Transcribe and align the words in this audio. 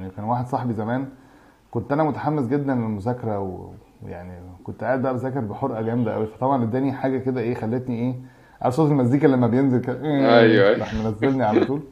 يعني 0.00 0.12
كان 0.16 0.24
واحد 0.24 0.46
صاحبي 0.46 0.74
زمان 0.74 1.08
كنت 1.70 1.92
أنا 1.92 2.04
متحمس 2.04 2.46
جدا 2.46 2.74
للمذاكرة 2.74 3.68
ويعني 4.02 4.32
كنت 4.64 4.84
قاعد 4.84 5.02
بقى 5.02 5.14
بذاكر 5.14 5.40
بحرقة 5.40 5.82
جامدة 5.82 6.14
قوي 6.14 6.26
فطبعا 6.26 6.62
اداني 6.64 6.92
حاجة 6.92 7.18
كده 7.18 7.40
إيه 7.40 7.54
خلتني 7.54 7.98
إيه 7.98 8.14
عارف 8.62 8.74
صوت 8.74 8.90
المزيكا 8.90 9.26
لما 9.26 9.46
بينزل 9.46 9.80
كده؟ 9.80 10.02
أيوة، 10.04 10.38
أيوة. 10.68 10.78
راح 10.78 10.94
منزلني 10.94 11.44
على 11.44 11.64
طول. 11.64 11.82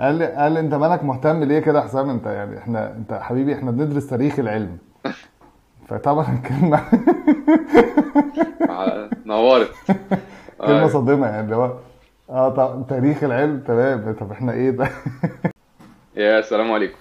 قال 0.00 0.14
لي 0.14 0.26
قال 0.26 0.52
لي 0.52 0.60
أنت 0.60 0.74
مالك 0.74 1.04
مهتم 1.04 1.44
ليه 1.44 1.58
كده 1.58 1.78
يا 1.78 1.84
حسام؟ 1.84 2.10
أنت 2.10 2.26
يعني 2.26 2.58
إحنا 2.58 2.96
أنت 2.96 3.12
حبيبي 3.12 3.54
إحنا 3.54 3.70
بندرس 3.70 4.06
تاريخ 4.06 4.38
العلم. 4.38 4.78
فطبعا 5.88 6.26
الكلمة 6.34 6.80
نورت. 9.26 9.70
كلمة 10.66 10.84
آه. 10.84 10.88
صادمة 10.88 11.26
يعني 11.26 11.40
اللي 11.44 11.56
هو 11.56 11.72
آه 12.30 12.48
طب 12.48 12.86
تاريخ 12.88 13.24
العلم 13.24 13.60
تمام. 13.66 14.14
طب 14.20 14.32
إحنا 14.32 14.52
إيه 14.52 14.70
ده؟ 14.70 14.88
يا 16.16 16.38
السلام 16.38 16.72
عليكم. 16.72 16.96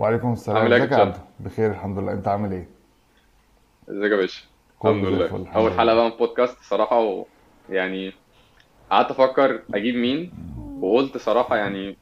وعليكم 0.00 0.32
السلام. 0.32 0.56
عامل 0.56 0.72
إيه 0.72 0.82
يا 0.82 1.12
بخير 1.40 1.70
الحمد 1.70 1.98
لله. 1.98 2.12
انت 2.12 2.28
عامل 2.28 2.52
إيه؟ 2.52 2.66
ازيك 3.90 4.12
يا 4.12 4.16
باشا؟ 4.16 4.42
كله 4.78 4.92
الحمد 4.92 5.06
لله. 5.12 5.24
الحمد 5.26 5.46
أول 5.54 5.66
لله. 5.70 5.78
حلقة 5.78 5.94
بقى 5.94 6.04
من 6.10 6.16
بودكاست 6.16 6.58
صراحة 6.62 7.24
ويعني 7.68 8.12
قعدت 8.90 9.10
أفكر 9.10 9.62
أجيب 9.74 9.94
مين 9.94 10.32
وقلت 10.82 11.16
صراحة 11.16 11.56
يعني 11.56 11.96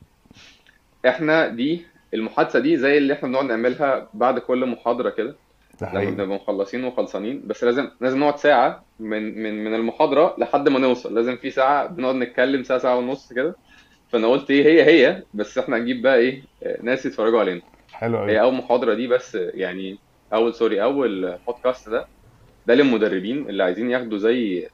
إحنا 1.09 1.49
دي 1.49 1.87
المحادثة 2.15 2.59
دي 2.59 2.77
زي 2.77 2.99
اللي 2.99 3.13
إحنا 3.15 3.29
بنقعد 3.29 3.45
نعملها 3.45 4.09
بعد 4.15 4.39
كل 4.39 4.67
محاضرة 4.67 5.11
كده 5.11 5.37
ده 5.81 5.87
لما 5.87 5.99
حقيقي. 5.99 6.11
بنبقى 6.11 6.27
مخلصين 6.37 6.85
وخلصانين. 6.85 7.43
بس 7.47 7.65
لازم 7.65 7.91
لازم 8.01 8.21
نقعد 8.21 8.37
ساعة 8.37 8.85
من 8.99 9.43
من 9.43 9.65
من 9.65 9.75
المحاضرة 9.75 10.35
لحد 10.39 10.69
ما 10.69 10.79
نوصل. 10.79 11.15
لازم 11.15 11.37
في 11.37 11.51
ساعة 11.51 11.87
بنقعد 11.87 12.15
نتكلم 12.15 12.63
ساعة 12.63 12.79
ساعة 12.79 12.97
ونص 12.97 13.33
كده. 13.33 13.55
فأنا 14.13 14.27
قلت 14.29 14.51
إيه 14.51 14.65
هي 14.65 14.85
هي. 14.85 15.23
بس 15.35 15.59
إحنا 15.59 15.79
نجيب 15.79 16.03
بقى 16.03 16.17
إيه 16.17 16.43
ناس 16.83 17.07
يتفرجوا 17.07 17.41
علينا. 17.41 17.63
حلو 17.99 18.19
هي 18.19 18.39
قوي 18.39 18.41
أول 18.41 18.55
محاضرة 18.55 18.95
دي 18.95 19.07
بس 19.07 19.35
يعني 19.35 19.99
أول 20.33 20.55
sorry 20.55 20.83
أول 20.83 21.39
بودكاست 21.47 21.89
ده 21.89 22.07
ده 22.67 22.75
للمدربين 22.75 23.49
اللي 23.51 23.63
عايزين 23.65 23.91
ياخدوا 23.91 24.19
زي 24.19 24.69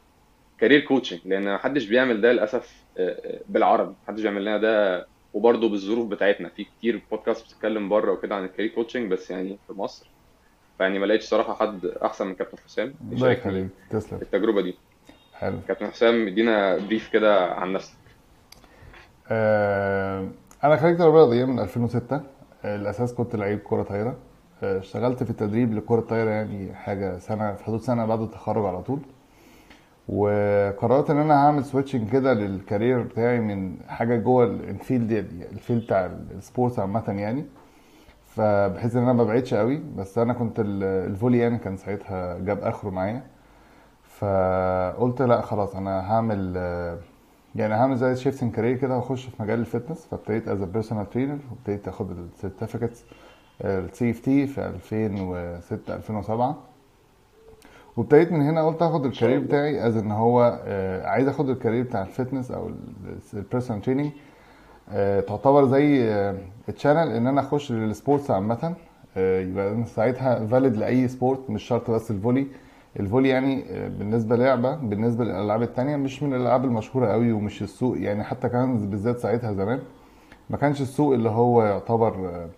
career 0.59 0.81
coaching 0.81 1.21
لأن 1.25 1.55
محدش 1.55 1.87
بيعمل 1.87 2.21
ده 2.21 2.33
للأسف 2.33 2.85
آه، 2.99 3.09
آه، 3.11 3.41
بالعربي 3.49 3.95
محدش 4.05 4.23
بيعمل 4.23 4.43
لنا 4.43 4.59
ده 4.59 5.07
وبرضه 5.35 5.69
بالظروف 5.69 6.09
بتاعتنا. 6.09 6.49
في 6.49 6.65
كتير 6.65 7.03
بودكاست 7.11 7.45
بتتكلم 7.47 7.89
بره 7.89 8.13
وكده 8.13 8.35
عن 8.35 8.45
ال 8.45 8.48
career 8.48 8.71
coaching 8.71 9.11
بس 9.13 9.31
يعني 9.31 9.59
في 9.67 9.73
مصر. 9.73 10.07
فيعني 10.79 10.99
ما 10.99 11.07
لقيتش 11.07 11.25
صراحة 11.25 11.55
حد 11.55 11.87
أحسن 11.87 12.27
من 12.27 12.35
كابتن 12.35 12.59
حسام. 12.65 12.95
الله 13.03 13.17
يشاركني 13.17 13.41
يخليك. 13.53 13.69
تسلم. 13.91 14.19
التجربة 14.23 14.61
دي. 14.63 14.75
حلو. 15.35 15.57
كابتن 15.69 15.87
حسام 15.87 16.27
ادينا 16.27 16.77
brief 16.79 17.09
كده 17.13 17.45
عن 17.55 17.73
نفسك. 17.73 17.97
آه 19.31 20.29
أنا 20.65 20.77
خريج 20.77 20.99
تربية 20.99 21.17
رياضية 21.19 21.45
من 21.45 21.59
2006 21.59 22.17
آه 22.17 22.23
الأساس 22.65 23.15
كنت 23.15 23.37
لعيب 23.37 23.59
كرة 23.59 23.83
طايرة. 23.83 24.17
آه 24.63 24.79
اشتغلت 24.79 25.23
في 25.23 25.31
التدريب 25.31 25.75
لكرة 25.75 25.99
الطايره 25.99 26.31
يعني 26.31 26.75
حاجة 26.75 27.19
سنة 27.19 27.53
في 27.55 27.65
حدود 27.65 27.81
سنة 27.81 28.07
بعد 28.07 28.21
التخرج 28.21 28.65
على 28.67 28.83
طول. 28.83 28.99
وقررت 30.09 31.11
إن 31.11 31.19
أنا 31.19 31.35
هعمل 31.47 31.65
switching 31.65 32.11
كده 32.11 32.33
لل 32.35 32.52
career 32.52 33.03
بتاعي 33.03 33.41
من 33.41 33.77
حاجة 33.89 34.17
جوه 34.17 34.45
ال 34.45 34.56
field 34.56 35.13
ال 35.53 35.58
field 35.58 35.85
بتاع 35.85 36.07
ال 36.31 36.38
sports 36.38 36.79
عامة 36.79 37.05
يعني. 37.09 37.45
فبحيث 38.27 38.97
إن 38.97 39.03
أنا 39.03 39.13
ما 39.13 39.25
قوي 39.55 39.83
بس 39.97 40.19
أنا 40.19 40.33
كنت 40.33 40.61
ال- 40.61 40.83
ال 40.83 40.91
volley 40.91 41.39
يعني 41.39 41.59
كان 41.59 41.77
ساعتها 41.77 42.39
جاب 42.39 42.59
آخره 42.63 42.91
معايا. 42.91 43.23
فقلت 44.05 45.23
لا 45.23 45.41
خلاص 45.41 45.77
أنا 45.77 46.13
هعمل 46.13 46.55
آه، 46.57 46.99
يعني 47.57 47.75
هعمل 47.75 47.97
زي 47.97 48.17
shifting 48.17 48.53
career 48.55 48.77
كده 48.77 48.97
وأخش 48.97 49.27
في 49.27 49.43
مجال 49.43 49.59
ال 49.61 49.66
fitness 49.66 50.07
فابتديت 50.11 50.49
as 50.49 50.63
personal 50.63 51.11
trainer 51.11 51.39
وابتديت 51.51 51.89
أخد 51.89 52.11
ال 52.11 53.05
certificates 53.65 54.11
ال 54.11 54.19
CFT 54.21 54.47
في 54.47 54.67
2006 54.67 55.95
2007 55.95 56.57
وابتديت 57.97 58.33
من 58.33 58.43
هنا 58.43 58.67
قلت 58.67 58.83
اخد 58.83 59.07
ال 59.07 59.11
career. 59.11 59.39
بتاعي 59.41 59.87
as 59.87 59.97
إن 59.97 60.11
هو 60.13 60.61
آه، 60.67 61.07
عايز 61.07 61.29
أخد 61.29 61.49
ال 61.49 61.54
career 61.54 61.83
بتاع 61.85 62.03
ال 62.03 62.09
fitness 62.09 62.51
أو 62.51 62.71
ال 63.35 63.40
personal 63.40 63.83
training 63.83 64.11
تعتبر 65.29 65.65
زي 65.67 66.13
channel 66.67 67.13
إن 67.13 67.27
أنا 67.27 67.41
أخش 67.41 67.73
لل 67.73 67.87
sports 67.87 68.31
عامة. 68.31 68.75
آه، 69.17 69.41
يبقى 69.41 69.85
ساعتها 69.85 70.47
valid 70.47 70.77
لأي 70.77 71.09
sport 71.09 71.51
مش 71.51 71.63
شرط 71.63 71.91
بس 71.91 72.11
ال 72.11 72.16
volley 72.16 72.47
ال 73.01 73.05
volley 73.05 73.29
يعني 73.29 73.65
آه، 73.71 73.89
بالنسبة 73.89 74.37
لعبة 74.37 74.75
بالنسبة 74.75 75.25
للألعاب 75.25 75.63
التانية 75.63 75.97
مش 75.97 76.23
من 76.23 76.35
الألعاب 76.35 76.65
المشهورة 76.65 77.07
قوي 77.09 77.33
ومش 77.33 77.63
السوق. 77.63 77.99
يعني 78.01 78.25
حتى 78.25 78.49
كان 78.49 78.91
بالذات 78.91 79.19
ساعتها 79.19 79.53
زمان 79.53 79.79
ما 80.51 80.57
كانش 80.57 80.81
السوق 80.81 81.15
اللي 81.15 81.29
هو 81.29 81.63
يعتبر 81.63 82.15
آه، 82.29 82.49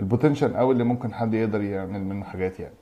ال 0.00 0.06
potential 0.06 0.56
قوي 0.56 0.72
اللي 0.72 0.84
ممكن 0.84 1.14
حد 1.14 1.34
يقدر 1.34 1.60
يعمل 1.60 2.04
منه 2.04 2.24
حاجات 2.24 2.60
يعني. 2.60 2.74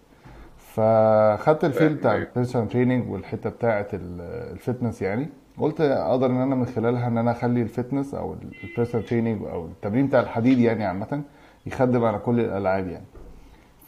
فخدت 0.58 1.64
ال 1.64 1.70
field 1.70 1.98
بتاع. 1.98 2.16
ال 2.16 2.22
personal 2.22 2.68
training 2.68 3.10
والحتة 3.10 3.50
بتاعه 3.50 3.86
ال- 3.92 4.52
ال 4.52 4.59
fitness 4.59 5.02
يعني. 5.02 5.28
قلت 5.58 5.80
أقدر 5.80 6.26
إن 6.26 6.40
أنا 6.40 6.54
من 6.54 6.66
خلالها 6.66 7.06
إن 7.08 7.18
أنا 7.18 7.30
أخلي 7.30 7.62
ال 7.62 7.69
fitness 7.69 8.14
أو 8.14 8.34
ال 8.64 8.69
personal 8.69 9.06
training 9.06 9.42
أو 9.42 9.64
التمرين 9.64 10.06
بتاع 10.06 10.20
الحديد 10.20 10.58
يعني 10.58 10.84
عامة 10.84 11.22
يخدم 11.66 12.04
على 12.04 12.18
كل 12.18 12.40
الألعاب 12.40 12.86
يعني. 12.88 13.04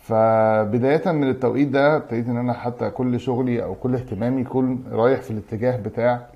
فبداية 0.03 1.13
من 1.13 1.31
التوقيت 1.31 1.69
ده 1.69 1.97
ابتديت 1.97 2.29
إن 2.29 2.37
أنا 2.37 2.53
حتى 2.53 2.91
كل 2.91 3.21
شغلي 3.21 3.65
أو 3.65 3.75
كل 3.75 3.95
اهتمامي 3.95 4.41
يكون 4.41 4.85
رايح 4.93 5.21
في 5.21 5.31
الاتجاه 5.31 5.77
بتاع 5.77 6.27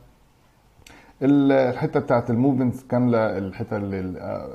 ال- 1.22 1.53
الحتة 1.53 2.00
بتاعت 2.00 2.31
ال 2.31 2.36
movements 2.36 2.84
كاملة 2.84 3.38
الحتة 3.38 3.77
اللي 3.77 4.21
آه، 4.21 4.49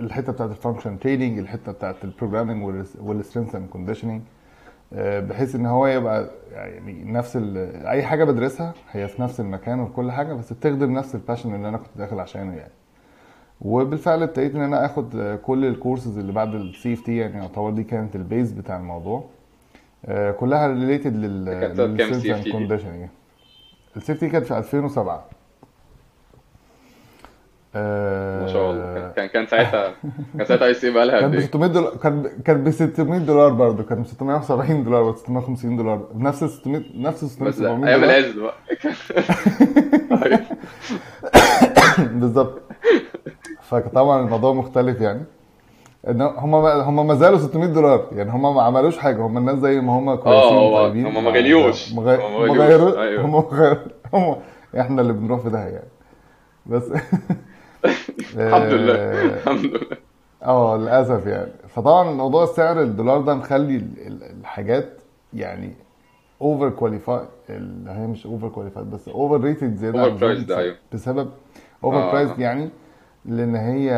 الحتة 0.00 0.32
بتاعت 0.32 0.50
ال 0.50 0.55
function 0.55 0.98
training 0.98 1.38
الحتة 1.38 1.72
بتاعت 1.72 2.04
ال 2.04 2.11
programming 2.11 2.84
وال 3.00 3.11
strength 3.11 3.54
and 3.54 3.68
conditioning 3.68 4.20
بحيث 4.92 5.54
إن 5.54 5.66
هو 5.66 5.86
يبقى 5.86 6.30
يعني 6.52 7.04
نفس 7.12 7.36
أي 7.86 8.02
حاجة 8.02 8.24
بدرسها 8.24 8.74
هي 8.92 9.08
في 9.08 9.22
نفس 9.22 9.40
المكان 9.40 9.80
وفي 9.80 9.92
كل 9.92 10.10
حاجة 10.12 10.32
بس 10.32 10.52
بتخدم 10.52 10.92
نفس 10.92 11.14
ال 11.14 11.19
passion 11.19 11.54
اللي 11.54 11.68
أنا 11.68 11.76
كنت 11.78 11.98
داخل 11.98 12.20
عشانه 12.20 12.54
يعني. 12.56 12.72
وبالفعل 13.60 14.22
ابتديت 14.22 14.54
إن 14.54 14.60
أنا 14.62 14.86
آخد 14.86 15.38
كل 15.42 15.64
الكورسز 15.64 16.18
اللي 16.18 16.32
بعد 16.32 16.54
ال 16.54 16.92
CFT 16.94 17.16
يعني 17.16 17.36
يعتبر 17.36 17.70
دي 17.70 17.84
كانت 17.84 18.16
ال 18.16 18.23
base 18.23 18.52
بتاع 18.52 18.76
الموضوع. 18.76 19.24
آه، 20.06 20.30
كلها 20.30 20.66
related 20.66 21.16
لل 21.16 21.72
CFT 21.76 22.42
دي؟ 22.44 22.52
conditioning 22.52 23.08
ال 23.96 24.12
CFT 24.12 24.28
كانت 24.28 24.46
في 24.46 24.58
2007 24.58 25.24
ما 27.74 28.46
شاء 28.52 28.70
الله. 28.70 29.10
كان 29.16 29.26
كان 29.26 29.46
ساعتها 29.46 29.94
كان 30.38 30.46
ساعتها 30.46 30.66
ISSA 30.66 30.90
بقى 30.90 31.06
لها 31.06 31.20
كان 31.20 31.30
ب 31.30 31.34
إيه؟ 31.34 31.40
600 31.40 31.70
دولار 31.70 31.96
كان 31.96 32.30
كان 32.44 32.64
ب 32.64 32.70
600 32.70 33.18
دولار 33.20 33.52
برضه. 33.52 33.82
كان 33.82 34.02
ب 34.02 34.06
670 34.06 34.84
دولار 34.84 35.02
ولا 35.02 35.16
650 35.16 35.76
دولار. 35.76 36.08
نفس 36.14 36.42
ال 36.42 36.50
600 36.50 36.82
نفس 36.96 37.22
ال 37.22 37.28
600 37.28 37.50
بس 37.50 37.58
ده 37.58 37.68
700 37.68 37.90
أيام 37.90 38.04
العز 38.04 38.32
بقى. 38.32 38.54
أيوة. 40.22 40.40
بالظبط. 42.20 42.62
فطبعا 43.70 44.24
الموضوع 44.24 44.52
مختلف 44.52 45.00
يعني. 45.00 45.22
ان 46.08 46.22
هم 46.22 46.54
هم 46.54 47.06
ما 47.06 47.14
زالوا 47.14 47.38
600 47.38 47.66
دولار. 47.68 48.06
يعني 48.12 48.30
هم 48.30 48.54
ما 48.54 48.62
عملوش 48.62 48.98
حاجة. 48.98 49.22
هم 49.26 49.38
الناس 49.38 49.58
زي 49.58 49.80
ما 49.80 49.92
هم 49.98 50.14
كويسين 50.14 50.56
هو- 50.58 50.84
وطيبين. 50.84 51.06
هم 51.06 51.24
ما 51.24 51.30
غليوش. 51.30 51.92
هم 51.92 52.04
ما 52.04 52.10
أيوة. 52.12 53.20
هم 53.24 53.34
غيروا 53.36 53.76
هم 54.14 54.36
إحنا 54.80 55.02
اللي 55.02 55.12
بنروح 55.12 55.40
في 55.40 55.50
ده 55.50 55.58
يعني 55.58 55.88
بس 56.66 56.82
الحمد 58.36 58.72
لله. 58.72 58.94
آه، 58.94 59.34
الحمد 59.34 59.64
لله. 59.64 59.80
آه 60.42 60.76
للأسف 60.76 61.26
يعني. 61.26 61.50
فطبعا 61.68 62.10
موضوع 62.12 62.46
سعر 62.46 62.80
الدولار 62.82 63.20
ده 63.20 63.34
مخلي 63.34 63.76
ال- 63.76 64.06
ال- 64.06 64.22
الحاجات 64.40 64.88
يعني 65.34 65.72
overqualified 66.42 67.26
هي 67.88 68.06
مش 68.06 68.26
overqualified 68.26 68.90
بس 68.90 69.08
overrated 69.08 69.76
زيادة 69.76 70.04
Overpriced، 70.04 70.22
اللزوم 70.22 70.58
أيوة. 70.58 70.74
بسبب 70.92 71.30
over 71.84 71.96
آه. 72.08 72.12
priced 72.12 72.38
يعني. 72.38 72.70
لأن 73.24 73.56
هي 73.56 73.90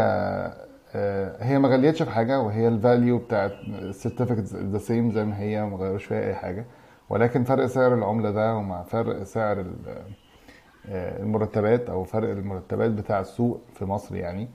آه، 0.95 1.45
هي 1.45 1.59
ما 1.59 1.69
غليتش 1.69 2.03
في 2.03 2.11
حاجة 2.11 2.41
وهي 2.41 2.69
ال 2.69 2.77
value 2.77 3.19
بتاعت 3.19 3.53
ال 3.69 3.75
certificates 3.75 4.55
the 4.55 4.79
same 4.79 5.11
زي 5.13 5.25
ما 5.25 5.39
هي 5.41 5.65
ما 5.65 5.77
غيروش 5.77 6.05
فيها 6.05 6.27
أي 6.27 6.35
حاجة. 6.35 6.65
ولكن 7.11 7.45
فرق 7.45 7.67
سعر 7.67 7.95
العملة 7.95 8.31
ده 8.31 8.57
ومع 8.57 8.83
فرق 8.83 9.23
سعر 9.23 9.65
آه، 10.89 11.23
المرتبات 11.23 11.91
أو 11.91 12.05
فرق 12.05 12.29
المرتبات 12.31 12.91
بتاع 12.91 13.21
السوق 13.21 13.61
في 13.75 13.85
مصر 13.85 14.17
يعني 14.17 14.49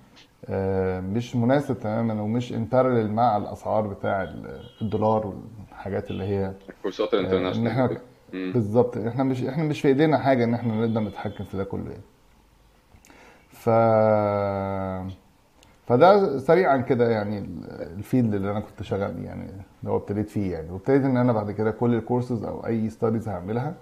آه، 0.49 0.99
مش 0.99 1.35
مناسب 1.35 1.79
تماما 1.79 2.21
ومش 2.21 2.53
in 2.53 2.65
parallel 2.65 3.11
مع 3.11 3.37
الأسعار 3.37 3.87
بتاع 3.87 4.23
ال- 4.23 4.61
الدولار 4.81 5.27
والحاجات 5.27 6.11
اللي 6.11 6.23
هي 6.23 6.53
الكورسات 6.69 7.13
إن 7.13 7.19
ال 7.19 7.23
international. 7.23 7.71
بالظبط 8.53 8.97
إحنا 8.97 9.23
مش 9.23 9.43
إحنا 9.43 9.63
مش 9.63 9.81
في 9.81 9.87
إيدينا 9.87 10.17
حاجة 10.17 10.43
إن 10.43 10.53
إحنا 10.53 10.73
نقدر 10.85 11.01
نتحكم 11.01 11.43
في 11.43 11.57
ده 11.57 11.63
كله 11.63 11.89
يعني. 11.91 12.03
ف 13.61 13.69
فده 15.87 16.37
سريعا 16.39 16.77
كده 16.77 17.09
يعني 17.09 17.37
ال- 17.37 17.63
ال 17.97 18.03
field 18.03 18.33
اللي 18.33 18.51
أنا 18.51 18.59
كنت 18.59 18.83
شغال 18.83 19.23
يعني 19.23 19.43
اللي 19.81 19.91
هو 19.91 19.97
ابتديت 19.97 20.29
فيه 20.29 20.51
يعني. 20.53 20.71
وابتديت 20.71 21.03
إن 21.05 21.17
أنا 21.17 21.33
بعد 21.33 21.51
كده 21.51 21.71
كل 21.71 21.93
الكورسز 21.95 22.43
أو 22.43 22.65
أي 22.65 22.89
studies 22.89 23.29
هعملها 23.29 23.73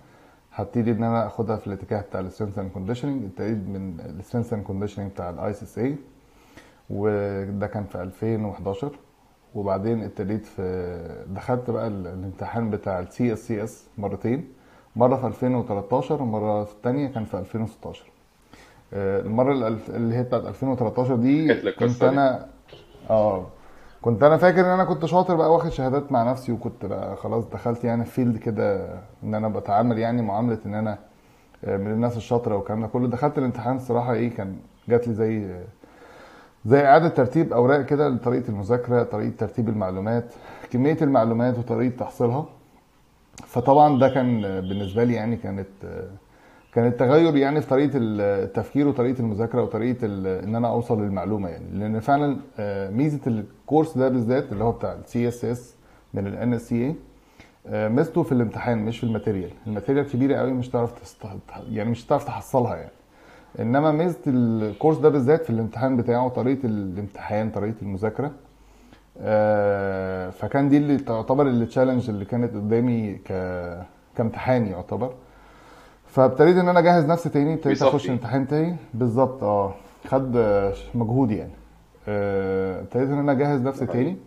هبتدي 0.53 0.91
إن 0.91 1.03
أنا 1.03 1.27
آخدها 1.27 1.55
في 1.55 1.67
الاتجاه 1.67 2.01
بتاع 2.01 2.19
ال 2.19 2.24
strength 2.24 2.59
and 2.59 2.71
conditioning 2.71 3.23
ابتديت 3.23 3.57
من 3.57 3.99
ال 3.99 4.05
strength 4.05 4.53
and 4.53 4.63
conditioning 4.63 5.11
بتاع 5.11 5.29
ال 5.29 5.53
ISSA 5.53 5.95
وده 6.89 7.67
كان 7.67 7.83
في 7.83 8.01
2011 8.01 8.91
وبعدين 9.55 10.03
ابتديت 10.03 10.45
في 10.45 11.25
دخلت 11.29 11.69
بقى 11.69 11.87
ال- 11.87 12.07
الامتحان 12.07 12.69
بتاع 12.69 12.99
ال 12.99 13.33
CSCS 13.33 13.87
مرتين 13.97 14.47
مرة 14.95 15.15
في 15.15 15.27
2013 15.27 16.21
ومرة 16.23 16.61
الثانية 16.61 17.07
كان 17.07 17.25
في 17.25 17.37
2016 17.39 18.05
آه، 18.05 18.14
المرة 18.93 19.53
الألف- 19.53 19.89
اللي 19.89 20.15
هي 20.15 20.23
بتاعت 20.23 20.45
2013 20.45 21.15
دي 21.15 21.47
كنت. 21.71 22.03
أنا 22.03 22.45
آه 23.09 23.45
كنت 24.01 24.23
أنا 24.23 24.37
فاكر 24.37 24.59
إن 24.61 24.65
أنا 24.65 24.83
كنت 24.83 25.05
شاطر 25.05 25.35
بقى 25.35 25.53
واخد 25.53 25.69
شهادات 25.69 26.11
مع 26.11 26.31
نفسي 26.31 26.51
وكنت 26.51 26.85
بقى 26.85 27.15
خلاص 27.15 27.45
دخلت 27.49 27.83
يعني 27.83 28.05
في 28.05 28.11
field 28.11 28.37
كده 28.37 28.85
إن 29.23 29.35
أنا 29.35 29.47
بتعامل 29.47 29.97
يعني 29.99 30.21
معاملة 30.21 30.59
إن 30.65 30.73
أنا 30.73 30.97
آه، 31.65 31.77
من 31.77 31.91
الناس 31.91 32.17
الشاطرة 32.17 32.55
والكلام 32.55 32.81
ده 32.81 32.87
كله 32.87 33.07
دخلت 33.07 33.37
الامتحان 33.37 33.75
الصراحة 33.75 34.13
إيه 34.13 34.29
كان 34.35 34.55
جات 34.89 35.07
لي 35.07 35.13
زي 35.13 35.55
زي 36.65 36.85
إعادة 36.85 37.07
ترتيب 37.07 37.53
أوراق 37.53 37.81
كده 37.81 38.09
لطريقة 38.09 38.49
المذاكرة 38.49 39.03
طريقة 39.03 39.33
ترتيب 39.37 39.69
المعلومات 39.69 40.25
كمية 40.71 40.97
المعلومات 41.01 41.57
وطريقة 41.59 41.97
تحصيلها 41.97 42.45
فطبعا 43.45 43.99
ده 43.99 44.09
كان 44.09 44.41
بالنسبة 44.41 45.03
لي 45.03 45.13
يعني 45.13 45.35
كانت 45.37 45.67
كان 46.75 46.87
التغير 46.87 47.35
يعني 47.35 47.61
في 47.61 47.67
طريقة 47.67 47.91
التفكير 47.95 48.87
وطريقة 48.87 49.19
المذاكرة 49.19 49.61
وطريقة 49.63 50.05
إن 50.05 50.55
أنا 50.55 50.67
أوصل 50.67 51.01
للمعلومة 51.01 51.49
يعني. 51.49 51.65
لأن 51.73 51.99
فعلا 51.99 52.37
آه، 52.59 52.89
ميزة 52.89 53.19
ال 53.27 53.37
course 53.37 53.97
ده 53.97 54.09
بالذات 54.09 54.51
اللي 54.51 54.63
هو 54.63 54.71
بتاع 54.71 54.93
ال 54.93 55.27
CSCS 55.27 55.75
من 56.13 56.27
ال 56.27 56.53
NSCA 56.53 56.95
ميزته 57.69 58.23
في 58.23 58.31
الامتحان 58.31 58.77
مش 58.85 58.97
في 58.97 59.03
ال 59.03 59.08
material. 59.08 59.51
ال 59.67 59.72
material 59.72 60.09
كبيرة 60.09 60.35
قوي 60.35 60.51
مش 60.53 60.69
هتعرف. 60.69 60.91
يعني 61.69 61.89
مش 61.89 62.05
هتعرف 62.05 62.23
تحصلها 62.25 62.75
يعني. 62.75 62.91
إنما 63.59 63.91
ميزة 63.91 64.19
الكورس 64.27 64.97
ده 64.97 65.09
بالذات 65.09 65.43
في 65.43 65.49
الامتحان 65.49 65.97
بتاعه 65.97 66.29
طريقة 66.29 66.65
الامتحان 66.65 67.49
طريقة 67.49 67.75
المذاكرة 67.81 68.31
آه، 69.19 70.29
فكان 70.29 70.69
دي 70.69 70.77
اللي 70.77 70.97
تعتبر 70.97 71.47
التشالنج 71.47 72.09
اللي 72.09 72.25
كانت 72.25 72.55
قدامي 72.55 73.13
ك 73.13 73.27
كامتحان 74.17 74.67
يعتبر. 74.67 75.13
فابتديت 76.15 76.57
إن 76.57 76.69
أنا 76.69 76.79
أجهز 76.79 77.05
نفسي 77.05 77.29
تاني 77.29 77.53
ابتديت. 77.53 77.81
أخش 77.83 78.09
امتحان 78.09 78.47
تاني 78.47 78.75
بالظبط 78.93 79.43
آه 79.43 79.73
خد 80.07 80.35
آه، 80.35 80.73
مجهود 80.95 81.31
يعني 81.31 81.51
آه، 82.07 82.81
ابتديت 82.81 83.09
إن 83.09 83.17
أنا 83.19 83.31
أجهز 83.31 83.61
نفسي. 83.61 83.85
تاني 83.85 84.17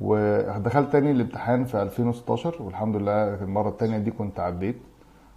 ودخلت 0.00 0.92
تاني 0.92 1.10
الامتحان 1.10 1.64
في 1.64 1.82
2016 1.82 2.62
والحمد 2.62 2.96
لله 2.96 3.34
المرة 3.34 3.68
التانية 3.68 3.98
دي 3.98 4.10
كنت 4.10 4.40
عديت 4.40 4.76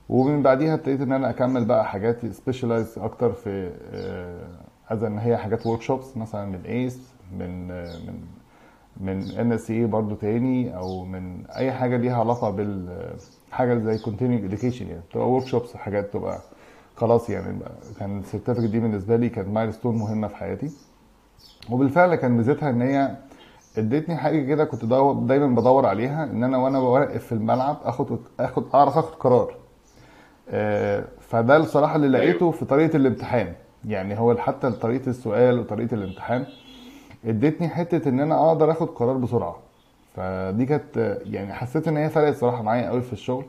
ومن 0.10 0.44
بعديها 0.44 0.74
ابتديت 0.74 1.02
إن 1.02 1.12
أنا 1.12 1.30
أكمل 1.30 1.66
بقى 1.66 1.86
حاجات 1.86 2.26
specialized 2.26 3.00
أكتر 3.00 3.32
في 3.32 3.72
اذا 4.92 5.08
ان 5.08 5.18
هي 5.20 5.38
حاجات 5.38 5.66
workshops 5.68 6.18
مثلا 6.18 6.46
من 6.46 6.62
ACE 6.66 7.14
من 7.40 7.72
آه، 7.72 7.98
من 8.08 8.20
من 8.98 9.32
NSCA 9.40 9.86
برضه 9.86 10.16
تاني 10.16 10.78
أو 10.78 11.06
من 11.06 11.46
أي 11.46 11.72
حاجة 11.72 11.98
ليها 11.98 12.20
علاقة 12.20 12.50
بال 12.50 12.90
حاجة 13.54 13.78
زي 13.78 13.98
continuing 13.98 14.46
education 14.46 14.88
يعني. 14.88 15.02
بتبقى 15.10 15.30
workshops 15.32 15.76
حاجات 15.78 16.14
تبقى 16.14 16.40
خلاص 16.96 17.30
يعني. 17.30 17.60
كان 18.00 18.20
ال 18.20 18.24
certificate 18.24 18.68
دي 18.70 18.80
بالنسبة 18.80 19.16
لي 19.16 19.30
كانت 19.30 19.48
milestone 19.48 19.96
مهمة 19.96 20.28
في 20.28 20.36
حياتي. 20.36 20.72
وبالفعل 21.70 22.16
كان 22.16 22.32
ميزتها 22.32 22.70
إن 22.70 22.82
هي 22.82 23.16
ادتني 23.78 24.16
حاجة 24.16 24.46
كده 24.48 24.66
كنت 24.66 24.86
دايما 24.86 25.48
بدور 25.56 25.86
عليها 25.86 26.24
إن 26.24 26.44
أنا 26.44 26.58
وأنا 26.58 26.80
واقف 26.80 27.26
في 27.26 27.32
الملعب 27.32 27.78
آخد 27.84 28.20
آخد 28.40 28.64
أعرف 28.74 28.98
آخد 28.98 29.16
قرار. 29.16 29.56
آه، 30.50 31.06
فده 31.20 31.58
الصراحة 31.58 31.96
اللي 31.96 32.18
أيوه. 32.18 32.30
لقيته 32.30 32.52
في 32.52 32.66
طريقة 32.66 32.96
الامتحان. 32.98 33.54
يعني 33.86 34.20
هو 34.20 34.36
حتى 34.38 34.72
طريقة 34.72 35.10
السؤال 35.10 35.60
وطريقة 35.60 35.94
الامتحان 35.96 36.46
ادتني 37.26 37.68
حتة 37.70 38.10
إن 38.10 38.20
أنا 38.20 38.48
أقدر 38.50 38.72
آخد 38.72 38.88
قرار 38.88 39.18
بسرعة. 39.18 39.56
فدي 40.16 40.66
كانت 40.66 41.20
يعني 41.26 41.54
حسيت 41.54 41.88
إن 41.88 41.98
هي 41.98 42.10
فرقت 42.10 42.36
صراحة 42.36 42.62
معايا 42.64 42.90
قوي 42.90 43.02
في 43.02 43.14
الشغل 43.14 43.46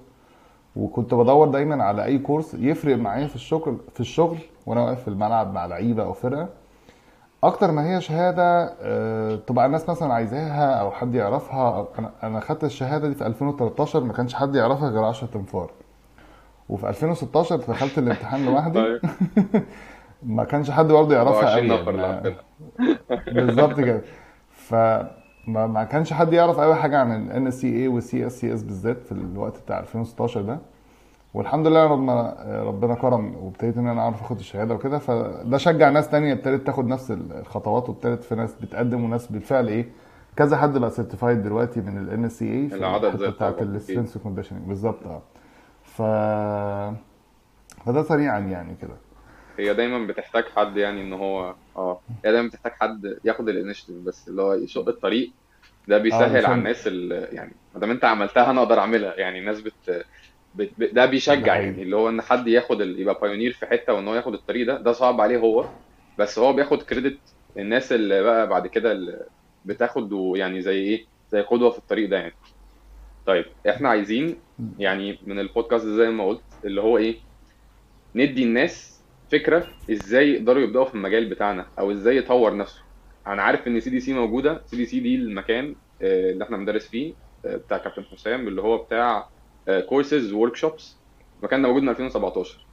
وكنت 0.77 1.15
بدور 1.15 1.49
دايما 1.49 1.85
على 1.85 2.05
أي 2.05 2.19
كورس 2.19 2.55
يفرق 2.55 2.97
معايا 2.97 3.27
في 3.27 3.35
الشغل 3.35 3.79
في 3.95 4.01
الشغل 4.01 4.39
وأنا 4.67 4.85
واقف 4.85 5.03
في 5.03 5.09
الملعب 5.09 5.53
مع 5.55 5.67
لعيبة 5.67 6.03
أو 6.03 6.13
فرقة. 6.13 6.49
أكتر 7.45 7.71
ما 7.73 7.87
هي 7.87 8.01
شهادة 8.01 8.75
آه، 8.81 9.37
تبقى 9.37 9.67
الناس 9.67 9.89
مثلا 9.89 10.15
عايزاها 10.15 10.75
أو 10.75 10.91
حد 10.91 11.15
يعرفها. 11.15 11.77
أو 11.77 11.89
أنا 12.23 12.41
خدت 12.41 12.65
الشهادة 12.65 13.09
دي 13.09 13.15
في 13.15 13.27
2013 13.27 14.05
ما 14.05 14.13
كانش 14.13 14.35
حد 14.35 14.55
يعرفها 14.55 14.89
غير 14.89 15.05
10 15.05 15.27
أنفار 15.27 15.71
وفي 16.69 16.89
2016 16.89 17.57
دخلت 17.57 17.99
الامتحان 17.99 18.45
لوحدي. 18.47 18.83
طيب. 18.83 19.01
ما 20.23 20.45
كانش 20.45 20.71
حد 20.71 20.87
برضه 20.89 21.15
يعرفها 21.15 21.55
24 21.55 21.73
قوي 21.73 22.01
يعني. 22.01 22.37
بالظبط 23.33 23.81
كده. 23.81 24.01
فما 24.69 25.24
ما 25.47 25.85
كانش 25.85 26.13
حد 26.13 26.33
يعرف 26.33 26.59
اي 26.61 26.75
حاجة 26.75 26.99
عن 26.99 27.31
ال 27.31 27.53
NSCA 27.53 27.65
وال 27.95 28.27
CSCS 28.27 28.63
بالذات 28.63 29.03
في 29.03 29.13
الوقت 29.13 29.61
بتاع 29.61 29.79
2016 29.81 30.43
ده. 30.43 30.59
والحمد 31.35 31.67
لله 31.67 31.85
ربنا 31.87 32.37
ربنا 32.67 32.95
كرم 32.95 33.35
وابتديت 33.37 33.77
إن 33.79 33.87
أنا 33.89 34.01
أعرف 34.03 34.23
أخد 34.23 34.39
الشهادة 34.39 34.75
وكده. 34.75 34.99
فده 34.99 35.59
شجع 35.59 35.89
ناس 35.91 36.09
تانية 36.09 36.33
ابتدت 36.33 36.67
تاخد 36.67 36.87
نفس 36.87 37.11
الخطوات 37.11 37.89
وابتدت 37.89 38.25
في 38.25 38.35
ناس 38.35 38.55
بتقدم 38.55 39.05
وناس 39.05 39.27
بالفعل 39.27 39.69
إيه 39.69 39.89
كذا 40.37 40.57
حد 40.57 40.79
بقى 40.79 40.91
certified 40.91 41.43
دلوقتي 41.43 41.81
من 41.81 41.99
ال 41.99 42.31
NSCA 42.31 42.39
في 42.73 42.75
العدد 42.75 43.05
الحتة 43.05 43.19
زاد 43.19 43.33
بتاعت 43.33 43.63
ال 43.63 43.69
strength 43.69 44.19
conditioning 44.19 44.63
بالظبط 44.69 45.07
آه. 45.07 45.23
ف 45.83 46.03
فده 47.85 48.03
سريعا 48.03 48.39
يعني 48.39 48.75
كده. 48.83 48.95
هي 49.59 49.75
دايما 49.75 50.07
بتحتاج 50.07 50.45
حد 50.45 50.77
يعني 50.77 51.01
إن 51.03 51.13
هو 51.13 51.55
آه 51.77 52.01
هي 52.25 52.33
دايما 52.33 52.49
بتحتاج 52.49 52.73
حد 52.73 53.19
ياخد 53.25 53.49
ال 53.49 53.53
initiative 53.53 53.97
بس 53.97 54.29
اللي 54.29 54.43
هو 54.43 54.55
يشق 54.55 54.89
الطريق. 54.89 55.33
ده 55.89 55.99
بيسهل 55.99 56.47
على 56.47 56.55
الناس 56.55 56.87
اللي 56.87 57.29
يعني 57.33 57.53
ما 57.75 57.81
دام 57.81 57.91
أنت 57.91 58.05
عملتها 58.05 58.51
أنا 58.51 58.63
أقدر 58.63 58.79
أعملها. 58.79 59.15
يعني 59.15 59.39
الناس 59.39 59.61
بت, 59.61 60.07
بت... 60.55 60.71
بت... 60.79 60.95
ده 60.95 61.07
بيشجع. 61.07 61.57
يعني 61.57 61.83
اللي 61.83 61.97
هو 61.97 62.09
إن 62.09 62.23
حد 62.23 62.49
ياخد 62.49 62.81
ال... 62.81 63.01
يبقى 63.01 63.19
pioneer 63.23 63.53
في 63.53 63.67
حتة 63.67 63.93
وإن 63.93 64.09
هو 64.09 64.15
ياخد 64.15 64.35
الطريق 64.35 64.67
ده 64.67 64.81
ده 64.81 64.93
صعب 64.93 65.21
عليه 65.21 65.39
هو. 65.39 65.69
بس 66.19 66.39
هو 66.39 66.53
بياخد 66.53 66.83
credit 66.83 67.19
الناس 67.59 67.93
اللي 67.93 68.23
بقى 68.23 68.49
بعد 68.49 68.67
كده 68.67 68.93
اللي 68.93 69.27
بتاخد 69.65 70.11
يعني 70.37 70.63
زي 70.63 70.77
إيه 70.83 71.07
زي 71.33 71.41
قدوة 71.41 71.71
في 71.71 71.79
الطريق 71.79 72.09
ده 72.11 72.17
يعني. 72.17 72.35
طيب 73.27 73.45
إحنا 73.69 73.89
عايزين 73.89 74.37
يعني 74.79 75.19
من 75.27 75.39
البودكاست 75.39 75.87
زي 75.87 76.11
ما 76.11 76.29
قلت 76.29 76.45
اللي 76.65 76.81
هو 76.81 76.99
إيه 76.99 77.17
ندي 78.15 78.43
الناس 78.45 78.94
فكرة 79.39 79.67
إزاي 79.91 80.29
يقدروا 80.33 80.63
يبدأوا 80.63 80.85
في 80.85 80.95
المجال 80.95 81.31
بتاعنا 81.31 81.67
أو 81.79 81.93
إزاي 81.93 82.17
يطور 82.17 82.57
نفسه. 82.57 82.81
أنا 83.27 83.43
عارف 83.43 83.67
إن 83.67 83.81
سي 83.81 83.91
دي 83.91 84.01
سي 84.01 84.13
موجودة. 84.13 84.63
سي 84.67 84.77
دي 84.77 84.87
سي 84.87 85.01
دي 85.01 85.15
المكان 85.17 85.77
آه، 86.03 86.31
اللي 86.33 86.45
إحنا 86.45 86.57
بندرس 86.57 86.89
فيه 86.89 87.15
آه، 87.45 87.57
بتاع 87.57 87.79
كابتن 87.79 88.05
حسام 88.05 88.49
اللي 88.49 88.63
هو 88.63 88.79
بتاع 88.85 89.29
courses 89.89 90.33
workshops 90.33 91.03
المكان 91.41 91.63
ده 91.63 91.69
موجود 91.69 91.83
من 91.83 91.89
2017 91.89 92.67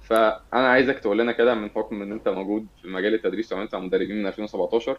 فأنا 0.00 0.68
عايزك 0.68 0.98
تقول 0.98 1.18
لنا 1.18 1.32
كده 1.32 1.54
من 1.54 1.70
حكم 1.70 2.02
إن 2.02 2.12
أنت 2.12 2.28
موجود 2.28 2.68
في 2.82 2.88
مجال 2.88 3.14
التدريس 3.14 3.52
وانت 3.52 3.74
مدربين 3.74 4.16
من 4.18 4.26
2017 4.26 4.98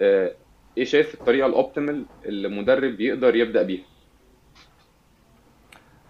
آه، 0.00 0.36
إيه 0.76 0.84
شايف 0.84 1.14
الطريقة 1.14 1.46
ال 1.46 1.54
optimal 1.54 2.10
اللي 2.24 2.48
مدرب 2.48 3.00
يقدر 3.00 3.36
يبدأ 3.36 3.62
بيها؟ 3.62 3.84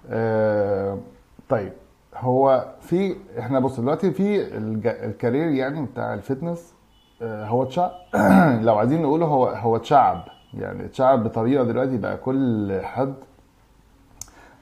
آه، 0.06 1.02
طيب. 1.48 1.72
هو 2.20 2.66
في 2.80 3.16
إحنا 3.38 3.60
بص 3.60 3.80
دلوقتي 3.80 4.10
في 4.10 4.56
الج- 4.56 4.86
ال 4.86 4.95
career 4.95 5.48
يعني 5.48 5.86
بتاع 5.86 6.14
ال 6.14 6.22
fitness 6.22 6.74
آه، 7.22 7.46
هو 7.46 7.62
اتشعب 7.62 7.90
لو 8.66 8.76
عايزين 8.78 9.02
نقوله 9.02 9.26
هو 9.26 9.46
هو 9.46 9.76
اتشعب 9.76 10.24
يعني 10.54 10.84
اتشعب 10.84 11.24
بطريقة 11.24 11.64
دلوقتي 11.64 11.96
بقى 11.96 12.16
كل 12.16 12.80
حد 12.84 13.14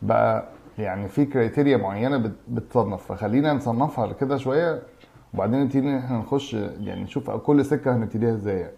بقى 0.02 0.44
يعني 0.78 1.08
في 1.08 1.24
criteria 1.24 1.76
معينة 1.76 2.16
بت- 2.16 2.36
بتصنف 2.48 3.12
فخلينا 3.12 3.52
نصنفها 3.52 4.12
كده 4.12 4.36
شوية 4.36 4.82
وبعدين 5.34 5.60
نبتدي 5.62 5.98
إحنا 5.98 6.18
نخش 6.18 6.54
يعني 6.54 7.02
نشوف 7.02 7.30
كل 7.30 7.64
سكة 7.64 7.96
هنبتديها 7.96 8.32
إزاي 8.32 8.56
يعني. 8.60 8.72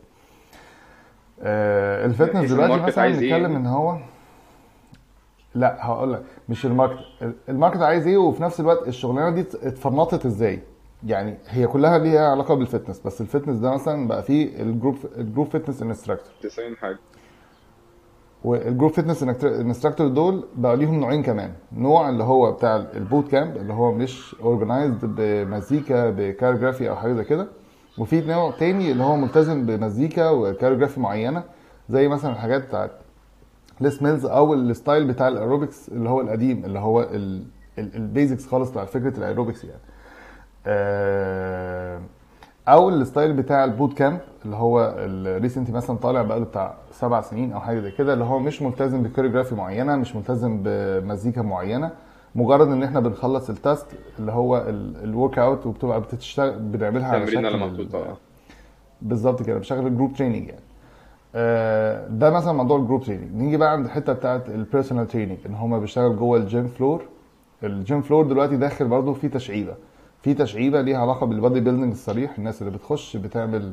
آه، 1.43 2.07
ال 2.07 2.12
fitness 2.13 2.53
دلوقتي 2.53 2.83
مثلا 2.83 3.03
عايز 3.05 3.23
إيه؟ 3.23 3.33
بنتكلم 3.37 3.57
إن 3.57 3.67
هو 3.67 3.97
لا 5.55 5.87
هقول 5.87 6.13
لك 6.13 6.23
مش 6.49 6.67
ال 6.67 6.71
market. 6.71 6.99
ال 7.49 7.53
market 7.53 7.81
عايز 7.81 8.07
إيه؟ 8.07 8.17
وفي 8.19 8.43
نفس 8.43 8.61
الوقت 8.61 8.89
الشغلانة 8.89 9.31
دي 9.31 9.41
اتفنطت 9.41 10.27
إزاي؟ 10.27 10.61
يعني 11.07 11.39
هي 11.49 11.67
كلها 11.67 11.99
ليها 11.99 12.29
علاقة 12.31 12.55
بال 12.55 12.65
fitness 12.65 13.01
بس 13.07 13.21
ال 13.21 13.25
fitness 13.25 13.57
ده 13.57 13.71
مثلا 13.75 14.09
بقى 14.09 14.23
فيه 14.23 14.63
ال 14.63 14.69
group 14.69 14.97
ال 15.17 15.22
group 15.22 15.47
fitness 15.47 15.83
instructor 15.83 16.33
90 16.43 16.77
حاجة. 16.77 16.99
وال 18.45 18.58
group 18.58 18.91
fitness 18.93 19.23
instructor 19.45 20.09
دول 20.09 20.45
بقى 20.57 20.77
ليهم 20.77 21.01
نوعين 21.01 21.23
كمان. 21.23 21.53
نوع 21.73 22.09
اللي 22.09 22.25
هو 22.25 22.53
بتاع 22.53 22.77
ال 22.77 22.87
boot 22.87 23.29
camp 23.31 23.57
اللي 23.57 23.73
هو 23.73 23.93
مش 23.93 24.37
organized 24.43 24.99
بمزيكا 25.05 26.11
ب 26.11 26.17
choreography 26.17 26.91
أو 26.91 26.97
حاجة 26.97 27.13
زي 27.13 27.25
كده. 27.25 27.49
وفي 27.99 28.21
نوع 28.21 28.51
تاني 28.51 28.93
اللي 28.93 29.03
هو 29.05 29.17
ملتزم 29.17 29.67
بمزيكا 29.67 30.31
و 30.31 30.36
choreography 30.36 31.01
معينة 31.01 31.43
زي 31.89 32.09
مثلا 32.09 32.33
الحاجات 32.33 32.67
بتاعت 32.69 32.91
Les 33.81 34.03
Mills 34.03 34.27
أو 34.27 34.55
ال 34.55 34.63
style 34.63 35.05
بتاع 35.09 35.29
الأيروبكس 35.29 35.89
اللي 35.89 36.09
هو 36.09 36.21
القديم 36.21 36.65
اللي 36.65 36.79
هو 36.79 37.09
ال 37.79 37.88
basics 37.88 38.47
خالص 38.47 38.71
بتاع 38.71 38.85
فكرة 38.85 39.19
الأيروبكس 39.19 39.65
يعني. 39.65 39.81
آه، 40.67 42.01
أو 42.69 42.89
ال 42.89 42.96
style 42.96 43.33
بتاع 43.33 43.65
ال 43.65 43.71
boot 43.71 43.95
camp 43.95 44.21
اللي 44.45 44.57
هو 44.57 44.95
ال 44.99 45.08
recently 45.08 45.77
مثلا 45.77 45.97
طالع 45.97 46.23
بقاله 46.23 46.45
بتاع 46.45 46.75
سبع 46.93 47.21
سنين 47.21 47.53
أو 47.53 47.61
حاجة 47.61 47.81
زي 47.81 47.91
كده 47.91 48.13
اللي 48.13 48.25
هو 48.25 48.39
مش 48.39 48.63
ملتزم 48.63 49.03
ب 49.03 49.07
choreography 49.07 49.55
معينة 49.55 49.97
مش 49.97 50.17
ملتزم 50.17 50.61
بمزيكا 50.65 51.43
معينة 51.43 51.91
مجرد 52.35 52.69
إن 52.69 52.83
إحنا 52.83 53.01
بنخلص 53.01 53.51
ال 53.51 53.58
task 53.58 53.87
اللي 54.19 54.33
هو 54.33 54.65
ال 55.05 55.39
workout 55.39 55.67
وبتبقى 55.67 56.01
بتشتغل 56.01 56.59
بنعملها 56.59 57.07
على 57.09 57.27
شكل 57.27 57.47
آه. 57.95 58.17
بالظبط 59.03 59.43
كده 59.43 59.59
بشكل 59.59 59.97
group 59.97 60.13
training 60.15 60.49
يعني. 60.49 60.61
آه، 60.61 60.70
ده 62.09 62.31
مثلا 62.31 62.53
موضوع 62.53 62.79
ال 62.79 62.83
group 62.83 63.03
training 63.03 63.35
نيجي 63.35 63.57
بقى 63.57 63.73
عند 63.73 63.85
الحتة 63.85 64.13
بتاعت 64.13 64.49
ال 64.49 64.55
personal 64.55 65.07
training 65.09 65.39
إن 65.47 65.55
هما 65.55 65.79
بيشتغل 65.79 66.17
جوه 66.17 66.39
ال 66.39 66.46
gym 66.46 66.69
floor 66.69 67.03
ال 67.63 67.73
gym 67.73 68.03
floor 68.03 68.25
دلوقتي 68.27 68.57
داخل 68.57 68.89
برضه 68.89 69.13
في 69.13 69.29
تشعيبة. 69.29 69.75
في 70.23 70.35
تشعيبة 70.35 70.81
ليها 70.81 70.99
علاقة 70.99 71.27
بال 71.27 71.38
body 71.38 71.61
building 71.61 71.93
الصريح. 71.93 72.39
الناس 72.39 72.63
اللي 72.63 72.73
بتخش 72.73 73.17
بتعمل 73.17 73.73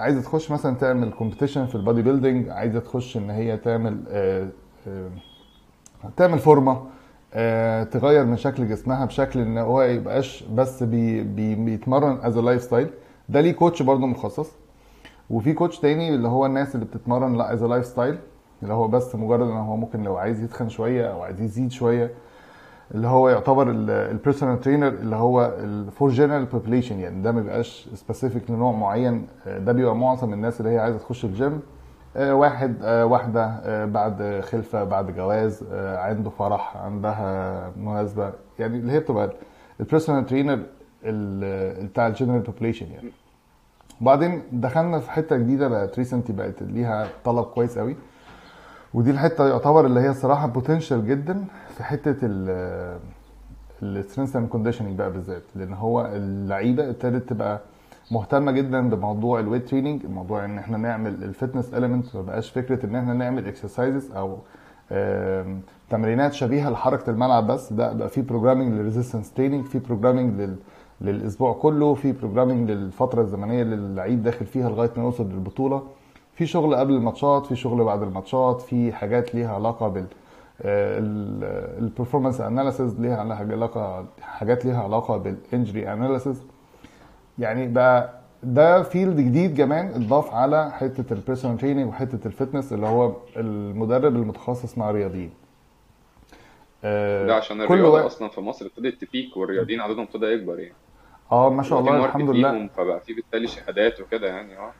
عايزة 0.00 0.22
تخش 0.22 0.50
مثلا 0.50 0.76
تعمل 0.76 1.10
competition 1.10 1.66
في 1.66 1.74
ال 1.74 1.80
body 1.80 2.02
building 2.02 2.48
عايزة 2.48 2.78
تخش 2.80 3.16
إن 3.16 3.30
هي 3.30 3.56
تعمل 3.56 3.96
آه، 4.08 4.48
آه، 4.88 5.08
تعمل 6.16 6.38
فورمة 6.38 6.82
آه، 7.34 7.82
تغير 7.82 8.24
من 8.24 8.36
شكل 8.36 8.68
جسمها 8.68 9.04
بشكل 9.04 9.40
إن 9.40 9.58
هو 9.58 9.82
يبقاش 9.82 10.44
بس 10.54 10.82
بي 10.82 11.22
بي 11.22 11.54
بيتمرن 11.54 12.18
as 12.22 12.38
lifestyle 12.38 12.90
ده 13.28 13.40
ليه 13.40 13.52
coach 13.52 13.82
برضه 13.82 14.06
مخصص. 14.06 14.50
وفي 15.30 15.52
coach 15.52 15.78
تاني 15.78 16.14
اللي 16.14 16.28
هو 16.28 16.46
الناس 16.46 16.74
اللي 16.74 16.86
بتتمرن 16.86 17.36
لا 17.36 17.52
as 17.52 17.64
lifestyle 17.64 18.18
اللي 18.62 18.74
هو 18.74 18.88
بس 18.88 19.14
مجرد 19.14 19.48
إن 19.48 19.56
هو 19.56 19.76
ممكن 19.76 20.02
لو 20.02 20.16
عايز 20.16 20.42
يتخن 20.42 20.68
شوية 20.68 21.06
أو 21.12 21.22
عايز 21.22 21.40
يزيد 21.40 21.70
شوية 21.72 22.10
اللي 22.94 23.06
هو 23.08 23.28
يعتبر 23.28 23.70
ال 23.90 23.98
personal 23.98 24.60
trainer 24.60 24.88
اللي 24.88 25.16
هو 25.16 25.54
for 25.90 26.10
general 26.10 26.44
population 26.44 27.00
يعني 27.00 27.22
ده 27.22 27.32
ما 27.32 27.40
بيبقاش 27.40 27.88
specific 27.94 28.50
لنوع 28.50 28.72
معين 28.72 29.26
آه، 29.46 29.58
ده 29.58 29.72
بيبقى 29.72 29.96
معظم 29.96 30.32
الناس 30.32 30.60
اللي 30.60 30.70
هي 30.72 30.78
عايزة 30.78 30.98
تخش 30.98 31.24
الجيم 31.24 31.60
آه، 32.16 32.34
واحد 32.34 32.76
آه، 32.82 33.06
واحدة 33.06 33.44
آه، 33.44 33.84
بعد 33.84 34.40
خلفة 34.44 34.84
بعد 34.84 35.14
جواز 35.14 35.64
عنده 35.72 36.30
فرح 36.30 36.76
عندها 36.76 37.72
مناسبة 37.76 38.32
يعني 38.58 38.78
اللي 38.78 38.92
هي 38.92 39.00
بتبقى 39.00 39.32
ال 39.80 39.85
personal 39.85 40.26
trainer 40.26 40.62
بتاع 41.84 42.06
ال 42.06 42.10
general 42.10 42.40
population 42.40 42.86
يعني. 42.86 43.12
وبعدين 44.00 44.42
دخلنا 44.52 44.98
في 44.98 45.10
حتة 45.10 45.36
جديدة 45.36 45.68
بقت 45.68 45.98
recently 45.98 46.36
بقت 46.36 46.62
ليها 46.62 47.08
طلب 47.24 47.44
كويس 47.44 47.78
قوي. 47.78 47.96
ودي 48.94 49.10
الحتة 49.10 49.48
يعتبر 49.48 49.86
اللي 49.86 50.00
هي 50.00 50.10
الصراحه 50.10 50.46
potential 50.46 51.06
جدا 51.06 51.44
في 51.76 51.84
حتة 51.84 52.16
ال 52.22 52.98
strength 53.82 54.36
and 54.36 54.48
conditioning 54.48 54.98
بقى 54.98 55.12
بالذات. 55.12 55.42
لأن 55.54 55.72
هو 55.72 56.06
اللعيبة 56.06 56.90
ابتدت 56.90 57.28
تبقى 57.28 57.60
مهتمة 58.10 58.52
جدا 58.52 58.90
بموضوع 58.90 59.40
ال 59.40 59.44
weight 59.44 59.68
training 59.68 60.06
موضوع 60.06 60.44
إن 60.44 60.58
إحنا 60.58 60.76
نعمل 60.76 61.24
ال 61.24 61.30
fitness 61.30 61.74
element 61.74 62.16
ما 62.16 62.22
بقاش 62.22 62.50
فكرة 62.50 62.86
إن 62.86 62.96
إحنا 62.96 63.14
نعمل 63.14 63.46
exercises 63.46 64.10
أو 64.12 64.38
تمرينات 65.90 66.32
شبيهة 66.32 66.70
لحركة 66.70 67.10
الملعب 67.10 67.46
بس. 67.46 67.72
لا 67.72 67.92
بقى 67.92 68.08
في 68.08 68.22
programming 68.22 68.72
لل 68.72 68.82
resistance 68.82 69.32
training 69.32 69.64
في 69.64 69.78
programming 69.78 70.40
لل 70.40 70.56
للأسبوع 71.00 71.52
كله 71.52 71.94
في 71.94 72.12
programming 72.12 72.70
للفترة 72.70 73.22
الزمنية 73.22 73.62
اللي 73.62 73.74
اللعيب 73.74 74.22
داخل 74.22 74.46
فيها 74.46 74.70
لغاية 74.70 74.90
ما 74.96 75.02
يوصل 75.02 75.24
للبطولة. 75.24 75.82
في 76.34 76.46
شغل 76.46 76.74
قبل 76.74 76.92
الماتشات 76.94 77.46
في 77.46 77.56
شغل 77.56 77.84
بعد 77.84 78.02
الماتشات 78.02 78.60
في 78.60 78.92
حاجات 78.92 79.34
ليها 79.34 79.54
علاقة 79.54 79.88
بال 79.88 80.06
performance 81.78 82.40
analysis 82.40 83.00
ليها 83.00 83.16
علاقة 83.16 84.04
حاجات 84.22 84.64
ليها 84.64 84.82
علاقة 84.82 85.16
بال 85.16 85.35
injury 85.35 85.92
analysis 85.92 86.42
يعني 87.38 87.68
بقى 87.68 88.20
ده 88.42 88.82
field 88.82 89.20
جديد 89.20 89.56
كمان 89.56 89.86
اتضاف 89.86 90.34
على 90.34 90.70
حتة 90.70 91.12
ال 91.12 91.17
personal 91.17 91.58
training 91.58 91.88
وحتة 91.88 92.26
ال 92.26 92.32
fitness 92.32 92.72
اللي 92.72 92.86
هو 92.86 93.12
المدرب 93.36 94.16
المتخصص 94.16 94.78
مع 94.78 94.90
الرياضيين. 94.90 95.30
آه، 96.84 97.26
ده 97.26 97.34
عشان 97.34 97.56
كل 97.66 97.74
الرياضة 97.74 97.90
واحد 97.94 98.04
أصلا 98.04 98.28
في 98.28 98.40
مصر 98.40 98.66
ابتدت 98.66 99.04
to 99.04 99.15
pick 99.15 99.36
والرياضيين 99.36 99.80
عددهم 99.80 100.00
ابتدى 100.00 100.26
يكبر 100.26 100.58
يعني. 100.58 100.74
آه 101.32 101.50
ما 101.50 101.62
شاء 101.62 101.80
الله 101.80 102.04
الحمد 102.04 102.30
لله. 102.30 102.66
فبقى 102.76 103.00
في 103.00 103.12
بالتالي 103.14 103.46
شهادات 103.46 104.00
وكده 104.00 104.26
يعني 104.26 104.58
آه. 104.58 104.70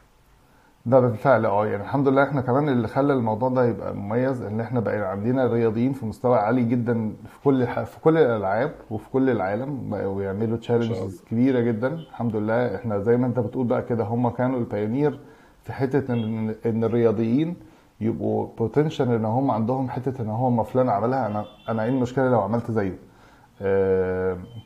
ده 0.86 1.00
بالفعل 1.00 1.46
آه 1.46 1.66
يعني 1.66 1.82
الحمد 1.82 2.08
لله 2.08 2.22
إحنا 2.24 2.40
كمان 2.40 2.68
اللي 2.68 2.88
خلى 2.88 3.12
الموضوع 3.12 3.48
ده 3.48 3.64
يبقى 3.64 3.94
مميز 3.94 4.42
ان 4.42 4.60
إحنا 4.60 4.80
بقى 4.80 5.10
عندنا 5.10 5.46
رياضيين 5.46 5.92
في 5.92 6.06
مستوى 6.06 6.38
عالي 6.38 6.62
جدا 6.64 7.12
في 7.26 7.38
كل 7.44 7.66
في 7.66 8.00
كل 8.00 8.16
الألعاب 8.18 8.72
وفي 8.90 9.10
كل 9.12 9.30
العالم 9.30 9.90
بقوا 9.90 10.22
يعملوا 10.22 10.56
challenges 10.56 11.24
كبيرة 11.30 11.60
جدا. 11.60 11.88
الحمد 11.88 12.36
لله 12.36 12.76
إحنا 12.76 12.98
زي 12.98 13.16
ما 13.16 13.26
انت 13.26 13.38
بتقول 13.38 13.66
بقى 13.66 13.82
كده 13.82 14.04
هم 14.04 14.28
كانوا 14.28 14.58
ال 14.58 14.66
pioneer 14.66 15.18
في 15.64 15.72
حتة 15.72 16.12
ان 16.14 16.54
إن 16.66 16.84
الرياضيين 16.84 17.56
يبقوا 18.00 18.46
بوتنشال 18.58 19.12
إن 19.12 19.24
هم 19.24 19.50
عندهم 19.50 19.90
حتة 19.90 20.22
إن 20.22 20.28
هو 20.30 20.50
ما 20.50 20.62
فلان 20.62 20.88
عملها. 20.88 21.26
أنا 21.26 21.44
أنا 21.68 21.82
إيه 21.82 21.88
المشكلة 21.90 22.30
لو 22.30 22.40
عملت 22.40 22.70
زيه؟ 22.70 22.98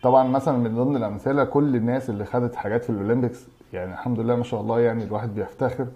طبعا 0.02 0.28
مثلا 0.28 0.58
من 0.58 0.74
ضمن 0.74 0.96
الأمثلة 0.96 1.44
كل 1.44 1.76
الناس 1.76 2.10
اللي 2.10 2.24
خدت 2.24 2.54
حاجات 2.54 2.84
في 2.84 2.90
الأولمبيكس 2.90 3.48
يعني 3.72 3.92
الحمد 3.92 4.20
لله 4.20 4.36
ما 4.36 4.42
شاء 4.42 4.60
الله 4.60 4.80
يعني 4.80 5.04
الواحد 5.04 5.34
بيفتخر 5.34 5.86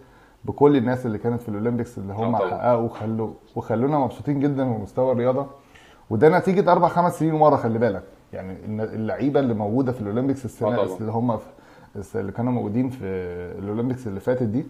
بكل 0.44 0.76
الناس 0.76 1.06
اللي 1.06 1.18
كانت 1.18 1.42
في 1.42 1.48
الأولمبيكس 1.48 1.98
اللي 1.98 2.12
هم 2.12 2.36
طبعا. 2.36 2.50
حققوا 2.50 2.82
وخلوا 2.82 3.30
وخلونا 3.56 3.98
مبسوطين 3.98 4.40
جدا 4.40 4.64
بمستوى 4.64 5.12
الرياضة. 5.12 5.46
وده 6.10 6.38
نتيجة 6.38 6.72
أربع 6.72 6.88
خمس 6.88 7.18
سنين 7.18 7.34
ورا 7.34 7.56
خلي 7.56 7.78
بالك. 7.78 8.02
يعني 8.32 8.56
اللعيبة 8.84 9.40
اللي 9.40 9.54
موجودة 9.54 9.92
في 9.92 10.00
الأولمبيكس 10.00 10.44
السنة 10.44 10.76
طبعا. 10.76 10.96
اللي 11.00 11.12
هم 11.12 11.38
اللي 12.14 12.32
كانوا 12.32 12.52
موجودين 12.52 12.88
في 12.88 13.04
ال 13.58 13.64
Olympics 13.64 14.06
اللي 14.06 14.20
فاتت 14.20 14.42
دي. 14.42 14.66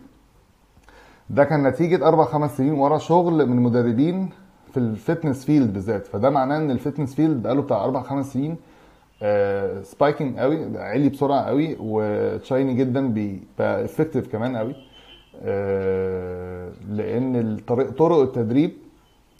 ده 1.30 1.44
كان 1.44 1.66
نتيجة 1.66 2.08
أربع 2.08 2.24
خمس 2.24 2.56
سنين 2.56 2.72
ورا 2.72 2.98
شغل 2.98 3.46
من 3.48 3.56
مدربين 3.56 4.30
في 4.78 4.84
ال 4.84 4.92
fitness 4.92 5.44
field 5.44 5.72
بالذات. 5.72 6.06
فده 6.06 6.30
معناه 6.30 6.56
إن 6.56 6.70
ال 6.70 6.76
fitness 6.76 7.14
field 7.14 7.42
بقاله 7.42 7.62
بتاع 7.62 7.84
أربع 7.84 8.02
خمس 8.02 8.32
سنين 8.32 8.56
spiking 9.82 10.38
قوي 10.38 10.78
عالي 10.78 11.08
بسرعة 11.08 11.40
قوي 11.42 11.76
و 11.80 11.96
shiny 11.96 12.74
جدا 12.74 13.08
بي- 13.08 13.42
بقى 13.58 13.84
effective 13.84 14.32
كمان 14.32 14.56
قوي. 14.56 14.74
آه، 15.42 16.70
لأن 16.90 17.36
الطريق 17.36 17.90
طرق 17.90 18.18
التدريب 18.18 18.72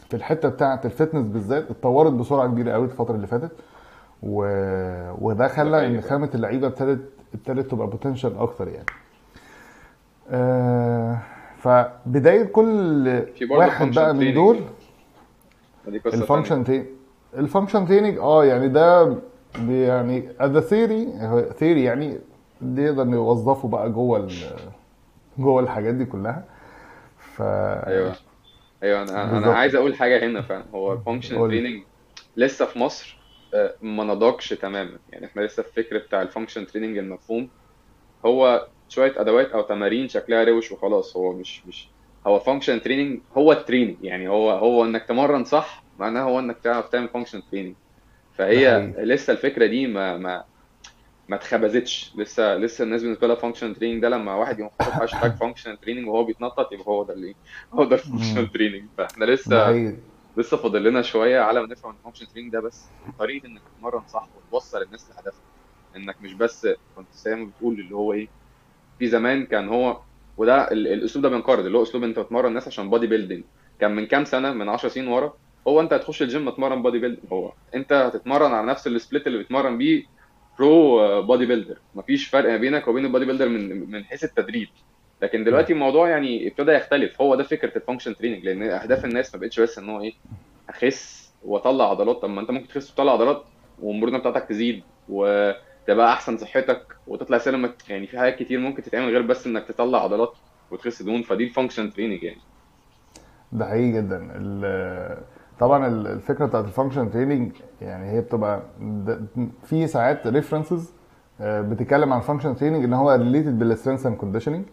في 0.08 0.16
الحتة 0.16 0.48
بتاعة 0.48 0.80
ال 0.84 0.90
fitness 0.90 1.26
بالذات 1.26 1.70
اتطورت 1.70 2.12
بسرعة 2.12 2.46
كبيرة 2.46 2.72
قوي 2.72 2.84
الفترة 2.84 3.14
اللي 3.14 3.26
فاتت. 3.26 3.50
و... 4.22 4.42
وده 5.20 5.38
ده 5.38 5.48
خلى 5.48 5.70
فعلا 5.70 6.00
خامة 6.00 6.30
اللعيبة 6.34 6.66
ابتدت 6.66 7.00
ابتدت 7.34 7.70
تبقى 7.70 7.86
بوتنشال 7.86 8.38
أكتر 8.38 8.68
يعني. 8.68 8.86
آه، 10.30 11.18
فبداية 11.58 12.42
كل 12.44 13.22
واحد 13.50 13.90
بقى 13.94 14.14
من 14.14 14.34
دول 14.34 14.58
الفانكشن 16.06 16.64
تي 16.64 16.86
الفانكشن 17.36 17.86
تريننج 17.86 18.18
آه 18.18 18.44
يعني 18.44 18.68
ده 18.68 19.16
يعني 19.68 20.28
ذا 20.42 20.60
ثيري 20.60 21.08
ثيري 21.58 21.84
يعني 21.84 22.18
نقدر 22.62 23.04
نوظفه 23.04 23.68
بقى 23.68 23.90
جوه. 23.90 24.28
جوه 25.38 25.62
الحاجات 25.62 25.94
دي 25.94 26.04
كلها. 26.04 26.44
ف 27.18 27.42
أيوه. 27.42 28.14
أيوه 28.82 29.02
أنا 29.02 29.24
أنا 29.24 29.32
بالظبط. 29.32 29.54
عايز 29.54 29.74
أقول 29.74 29.94
حاجة 29.94 30.26
هنا 30.26 30.42
فعلا. 30.42 30.64
هو 30.74 30.92
الفانكشنال 30.92 31.40
لي 31.50 31.60
تريننج 31.60 31.82
لسه 32.36 32.64
في 32.64 32.78
مصر 32.78 33.18
آه، 33.54 33.74
ما 33.82 34.04
نضجش 34.04 34.48
تماما. 34.48 34.98
يعني 35.12 35.26
إحنا 35.26 35.40
لسه 35.42 35.62
في 35.62 35.72
فكرة 35.82 35.98
بتاع 35.98 36.22
ال 36.22 36.27
function 36.27 36.66
training 36.66 36.98
المفهوم. 36.98 37.48
هو 38.26 38.66
شوية 38.88 39.20
أدوات 39.20 39.50
أو 39.50 39.62
تمارين 39.62 40.08
شكلها 40.08 40.44
روش 40.44 40.72
وخلاص. 40.72 41.16
هو 41.16 41.32
مش 41.32 41.66
مش 41.66 41.88
هو 42.28 42.38
function 42.40 42.82
training 42.82 43.22
هو 43.32 43.52
ال 43.52 43.58
training 43.58 44.04
يعني 44.04 44.28
هو 44.28 44.50
هو 44.50 44.84
إنك 44.84 45.04
تمرن 45.08 45.44
صح 45.44 45.86
معناه 45.96 46.22
هو 46.22 46.38
إنك 46.38 46.60
تعرف 46.60 46.88
تعمل 46.88 47.08
function 47.08 47.42
training 47.50 47.76
فهي 48.32 48.94
لسه 48.98 49.32
الفكرة 49.32 49.66
دي 49.66 49.86
ما 49.86 50.18
ما 50.18 50.44
ما 51.28 51.36
اتخبزتش. 51.36 52.12
لسه 52.16 52.56
لسه 52.56 52.84
الناس 52.84 53.02
بالنسبة 53.02 53.26
لها 53.26 53.36
function 53.36 53.74
training 53.74 54.02
ده 54.02 54.08
لما 54.08 54.34
واحد 54.34 54.58
يقوم 54.58 54.70
حاطط 54.80 54.92
hashtag 55.02 55.32
function 55.40 55.78
training 55.78 56.08
وهو 56.08 56.24
بيتنطط 56.24 56.72
يبقى 56.72 56.86
هو 56.88 57.04
ده 57.04 57.14
اللي 57.14 57.36
هو 57.74 57.84
ده. 57.84 57.96
ال 57.96 58.02
function 58.02 58.50
training 58.52 58.90
فإحنا 58.98 59.24
لسه 59.24 59.72
لسه 60.36 60.56
فاضل 60.56 60.84
لنا 60.84 61.02
شوية 61.02 61.40
على 61.40 61.60
ما 61.60 61.66
نفهم 61.68 61.96
ال 61.96 62.00
function 62.00 62.26
training 62.28 62.52
ده 62.52 62.60
بس 62.60 62.94
طريقة 63.18 63.46
إنك 63.46 63.62
تتمرن 63.64 64.06
صح 64.06 64.30
وتوصل 64.34 64.82
الناس 64.82 65.10
لهدفها. 65.10 65.44
إنك 65.96 66.20
مش 66.20 66.34
بس 66.34 66.68
كنت 66.94 67.14
زي 67.14 67.34
ما 67.34 67.46
بتقول 67.46 67.80
اللي 67.80 67.94
هو 67.94 68.12
إيه 68.12 68.32
في 68.98 69.08
زمان 69.08 69.46
كان 69.46 69.68
هو 69.68 70.07
وده 70.38 70.70
ال- 70.72 70.86
الأسلوب 70.88 71.22
ده 71.22 71.28
بينقرض 71.28 71.66
اللي 71.66 71.78
هو 71.78 71.82
أسلوب 71.82 72.04
أنت 72.04 72.18
بتمرن 72.18 72.46
الناس 72.48 72.66
عشان 72.66 72.90
bodybuilding 72.90 73.44
كان 73.80 73.90
من 73.96 74.06
كام 74.06 74.24
سنة 74.24 74.52
من 74.52 74.68
10 74.68 74.88
سنين 74.88 75.08
ورا 75.08 75.34
هو 75.68 75.80
أنت 75.80 75.92
هتخش 75.92 76.22
الجيم 76.22 76.50
تتمرن 76.50 76.82
bodybuilding 76.82 77.32
هو 77.32 77.52
أنت 77.74 77.92
هتتمرن 77.92 78.52
على 78.52 78.66
نفس 78.66 78.86
ال 78.86 78.93
split 78.93 79.26
اللي 79.26 79.38
بيتمرن 79.38 79.78
بيه 79.78 80.04
pro 80.58 81.22
bodybuilder 81.22 81.78
مفيش 81.94 82.28
فرق 82.28 82.50
ما 82.50 82.56
بينك 82.56 82.88
وبين 82.88 83.04
ال 83.04 83.24
bodybuilder 83.24 83.48
من 83.48 83.90
من 83.90 84.04
حيث 84.04 84.24
التدريب. 84.24 84.68
لكن. 85.22 85.44
دلوقتي 85.44 85.72
الموضوع 85.72 86.08
يعني 86.08 86.48
ابتدى 86.48 86.72
يختلف. 86.72 87.20
هو 87.22 87.34
ده 87.34 87.42
فكرة 87.42 87.76
ال 87.78 87.83
function 87.83 88.16
training 88.16 88.44
لأن 88.44 88.62
أهداف 88.62 89.04
الناس 89.04 89.34
ما 89.34 89.40
بقتش 89.40 89.60
بس 89.60 89.78
إن 89.78 89.88
هو 89.90 90.00
إيه 90.00 90.12
أخس 90.68 91.32
وأطلع 91.44 91.90
عضلات. 91.90 92.16
طب 92.16 92.30
ما 92.30 92.40
أنت 92.40 92.50
ممكن 92.50 92.68
تخس 92.68 92.90
وتطلع 92.90 93.12
عضلات 93.12 93.44
والمرونه 93.82 94.18
بتاعتك 94.18 94.44
تزيد 94.48 94.82
تبقى 95.88 96.12
أحسن 96.12 96.36
صحتك 96.36 96.96
وتطلع 97.06 97.38
سلم 97.38 97.72
يعني 97.88 98.06
في 98.06 98.18
حاجات 98.18 98.36
كتير 98.38 98.58
ممكن 98.60 98.82
تتعمل 98.82 99.08
غير 99.08 99.22
بس 99.22 99.46
إنك 99.46 99.64
تطلع 99.68 100.02
عضلات 100.04 100.32
وتخس 100.70 101.02
دهون 101.02 101.22
فدي 101.22 101.44
ال 101.44 101.50
function 101.50 101.90
training 101.92 102.22
يعني. 102.22 102.40
ده 103.52 103.64
حقيقي 103.66 103.92
جدا. 103.92 104.28
طبعا 105.60 105.86
ال- 105.86 106.06
الفكرة 106.06 106.46
بتاعت 106.46 106.64
ال 106.64 106.70
function 106.70 107.10
training 107.10 107.52
يعني 107.80 108.10
هي 108.10 108.20
بتبقى 108.20 108.62
في 109.64 109.86
ساعات 109.86 110.26
references 110.26 110.92
بتتكلم 111.40 112.12
عن 112.12 112.18
ال 112.18 112.23
function 112.23 112.56
training 112.56 112.84
إن 112.84 112.92
هو 112.92 113.10
related 113.12 113.58
بال 113.58 113.68
strength 113.68 114.06
and 114.06 114.16
conditioning 114.16 114.64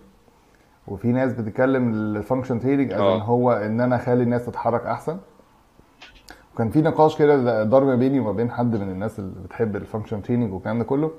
وفي 0.87 1.07
ناس 1.07 1.33
بتتكلم 1.33 1.93
ال 1.93 2.01
function 2.01 2.59
training 2.59 2.91
ان 2.93 2.99
هو 3.21 3.51
إن 3.51 3.81
أنا 3.81 3.95
أخلي 3.95 4.23
الناس 4.23 4.45
تتحرك 4.45 4.85
أحسن. 4.85 5.17
وكان 6.55 6.69
في 6.69 6.81
نقاش 6.81 7.17
كده 7.17 7.63
دار 7.63 7.83
ما 7.83 7.95
بيني 7.95 8.19
وما 8.19 8.31
بين 8.31 8.51
حد 8.51 8.75
من 8.75 8.89
الناس 8.89 9.19
اللي 9.19 9.31
بتحب 9.45 9.75
ال 9.75 9.80
function 9.80 10.21
training 10.21 10.53
والكلام 10.53 10.77
ده 10.79 10.83
كله. 10.83 11.11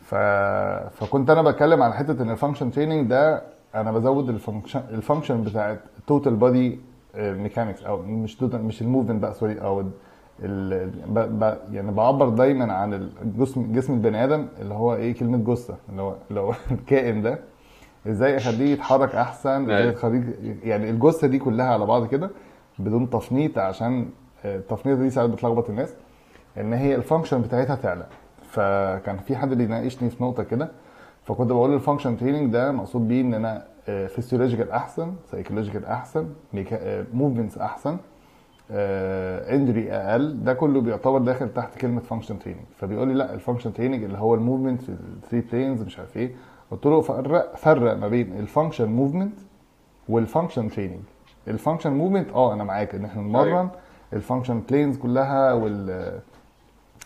ف... 0.00 0.14
فكنت 0.94 1.30
أنا 1.30 1.42
بتكلم 1.42 1.82
على 1.82 1.94
حتة 1.94 2.22
إن 2.22 2.30
ال 2.30 2.34
function 2.34 2.70
training 2.70 3.06
ده 3.10 3.42
أنا 3.74 3.92
بزود 3.92 4.28
ال 4.28 4.34
function 4.34 4.82
ال 4.90 4.96
function 4.96 5.42
بتاعت 5.44 5.80
total 6.06 6.36
body 6.36 6.80
mechanics 7.18 7.82
أو 7.82 8.02
مش 8.02 8.36
توتال 8.36 8.64
مش 8.64 8.82
ال 8.82 8.86
movement 8.86 9.22
بقى 9.22 9.34
sorry 9.34 9.60
أو 9.60 9.80
ال... 10.42 10.90
ب... 11.08 11.18
ب... 11.18 11.56
يعني 11.72 11.92
بعبر 11.92 12.28
دايما 12.28 12.72
عن 12.72 12.94
الجسم 13.22 13.72
جسم 13.72 13.92
البني 13.94 14.24
آدم 14.24 14.46
اللي 14.60 14.74
هو 14.74 14.94
إيه 14.94 15.14
كلمة 15.14 15.38
جثة 15.38 15.76
اللي 15.88 16.02
هو 16.02 16.14
اللي 16.30 16.40
هو 16.40 16.52
الكائن 16.70 17.22
ده. 17.22 17.38
إزاي 18.08 18.36
أخليه 18.36 18.72
يتحرك 18.72 19.14
أحسن 19.14 19.62
إزاي 19.70 19.90
اخليه 19.90 20.34
يعني 20.64 20.90
الجثة 20.90 21.26
دي 21.26 21.38
كلها 21.38 21.66
على 21.66 21.86
بعض 21.86 22.06
كده 22.06 22.30
بدون 22.78 23.10
تفنيط 23.10 23.58
عشان 23.58 24.06
آه، 24.44 24.56
التفنيط 24.56 24.98
دي 24.98 25.10
ساعات 25.10 25.30
بتلخبط 25.30 25.70
الناس 25.70 25.94
إن 26.58 26.72
هي 26.72 26.94
ال 26.94 26.99
function 26.99 27.42
بتاعتها 27.42 27.76
تعلى. 27.76 28.06
فكان 28.50 29.16
في 29.18 29.36
حد 29.36 29.54
بيناقشني 29.54 30.10
في 30.10 30.22
نقطة 30.24 30.42
كده 30.42 30.68
فكنت 31.24 31.52
بقول 31.52 31.74
ال 31.74 31.79
function 31.79 32.16
training 32.16 32.52
ده 32.52 32.72
مقصود 32.72 33.08
بيه 33.08 33.20
إن 33.20 33.34
أنا 33.34 33.66
physiological 33.86 34.70
أحسن 34.70 35.12
psychological 35.30 35.84
أحسن 35.84 36.28
movements 37.14 37.58
أحسن 37.58 37.96
injury 38.70 39.92
أقل. 39.92 40.44
ده 40.44 40.54
كله 40.54 40.80
بيعتبر 40.80 41.18
داخل 41.18 41.52
تحت 41.54 41.78
كلمة 41.78 42.00
function 42.00 42.38
training 42.38 42.62
فبيقول 42.76 43.08
لي 43.08 43.14
لا 43.14 43.34
ال 43.34 43.38
function 43.38 43.72
training 43.72 44.04
اللي 44.04 44.18
هو 44.18 44.34
ال 44.34 44.39
movement 44.39 44.82
في 44.82 44.90
ال 45.32 45.33
three 45.33 45.40
planes 45.40 45.82
مش 45.82 45.98
عارف 45.98 46.16
إيه. 46.16 46.32
قلت 46.70 46.86
له 46.86 47.00
فرق 47.00 47.56
فرق 47.56 47.96
ما 47.96 48.08
بين 48.08 48.38
ال 48.38 48.44
function 48.44 48.88
movement 48.88 49.38
وال 50.08 50.20
function 50.20 50.68
training 50.68 51.00
ال 51.48 51.53
function 51.53 51.92
movement 51.92 52.30
آه 52.32 52.52
أنا 52.54 52.64
معاك 52.64 52.94
إن 52.94 53.04
إحنا 53.04 53.22
نمرن 53.22 53.68
ال 54.12 54.17
function 54.17 54.60
planes 54.60 54.96
كلها 54.98 55.52
وال 55.52 56.20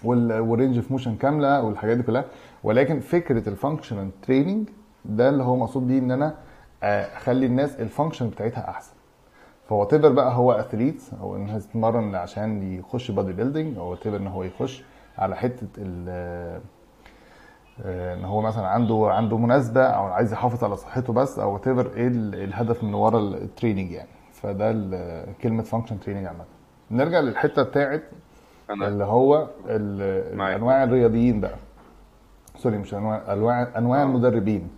وال 0.05 0.41
وال 0.41 0.51
range 0.51 0.77
of 0.77 0.91
motion 0.91 1.17
كاملة 1.17 1.63
والحاجات 1.63 1.97
دي 1.97 2.03
كلها. 2.03 2.25
ولكن 2.65 3.01
فكرة 3.01 3.49
ال 3.49 3.55
functional 3.55 4.21
training 4.23 4.69
ده 5.05 5.29
اللي 5.29 5.43
هو 5.43 5.57
مقصود 5.57 5.87
بيه 5.89 5.99
إن 5.99 6.11
أنا 6.11 6.35
أخلي 6.83 7.47
الناس 7.47 7.81
ال 7.81 7.86
function 7.86 8.29
بتاعتها 8.29 8.69
أحسن. 8.71 8.93
فهو 9.69 9.85
whatever 9.85 10.09
بقى 10.13 10.35
هو 10.37 10.53
athlete 10.53 11.03
أو 11.21 11.37
إن 11.37 11.49
هو 11.51 11.57
يتمرن 11.57 12.15
عشان 12.15 12.73
يخش 12.79 13.11
bodybuilding 13.11 13.79
أو 13.79 13.95
whatever 13.95 14.17
إن 14.17 14.27
هو 14.27 14.43
يخش 14.43 14.85
على 15.19 15.37
حتة 15.37 15.67
ال 15.79 16.05
آه، 17.85 18.15
إن 18.15 18.25
هو 18.25 18.41
مثلا 18.41 18.67
عنده 18.69 19.09
عنده 19.11 19.37
مناسبة 19.39 19.83
أو 19.85 20.05
عايز 20.05 20.33
يحافظ 20.33 20.65
على 20.65 20.77
صحته 20.77 21.13
بس 21.13 21.39
أو 21.39 21.59
whatever 21.59 21.91
إيه 21.97 22.09
ال- 22.09 22.35
الهدف 22.35 22.85
من 22.85 22.95
ورا 22.95 23.19
ال 23.21 23.29
training 23.29 23.91
يعني. 23.91 24.09
فده 24.33 24.73
كلمة 25.43 25.63
function 25.63 26.01
training 26.01 26.27
عامة. 26.27 26.45
نرجع 26.91 27.21
للحتة 27.21 27.63
بتاعت 27.63 28.03
أنا 28.71 28.89
اللي 28.89 29.05
هو 29.05 29.49
انواع 30.41 30.85
الرياضيين 30.85 31.41
بقى. 31.41 31.55
sorry 32.59 32.79
مش 32.79 32.95
انواع 32.95 33.33
انواع 33.33 33.69
أنواع 33.79 34.03
آه. 34.03 34.05
المدربين. 34.05 34.69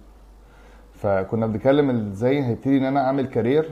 فكنا 0.95 1.47
بنتكلم 1.47 1.91
إزاي 1.91 2.43
هيبتدي 2.45 2.79
إن 2.79 2.85
أنا 2.85 3.07
أعمل 3.07 3.27
career 3.27 3.71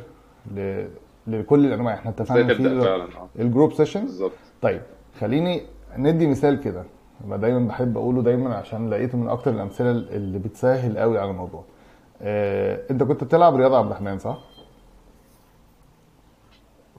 ل... 0.55 0.85
لكل 1.27 1.67
الأنواع. 1.67 1.95
إحنا 1.95 2.11
اتفقنا 2.11 2.55
في 2.55 3.43
ال 3.43 3.48
group 3.48 3.73
sessions 3.73 4.05
بالظبط. 4.11 4.33
طيب 4.63 4.83
خليني 5.21 5.63
ندي 5.99 6.27
مثال 6.27 6.61
كده. 6.61 6.85
أنا 7.27 7.37
دايما 7.37 7.69
بحب 7.69 7.97
أقوله 7.97 8.23
دايما 8.23 8.55
عشان 8.55 8.91
لقيته 8.91 9.19
من 9.19 9.29
أكتر 9.29 9.51
الأمثلة 9.51 9.91
اللي 9.91 10.39
بتسهل 10.39 10.99
قوي 10.99 11.19
على 11.19 11.31
الموضوع. 11.31 11.65
آه، 12.23 12.81
أنت 12.91 13.03
كنت 13.03 13.25
بتلعب 13.25 13.57
رياضة 13.57 13.75
يا 13.75 13.79
عبد 13.79 13.91
الرحمن 13.91 14.19
صح؟ 14.19 14.39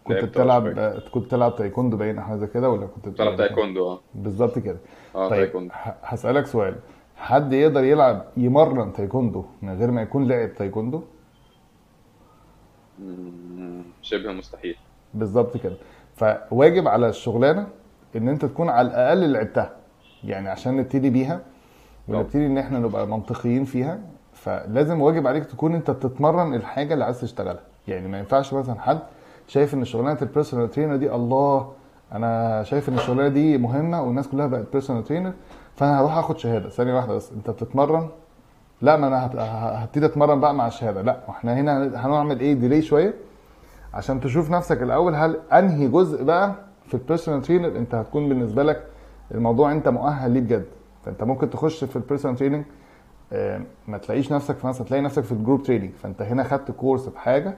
كنت 0.08 0.24
بتلعب 0.26 0.68
آه، 0.68 1.00
كنت 1.12 1.26
بتلعب 1.26 1.56
تايكوندو 1.56 1.98
باين 1.98 2.22
حاجة 2.22 2.36
زي 2.38 2.48
كده 2.48 2.70
ولا 2.70 2.86
كنت 2.88 3.10
بتلعب 3.10 3.36
تايكوندو 3.36 3.92
آه. 3.92 4.00
بالظبط 4.16 4.60
كده. 4.60 4.78
آه 5.16 5.30
طيب 5.30 5.40
تايكوندو. 5.44 5.74
ه- 5.74 5.96
هسألك 6.04 6.46
سؤال. 6.46 6.76
حد 7.18 7.54
يقدر 7.54 7.84
يلعب 7.84 8.26
يمرن 8.38 8.94
تايكوندو 8.94 9.46
من 9.62 9.78
غير 9.80 9.92
ما 9.92 10.02
يكون 10.02 10.28
لاعب 10.28 10.54
تايكوندو؟ 10.56 11.02
شبه 14.02 14.32
مستحيل. 14.32 14.76
بالظبط 15.14 15.58
كده. 15.58 15.76
فواجب 16.16 16.88
على 16.88 17.10
الشغلانة 17.10 17.68
إن 18.16 18.28
أنت 18.30 18.46
تكون 18.46 18.70
على 18.70 18.88
الأقل 18.88 19.32
لعبتها 19.34 19.72
يعني 20.24 20.50
عشان 20.50 20.78
نبتدي 20.78 21.10
بيها 21.10 21.42
ونبتدي 22.08 22.46
إن 22.46 22.58
إحنا 22.58 22.80
نبقى 22.80 23.08
منطقيين 23.08 23.66
فيها. 23.66 24.00
فلازم 24.34 25.02
واجب 25.02 25.28
عليك 25.28 25.46
تكون 25.46 25.76
أنت 25.76 25.92
بتتمرن 25.92 26.54
الحاجة 26.56 26.94
اللي 26.94 27.06
عايز 27.06 27.22
تشتغلها. 27.22 27.62
يعني 27.88 28.08
ما 28.08 28.20
ينفعش 28.20 28.54
مثلا 28.54 28.80
حد 28.82 29.00
شايف 29.48 29.74
إن 29.74 29.86
شغلانة 29.86 30.18
ال 30.22 30.27
personal 30.27 30.72
trainer 30.72 30.96
دي 30.96 31.14
الله 31.16 31.72
أنا 32.14 32.64
شايف 32.64 32.90
إن 32.90 32.94
الشغلانة 32.96 33.28
دي 33.28 33.58
مهمة 33.58 34.02
والناس 34.02 34.28
كلها 34.28 34.48
بقت 34.48 34.72
personal 34.72 35.04
trainer 35.04 35.34
فأنا 35.76 36.00
هروح 36.00 36.18
آخد 36.18 36.38
شهادة. 36.38 36.70
ثانية 36.70 36.94
واحدة 36.94 37.16
بس 37.16 37.32
أنت 37.32 37.50
بتتمرن؟ 37.50 38.08
لا 38.82 38.98
ما 38.98 39.08
أنا 39.08 39.26
هبتدي 39.84 40.06
أتمرن 40.06 40.40
بقى 40.40 40.54
مع 40.54 40.68
الشهادة. 40.68 41.02
لا 41.02 41.30
إحنا 41.30 41.54
هنا 41.54 42.06
هنعمل 42.06 42.40
إيه؟ 42.40 42.54
delay 42.54 42.82
شوية. 42.82 43.14
عشان 43.94 44.22
تشوف 44.22 44.52
نفسك 44.52 44.82
الأول 44.84 45.16
هل 45.16 45.38
أنهي 45.54 45.88
جزء 45.88 46.24
بقى 46.24 46.56
في 46.86 46.94
ال 46.94 46.99
personal 46.99 47.42
trainer 47.42 47.68
أنت 47.68 47.96
هتكون 47.96 48.30
بالنسبة 48.30 48.64
لك 48.64 48.84
الموضوع 49.32 49.72
أنت 49.72 49.88
مؤهل 49.88 50.32
ليه 50.32 50.42
بجد. 50.42 50.66
فأنت 51.06 51.24
ممكن 51.24 51.50
تخش 51.50 51.84
في 51.84 51.96
ال 51.96 52.00
personal 52.00 52.38
training 52.38 52.66
ما 53.88 53.98
تلاقيش 53.98 54.32
نفسك 54.32 54.56
في 54.58 54.68
مثلا 54.68 54.88
تلاقي 54.88 55.02
نفسك 55.02 55.24
في 55.24 55.32
ال 55.32 55.37
group 55.37 55.64
training 55.64 55.92
فأنت 55.94 56.22
هنا 56.22 56.44
خدت 56.44 56.72
كورس 56.72 57.10
في 57.10 57.20
حاجة 57.20 57.58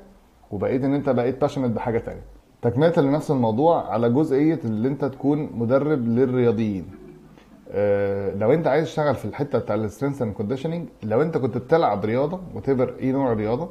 وبقيت 0.52 0.84
إن 0.84 0.94
أنت 0.94 1.10
بقيت 1.10 1.42
passionate 1.41 1.76
بحاجة 1.76 1.98
تانية. 2.00 2.22
تكملة 2.62 2.94
لنفس 2.98 3.32
الموضوع 3.32 3.92
على 3.94 4.10
جزئية 4.10 4.60
اللي 4.66 4.88
أنت 4.88 5.06
تكون 5.06 5.50
مدرب 5.54 6.08
للرياضيين. 6.08 6.86
آه، 7.72 8.36
لو 8.36 8.54
أنت 8.54 8.68
عايز 8.68 8.86
تشتغل 8.86 9.16
في 9.16 9.26
الحتة 9.26 9.60
بتاع 9.60 9.76
ال 9.76 9.81
strength 9.81 10.22
and 10.22 10.34
conditioning 10.34 10.88
لو 11.04 11.22
أنت 11.22 11.38
كنت 11.38 11.58
بتلعب 11.58 12.06
رياضة 12.06 12.40
whatever 12.56 12.95
إيه 13.00 13.12
نوع 13.12 13.32
الرياضه 13.32 13.70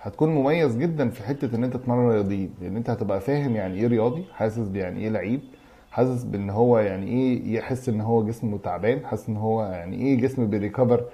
هتكون 0.00 0.28
مميز 0.34 0.76
جدا 0.76 1.08
في 1.10 1.22
حتة 1.22 1.56
إن 1.56 1.64
أنت 1.64 1.76
تتمرن 1.76 2.08
رياضيين. 2.10 2.54
لأن 2.62 2.76
أنت 2.76 2.90
هتبقى 2.90 3.20
فاهم 3.20 3.56
يعني 3.56 3.74
إيه 3.80 3.86
رياضي 3.86 4.24
حاسس 4.32 4.68
يعني 4.68 5.00
إيه 5.00 5.08
لعيب 5.08 5.40
حاسس 5.90 6.24
بإن 6.24 6.50
هو 6.50 6.78
يعني 6.78 7.06
إيه 7.06 7.54
يحس 7.54 7.88
إن 7.88 8.00
هو 8.00 8.24
جسمه 8.24 8.58
تعبان 8.58 9.06
حاسس 9.06 9.28
إن 9.28 9.36
هو 9.36 9.62
يعني 9.64 9.96
إيه 9.96 10.18
جسمه 10.20 10.46
بي 10.46 10.59
recover 10.59 11.04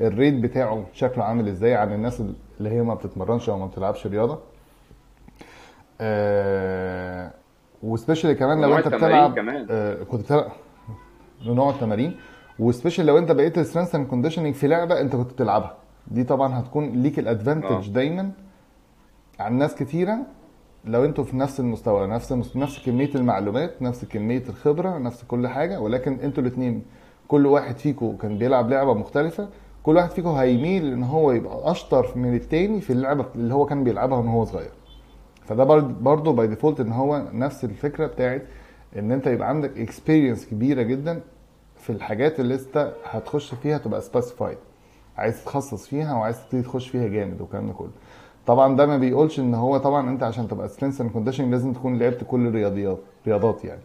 ال 0.00 0.07
rate 0.07 0.34
بتاعه 0.34 0.84
شكله 0.92 1.24
عامل 1.24 1.48
إزاي 1.48 1.74
عن 1.74 1.92
الناس 1.92 2.22
اللي 2.58 2.70
هي 2.70 2.82
ما 2.82 2.94
بتتمرنش 2.94 3.50
أو 3.50 3.58
ما 3.58 3.66
بتلعبش 3.66 4.06
رياضة. 4.06 4.38
آه 6.02 7.30
و 7.82 7.87
specially 7.87 8.34
كمان 8.34 8.60
لو 8.60 8.76
انت 8.78 8.88
بتلعب 8.88 9.34
كمان. 9.34 9.66
آه 9.70 10.02
كنت 10.02 10.20
بتلعب 10.22 10.46
نوع 11.46 11.70
التمارين. 11.70 12.16
و 12.58 12.64
special 12.64 13.06
لو 13.06 13.18
انت 13.18 13.32
بقيت 13.32 13.58
strength 13.60 13.94
and 13.94 14.06
conditioning 14.06 14.54
في 14.54 14.66
لعبة 14.66 15.00
انت 15.00 15.16
كنت 15.16 15.32
بتلعبها. 15.32 15.74
دي 16.06 16.24
طبعا 16.24 16.60
هتكون 16.60 16.88
ليك 17.02 17.18
ال 17.18 17.25
advantage 17.25 17.88
آه. 17.88 17.92
دايما 17.92 18.30
عن 19.40 19.58
ناس 19.58 19.74
كتيرة. 19.74 20.18
لو 20.84 21.04
أنتوا 21.04 21.24
في 21.24 21.36
نفس 21.36 21.60
المستوى 21.60 22.06
نفس 22.06 22.56
نفس 22.56 22.86
كمية 22.86 23.10
المعلومات 23.14 23.82
نفس 23.82 24.04
كمية 24.04 24.42
الخبرة 24.48 24.98
نفس 24.98 25.24
كل 25.24 25.48
حاجة 25.48 25.80
ولكن 25.80 26.18
أنتوا 26.22 26.42
الاثنين 26.42 26.82
كل 27.28 27.46
واحد 27.46 27.76
فيكم 27.78 28.16
كان 28.16 28.38
بيلعب 28.38 28.70
لعبة 28.70 28.94
مختلفة 28.94 29.48
كل 29.82 29.96
واحد 29.96 30.10
فيكم 30.10 30.28
هيميل 30.28 30.92
إن 30.92 31.02
هو 31.02 31.32
يبقى 31.32 31.70
أشطر 31.70 32.12
من 32.16 32.34
التاني 32.34 32.80
في 32.80 32.92
اللعبة 32.92 33.26
اللي 33.34 33.54
هو 33.54 33.66
كان 33.66 33.84
بيلعبها 33.84 34.20
من 34.22 34.28
هو 34.28 34.44
صغير. 34.44 34.70
فده 35.44 35.64
برضه 35.80 36.32
by 36.32 36.46
default 36.46 36.80
إن 36.80 36.92
هو 36.92 37.22
نفس 37.32 37.64
الفكرة 37.64 38.06
بتاعت 38.06 38.42
إن 38.98 39.12
أنت 39.12 39.26
يبقى 39.26 39.48
عندك 39.48 39.78
experience 39.78 40.46
كبيرة 40.46 40.82
جدا 40.82 41.20
في 41.76 41.90
الحاجات 41.90 42.40
اللي 42.40 42.54
أنت 42.54 42.92
هتخش 43.04 43.54
فيها 43.54 43.78
تبقى 43.78 44.00
specified 44.00 44.58
عايز 45.16 45.42
تتخصص 45.42 45.86
فيها 45.86 46.14
وعايز 46.14 46.42
تبتدي 46.44 46.62
تخش 46.62 46.88
فيها 46.88 47.08
جامد 47.08 47.40
والكلام 47.40 47.66
ده 47.66 47.72
كله. 47.72 47.90
طبعا 48.46 48.76
ده 48.76 48.86
ما 48.86 48.96
بيقولش 48.96 49.40
إن 49.40 49.54
هو 49.54 49.76
طبعا 49.78 50.10
أنت 50.10 50.22
عشان 50.22 50.48
تبقى 50.48 50.68
strength 50.68 51.00
and 51.00 51.10
condition 51.10 51.50
لازم 51.50 51.72
تكون 51.72 51.98
لعبت 51.98 52.24
كل 52.24 52.46
الرياضيات 52.46 52.98
رياضات 53.26 53.64
يعني. 53.64 53.80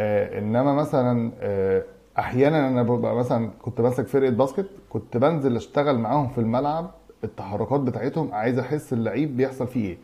آه 0.00 0.38
إنما 0.38 0.74
مثلا 0.74 1.32
آه 1.40 1.82
أحيانا 2.18 2.68
أنا 2.68 2.82
ببقى 2.82 3.16
مثلا 3.16 3.50
كنت 3.62 3.80
ماسك 3.80 4.06
فرقة 4.06 4.30
basket 4.30 4.66
كنت 4.90 5.16
بنزل 5.16 5.56
أشتغل 5.56 5.98
معاهم 5.98 6.28
في 6.28 6.38
الملعب 6.38 6.90
التحركات 7.24 7.80
بتاعتهم 7.80 8.32
عايز 8.34 8.58
أحس 8.58 8.92
اللعيب 8.92 9.36
بيحصل 9.36 9.66
فيه 9.66 9.88
إيه. 9.88 9.98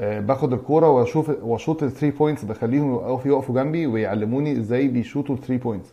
باخد 0.00 0.52
الكورة 0.52 0.90
واشوف 0.90 1.30
وأشوط 1.42 1.82
ال 1.82 1.87
three 1.87 2.10
points 2.10 2.44
بخليهم 2.44 2.94
يقفوا 2.94 3.30
يقفوا 3.30 3.54
جنبي 3.54 3.86
ويعلموني 3.86 4.52
إزاي 4.58 4.88
بيشوطوا 4.88 5.34
ال 5.34 5.38
three 5.38 5.56
points 5.56 5.92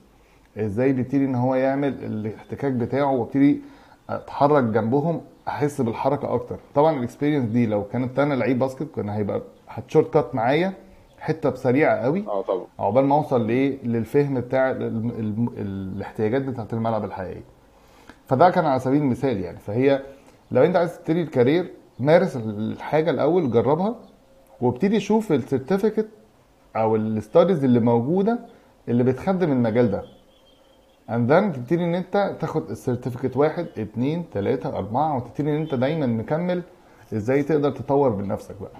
إزاي 0.57 0.93
بيبتدي 0.93 1.25
إن 1.25 1.35
هو 1.35 1.55
يعمل 1.55 1.87
الاحتكاك 2.03 2.71
بتاعه 2.71 3.11
وأبتدي 3.11 3.61
أتحرك 4.09 4.63
جنبهم 4.63 5.21
أحس 5.47 5.81
بالحركة 5.81 6.33
أكتر. 6.33 6.57
طبعا 6.75 6.97
ال 6.97 7.02
experience 7.02 7.45
دي 7.49 7.65
لو 7.65 7.83
كانت 7.83 8.19
أنا 8.19 8.33
لعيب 8.33 8.59
basket 8.59 8.87
كان 8.95 9.09
هيبقى 9.09 9.41
هت 9.69 10.13
shortcut 10.13 10.35
معايا 10.35 10.73
حتة 11.19 11.49
سريعة 11.49 11.97
قوي 11.97 12.23
آه 12.27 12.41
طبعا. 12.41 12.65
عقبال 12.79 13.05
ما 13.05 13.15
أوصل 13.15 13.47
لإيه؟ 13.47 13.77
للفهم 13.83 14.33
بتاع 14.41 14.71
ال- 14.71 14.83
ال- 15.19 15.47
الاحتياجات 15.57 16.41
بتاعت 16.41 16.73
الملعب 16.73 17.05
الحقيقية. 17.05 17.43
فده 18.27 18.49
كان 18.49 18.65
على 18.65 18.79
سبيل 18.79 19.01
المثال 19.01 19.37
يعني. 19.41 19.57
فهي 19.59 20.01
لو 20.51 20.63
أنت 20.63 20.75
عايز 20.75 20.97
تبتدي 20.97 21.21
ال 21.21 21.28
career 21.28 21.71
مارس 21.99 22.35
الحاجة 22.35 23.09
الأول 23.11 23.51
جربها 23.51 23.95
وابتدي 24.61 24.99
شوف 24.99 25.31
ال 25.31 25.38
certificate 25.38 26.07
أو 26.75 26.95
ال 26.95 27.04
studies 27.04 27.63
اللي 27.63 27.79
موجودة 27.79 28.39
اللي 28.89 29.03
بتخدم 29.03 29.51
المجال 29.51 29.91
ده. 29.91 30.03
And 31.09 31.29
then 31.29 31.55
تبتدي 31.55 31.83
إن 31.83 31.95
أنت 31.95 32.35
تاخد 32.39 32.69
ال 32.69 32.75
certificate 32.75 33.37
واحد 33.37 33.67
اتنين 33.77 34.25
تلاتة 34.33 34.69
أربعة 34.77 35.17
وتبتدي 35.17 35.49
إن 35.49 35.55
أنت 35.55 35.75
دايما 35.75 36.05
مكمل 36.05 36.61
إزاي 37.13 37.43
تقدر 37.43 37.71
تطور 37.71 38.15
من 38.15 38.27
نفسك 38.27 38.55
بقى. 38.61 38.71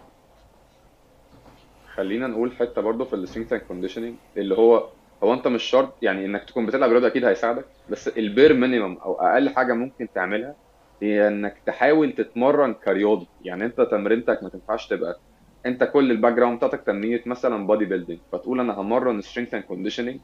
خلينا 1.95 2.27
نقول 2.27 2.51
حتة 2.51 2.81
برضو 2.81 3.05
في 3.05 3.15
ال 3.15 3.19
strength 3.19 3.53
and 3.53 3.61
conditioning 3.61 4.13
اللي 4.37 4.55
هو 4.57 4.83
هو 5.23 5.33
أنت 5.33 5.47
مش 5.47 5.63
شرط 5.63 5.89
يعني 6.01 6.25
إنك 6.25 6.43
تكون 6.43 6.65
بتلعب 6.65 6.91
رياضة 6.91 7.07
أكيد 7.07 7.25
هيساعدك 7.25 7.65
بس 7.89 8.07
ال 8.07 8.16
bare 8.16 8.53
minimum 8.53 8.97
أو 8.97 9.13
أقل 9.13 9.49
حاجة 9.49 9.73
ممكن 9.73 10.07
تعملها 10.15 10.55
هي 11.01 11.27
إنك 11.27 11.61
تحاول 11.65 12.11
تتمرن 12.11 12.73
كرياضي 12.73 13.29
يعني 13.41 13.65
أنت 13.65 13.81
تمرينتك 13.81 14.43
ما 14.43 14.49
تنفعش 14.49 14.87
تبقى 14.87 15.21
أنت 15.65 15.83
كل 15.83 16.11
ال 16.11 16.33
background 16.33 16.57
بتاعتك 16.57 16.83
تمرينه 16.85 17.21
مثلا 17.25 17.67
bodybuilding 17.67 18.19
فتقول 18.31 18.59
أنا 18.59 18.73
همرن 18.73 19.21
strength 19.21 19.53
and 19.53 19.63
conditioning 19.63 20.21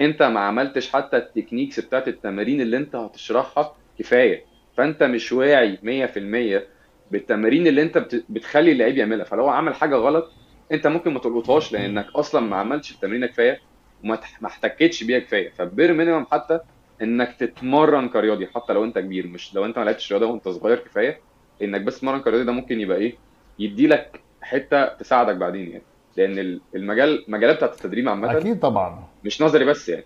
أنت 0.00 0.22
ما 0.22 0.40
عملتش 0.40 0.92
حتى 0.92 1.16
ال 1.16 1.22
techniques 1.22 1.80
بتاعت 1.80 2.08
التمارين 2.08 2.60
اللي 2.60 2.76
أنت 2.76 2.96
هتشرحها 2.96 3.76
كفاية. 3.96 4.48
فأنت 4.76 5.02
مش 5.02 5.32
واعي 5.32 5.78
100% 5.82 6.68
بالتمارين 7.10 7.66
اللي 7.66 7.82
أنت 7.82 7.98
بت- 7.98 8.26
بتخلي 8.28 8.72
اللعيب 8.72 8.96
يعملها. 8.96 9.24
فلو 9.24 9.48
عمل 9.48 9.74
حاجة 9.74 9.94
غلط 9.96 10.38
أنت 10.72 10.86
ممكن 10.86 11.10
ما 11.14 11.20
تلقطهاش 11.20 11.72
لأنك 11.72 12.06
أصلا 12.16 12.40
ما 12.40 12.56
عملتش 12.56 12.92
التمرين 12.92 13.26
كفاية 13.26 13.58
وما 14.04 14.20
احتكتش 14.46 15.04
بيها 15.04 15.18
كفاية. 15.18 15.52
فبير 15.58 15.92
مينيمم 15.92 16.26
حتى 16.32 16.60
إنك 17.02 17.36
تتمرن 17.38 18.08
كرياضي 18.08 18.46
حتى 18.46 18.72
لو 18.72 18.84
أنت 18.84 18.98
كبير 18.98 19.26
مش 19.26 19.54
لو 19.54 19.64
أنت 19.64 19.78
ما 19.78 19.84
لعبتش 19.84 20.12
رياضة 20.12 20.26
وأنت 20.26 20.48
صغير 20.48 20.78
كفاية 20.78 21.20
إنك 21.62 21.80
بس 21.80 21.98
تتمرن 21.98 22.20
كرياضي 22.20 22.44
ده 22.44 22.52
ممكن 22.52 22.80
يبقى 22.80 22.96
إيه 22.98 23.14
يدي 23.58 23.86
لك 23.86 24.20
حتة 24.42 24.84
تساعدك 24.86 25.36
بعدين 25.36 25.68
يعني. 25.70 25.82
لأن 26.16 26.38
ال- 26.38 26.60
المجال 26.74 27.24
المجالات 27.28 27.56
بتاعت 27.56 27.72
التدريب 27.74 28.08
عامة 28.08 28.36
أكيد 28.38 28.58
طبعا. 28.60 29.04
مش 29.24 29.42
نظري 29.42 29.64
بس 29.64 29.88
يعني. 29.88 30.04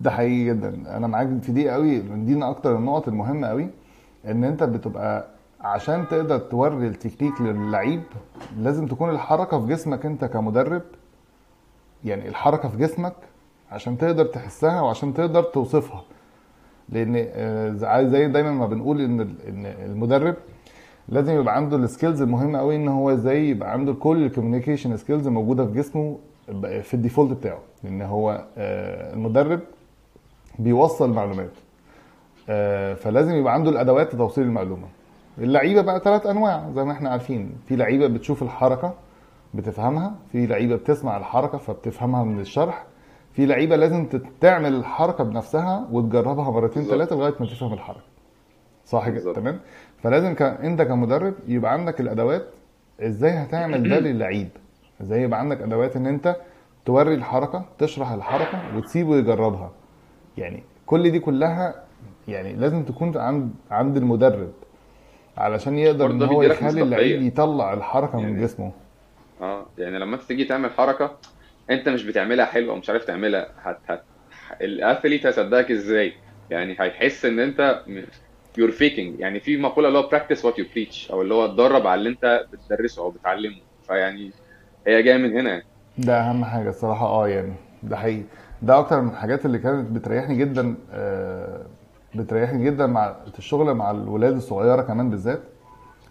ده 0.00 0.10
حقيقي 0.10 0.44
جدا. 0.44 0.96
أنا 0.96 1.06
معاك 1.06 1.42
في 1.42 1.52
دي 1.52 1.70
قوي 1.70 1.98
دي 1.98 2.34
من 2.34 2.42
أكتر 2.42 2.76
النقط 2.76 3.08
المهمة 3.08 3.48
قوي 3.48 3.70
إن 4.26 4.44
أنت 4.44 4.62
بتبقى 4.62 5.26
عشان 5.60 6.08
تقدر 6.08 6.38
توري 6.38 6.86
التكنيك 6.86 7.40
للعيب 7.40 8.02
لازم 8.58 8.86
تكون 8.86 9.10
الحركة 9.10 9.60
في 9.60 9.66
جسمك 9.72 10.06
أنت 10.06 10.24
كمدرب. 10.24 10.82
يعني 12.04 12.28
الحركة 12.28 12.68
في 12.68 12.76
جسمك 12.76 13.14
عشان 13.72 13.98
تقدر 13.98 14.24
تحسها 14.24 14.80
وعشان 14.80 15.14
تقدر 15.14 15.42
توصفها. 15.42 16.04
لأن 16.88 17.26
آه، 17.28 18.02
زي 18.02 18.28
دايما 18.28 18.50
ما 18.50 18.66
بنقول 18.66 19.00
إن 19.00 19.20
إن 19.20 19.66
المدرب 19.66 20.34
لازم 21.08 21.40
يبقى 21.40 21.56
عنده 21.56 21.76
ال 21.76 21.83
skills 21.83 22.22
المهمة 22.22 22.58
قوي 22.58 22.76
إن 22.76 22.88
هو 22.88 23.10
إزاي 23.10 23.48
يبقى 23.48 23.72
عنده 23.72 23.92
كل 23.92 24.22
ال 24.24 24.29
communication 24.29 24.96
skills 24.96 25.28
موجودة 25.28 25.66
في 25.66 25.72
جسمه 25.72 26.18
في 26.82 26.94
الديفولت 26.94 27.32
بتاعه. 27.32 27.58
لأن 27.84 28.02
هو 28.02 28.44
آه، 28.58 29.14
المدرب 29.14 29.60
بيوصل 30.58 31.10
معلومات 31.12 31.50
آه، 32.48 32.94
فلازم 32.94 33.34
يبقى 33.34 33.54
عنده 33.54 33.70
الأدوات 33.70 34.14
لتوصيل 34.14 34.44
المعلومة. 34.44 34.86
اللعيبة 35.38 35.80
بقى 35.82 36.00
ثلاث 36.00 36.26
أنواع 36.26 36.70
زي 36.74 36.84
ما 36.84 36.92
إحنا 36.92 37.10
عارفين. 37.10 37.52
في 37.66 37.76
لعيبة 37.76 38.06
بتشوف 38.06 38.42
الحركة 38.42 38.94
بتفهمها 39.54 40.14
في 40.32 40.46
لعيبة 40.46 40.76
بتسمع 40.76 41.16
الحركة 41.16 41.58
فبتفهمها 41.58 42.24
من 42.24 42.40
الشرح 42.40 42.84
في 43.38 43.46
لعيبة 43.46 43.76
لازم 43.76 44.08
تعمل 44.40 44.74
الحركة 44.74 45.24
بنفسها 45.24 45.88
وتجربها 45.92 46.50
مرتين. 46.50 46.82
ثلاثة 46.84 47.16
لغاية 47.16 47.34
ما 47.40 47.46
تفهم 47.46 47.72
الحركة 47.72 48.00
صح 48.84 49.08
كده. 49.08 49.32
تمام 49.32 49.60
فلازم 50.02 50.34
ك... 50.34 50.42
انت 50.42 50.82
كمدرب 50.82 51.34
يبقى 51.48 51.72
عندك 51.72 52.00
الأدوات 52.00 52.46
إزاي 53.00 53.30
هتعمل 53.30 53.88
ده 53.88 53.98
للعيب 54.08 54.48
إزاي 55.00 55.22
يبقى 55.22 55.40
عندك 55.40 55.60
أدوات 55.60 55.96
إن 55.96 56.06
انت 56.06 56.36
توري 56.86 57.14
الحركة 57.14 57.64
تشرح 57.78 58.10
الحركة 58.10 58.76
وتسيبه 58.76 59.16
يجربها 59.16 59.70
يعني 60.38 60.62
كل 60.86 61.10
دي 61.10 61.18
كلها 61.18 61.74
يعني 62.28 62.52
لازم 62.56 62.82
تكون 62.82 63.16
عند 63.18 63.50
عند 63.70 63.96
المدرب 63.96 64.50
علشان 65.36 65.78
يقدر 65.78 66.10
إن 66.10 66.22
هو 66.22 66.42
يخلي 66.42 66.82
اللعيب. 66.82 67.22
يطلع 67.22 67.72
الحركة 67.72 68.18
من 68.20 68.28
يعني- 68.28 68.42
جسمه 68.42 68.72
آه 69.40 69.66
يعني 69.78 69.98
لما 69.98 70.14
أنت 70.14 70.22
تيجي 70.22 70.44
تعمل 70.44 70.70
حركة 70.70 71.10
انت 71.70 71.88
مش 71.88 72.04
بتعملها 72.04 72.46
حلوة 72.46 72.74
أو 72.74 72.78
مش 72.78 72.90
عارف 72.90 73.04
تعملها 73.04 73.48
هت 73.62 73.78
هت 73.88 74.02
الاثليت 74.60 75.26
هيصدقك 75.26 75.70
إزاي؟ 75.70 76.12
يعني 76.50 76.76
هيحس 76.80 77.24
إن 77.24 77.38
أنت 77.38 77.82
you're 78.58 78.70
faking 78.70 79.20
يعني 79.20 79.40
في 79.40 79.56
مقولة 79.56 79.88
اللي 79.88 79.98
هو 79.98 80.08
practice 80.08 80.44
what 80.44 80.58
you 80.58 80.64
preach 80.72 81.10
أو 81.10 81.22
اللي 81.22 81.34
هو 81.34 81.44
اتدرب 81.44 81.86
على 81.86 81.98
اللي 81.98 82.08
أنت 82.10 82.46
بتدرسه 82.52 83.02
أو 83.02 83.10
بتعلمه 83.10 83.60
فيعني 83.86 84.30
هي 84.86 85.02
جاية 85.02 85.16
من 85.16 85.38
هنا. 85.38 85.50
يعني. 85.50 85.64
ده 85.98 86.20
أهم 86.20 86.44
حاجة 86.44 86.68
الصراحة. 86.68 87.06
آه 87.06 87.28
يعني 87.28 87.52
ده 87.82 87.96
حقيقي. 87.96 88.22
ده 88.62 88.78
أكتر 88.78 89.00
من 89.00 89.10
الحاجات 89.10 89.46
اللي 89.46 89.58
كانت 89.58 89.90
بتريحني 89.90 90.36
جدا 90.36 90.74
آه، 90.92 91.66
بتريحني 92.14 92.64
جدا 92.64 92.86
مع 92.86 93.16
الشغل 93.38 93.74
مع 93.74 93.90
الولاد 93.90 94.36
الصغيرة 94.36 94.82
كمان 94.82 95.10
بالذات. 95.10 95.42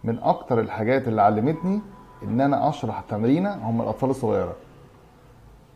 من 0.03 0.19
أكتر 0.19 0.59
الحاجات 0.59 1.07
اللي 1.07 1.21
علمتني 1.21 1.81
إن 2.23 2.41
أنا 2.41 2.69
أشرح 2.69 3.01
تمرينة 3.09 3.53
هم 3.69 3.81
الأطفال 3.81 4.09
الصغيرة. 4.09 4.55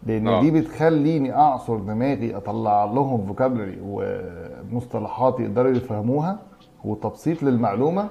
لأن 0.04 0.28
آه. 0.28 0.42
دي 0.42 0.52
بتخليني 0.52 1.36
أعصر 1.36 1.78
دماغي 1.78 2.36
أطلع 2.38 2.86
لهم 2.86 3.26
vocabulary 3.26 3.78
ومصطلحات 3.84 5.40
يقدروا 5.40 5.72
يفهموها 5.72 6.40
وتبسيط 6.86 7.44
للمعلومة 7.44 8.08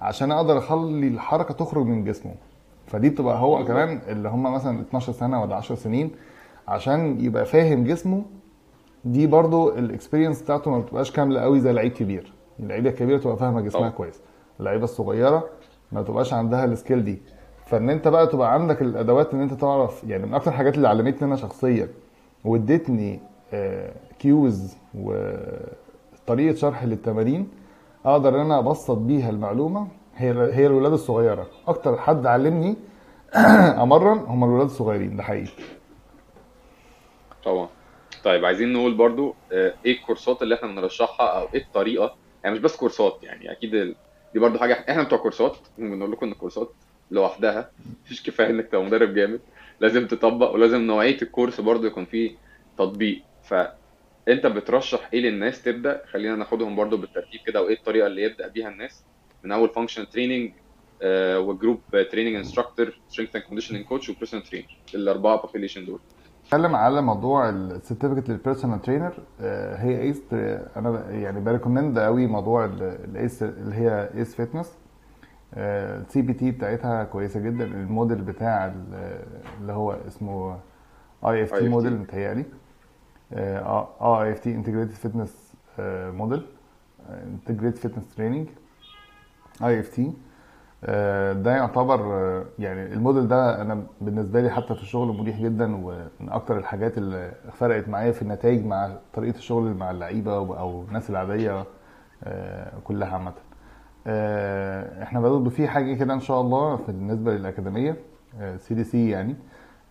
عشان 0.00 0.32
أقدر 0.32 0.58
أخلي 0.58 1.08
الحركة 1.08 1.54
تخرج 1.54 1.86
من 1.86 2.04
جسمه 2.04 2.34
فدي 2.86 3.10
بتبقى 3.10 3.38
هو. 3.38 3.64
كمان 3.64 4.00
اللي 4.08 4.28
هم 4.28 4.42
مثلا 4.54 4.80
12 4.80 5.12
سنة 5.12 5.42
ولا 5.42 5.56
10 5.56 5.74
سنين 5.74 6.10
عشان 6.68 7.20
يبقى 7.20 7.44
فاهم 7.44 7.84
جسمه 7.84 8.22
دي 9.04 9.26
برضو 9.26 9.68
ال 9.72 9.78
experience 9.78 10.42
بتاعته 10.42 10.70
ما 10.70 10.78
بتبقاش 10.78 11.12
كاملة 11.12 11.40
قوي 11.40 11.60
زي 11.60 11.72
لعيب 11.72 11.92
كبير 11.92 12.32
اللعيبة 12.60 12.90
الكبيرة 12.90 13.18
تبقى 13.18 13.36
فاهمة 13.36 13.60
جسمها 13.60 13.80
طبعا. 13.80 13.90
كويس 13.92 14.20
اللعيبة 14.60 14.84
الصغيرة 14.84 15.44
ما 15.92 16.02
تبقاش 16.02 16.32
عندها 16.32 16.64
ال 16.64 16.71
skill 16.71 17.04
دي 17.04 17.22
فان 17.70 17.90
انت 17.90 18.08
بقى 18.08 18.26
تبقى 18.26 18.54
عندك 18.54 18.82
الادوات 18.82 19.34
ان 19.34 19.40
انت 19.40 19.54
تعرف 19.54 20.04
يعني 20.04 20.26
من 20.26 20.34
أكتر 20.34 20.50
الحاجات 20.50 20.74
اللي 20.76 20.88
علمتني 20.88 21.28
أنا 21.28 21.36
شخصيا 21.36 21.88
وادتني 22.44 23.20
كيوز 24.18 24.76
وطريقة 24.94 26.54
شرح 26.56 26.84
للتمارين 26.84 27.48
أقدر 28.06 28.34
إن 28.34 28.40
أنا 28.40 28.58
ابسط 28.58 28.96
بيها 28.98 29.30
المعلومة 29.30 29.88
هي 30.16 30.30
هي 30.54 30.66
الولاد 30.66 30.92
الصغيرة. 30.92 31.46
أكتر 31.68 31.96
حد 31.96 32.26
علمني 32.26 32.76
امرن 33.82 34.18
هم 34.18 34.44
الولاد 34.44 34.66
الصغيرين 34.66 35.16
ده 35.16 35.22
حقيقي. 35.22 35.52
طبعا. 37.44 37.68
طيب 38.24 38.44
عايزين 38.44 38.72
نقول 38.72 38.94
برضو 38.94 39.34
آه، 39.52 39.74
إيه 39.86 39.92
الكورسات 39.92 40.42
اللي 40.42 40.54
إحنا 40.54 40.68
بنرشحها 40.68 41.26
أو 41.26 41.48
إيه 41.54 41.62
الطريقة؟ 41.62 42.16
يعني 42.44 42.54
مش 42.56 42.60
بس 42.62 42.76
كورسات 42.76 43.18
يعني 43.22 43.52
أكيد. 43.52 43.70
دي 44.34 44.40
برضو 44.40 44.58
حاجة 44.58 44.84
إحنا 44.90 45.02
بتوع 45.02 45.18
كورسات 45.18 45.56
بنقول 45.78 46.12
لكم 46.12 46.26
ان 46.26 46.32
الكورسات 46.32 46.72
لوحدها. 47.10 47.70
مفيش 48.04 48.22
كفاية 48.22 48.50
إنك 48.50 48.66
تبقى 48.66 48.84
مدرب 48.84 49.14
جامد. 49.14 49.40
لازم 49.80 50.06
تطبق 50.06 50.50
ولازم 50.54 50.80
نوعية 50.80 51.16
الكورس 51.22 51.60
برضو 51.60 51.86
يكون 51.86 52.04
فيه 52.04 52.30
تطبيق. 52.78 53.22
فانت 53.42 54.46
بترشح 54.46 55.08
إيه 55.14 55.20
للناس 55.20 55.62
تبدأ؟ 55.62 56.02
خلينا 56.12 56.36
ناخدهم 56.36 56.76
برضو 56.76 56.96
بالترتيب 56.96 57.40
كده. 57.46 57.62
وإيه 57.62 57.76
الطريقة 57.76 58.06
اللي 58.06 58.22
يبدأ 58.22 58.48
بيها 58.48 58.68
الناس؟ 58.68 59.04
من 59.44 59.52
أول 59.52 59.68
function 59.68 60.08
training 60.08 60.52
و 61.36 61.43
group 61.43 61.80
training 62.12 62.34
instructor 62.34 62.98
strength 63.08 63.36
and 63.36 63.44
conditioning 63.44 63.84
coach 63.84 64.08
و 64.08 64.12
personal 64.12 64.44
trainer 64.44 64.66
الأربعة 64.94 65.42
population 65.42 65.84
دول. 65.84 66.00
اتكلم 66.46 66.76
على 66.76 67.02
موضوع 67.02 67.48
ال 67.48 67.55
certificate 67.55 68.28
لل 68.30 68.40
personal 68.40 68.82
trainer 68.82 69.12
هي 69.76 70.00
ACE 70.02 70.22
أنا 70.76 70.90
ب- 70.90 71.10
يعني 71.10 71.40
ب 71.40 71.46
recommend 71.46 71.98
قوي 71.98 72.26
موضوع 72.26 72.64
ال 72.64 72.83
ACE 72.83 73.42
اللي 73.42 73.74
هي 73.74 74.10
ACE 74.14 74.34
Fitness 74.34 74.72
ال 75.56 76.22
CPT 76.22 76.50
بتاعتها 76.50 77.04
كويسة 77.04 77.40
جدا. 77.40 77.64
الموديل 77.64 78.22
بتاع 78.22 78.66
ال- 78.66 79.22
اللي 79.60 79.72
هو 79.72 79.96
اسمه 80.06 80.58
IFT. 81.26 81.68
model 81.68 81.92
متهيألي. 81.98 82.44
آه 83.32 84.22
IFT 84.22 84.54
integrated 84.54 84.90
fitness 84.90 85.54
model. 86.18 86.46
integrated 87.24 87.76
fitness 87.76 88.14
training 88.14 88.48
IFT 89.64 90.12
ده 91.42 91.50
يعتبر 91.56 92.00
آه، 92.14 92.44
يعني 92.58 92.92
الموديل 92.92 93.28
ده 93.28 93.62
أنا 93.62 93.86
بالنسبة 94.00 94.40
لي 94.40 94.50
حتى 94.50 94.74
في 94.74 94.82
الشغل 94.82 95.08
مريح 95.16 95.40
جدا 95.40 95.76
ومن 95.76 96.28
أكتر 96.28 96.58
الحاجات 96.58 96.98
اللي 96.98 97.32
فرقت 97.52 97.88
معايا 97.88 98.12
في 98.12 98.22
النتائج 98.22 98.64
مع 98.66 98.90
طريقة 99.14 99.36
الشغل 99.36 99.74
مع 99.74 99.90
اللعيبة 99.90 100.36
أو 100.36 100.82
الناس 100.88 101.10
العادية 101.10 101.64
آه، 102.24 102.72
كلها 102.84 103.08
عامة. 103.08 103.32
إحنا 105.02 105.20
برضه 105.20 105.50
في 105.50 105.68
حاجة 105.68 105.94
كده 105.94 106.14
إن 106.14 106.20
شاء 106.20 106.40
الله 106.40 106.76
في 106.76 106.92
بالنسبة 106.92 107.34
للأكاديمية 107.34 107.96
سي 108.56 108.74
دي 108.74 108.84
سي 108.84 109.10
يعني 109.10 109.36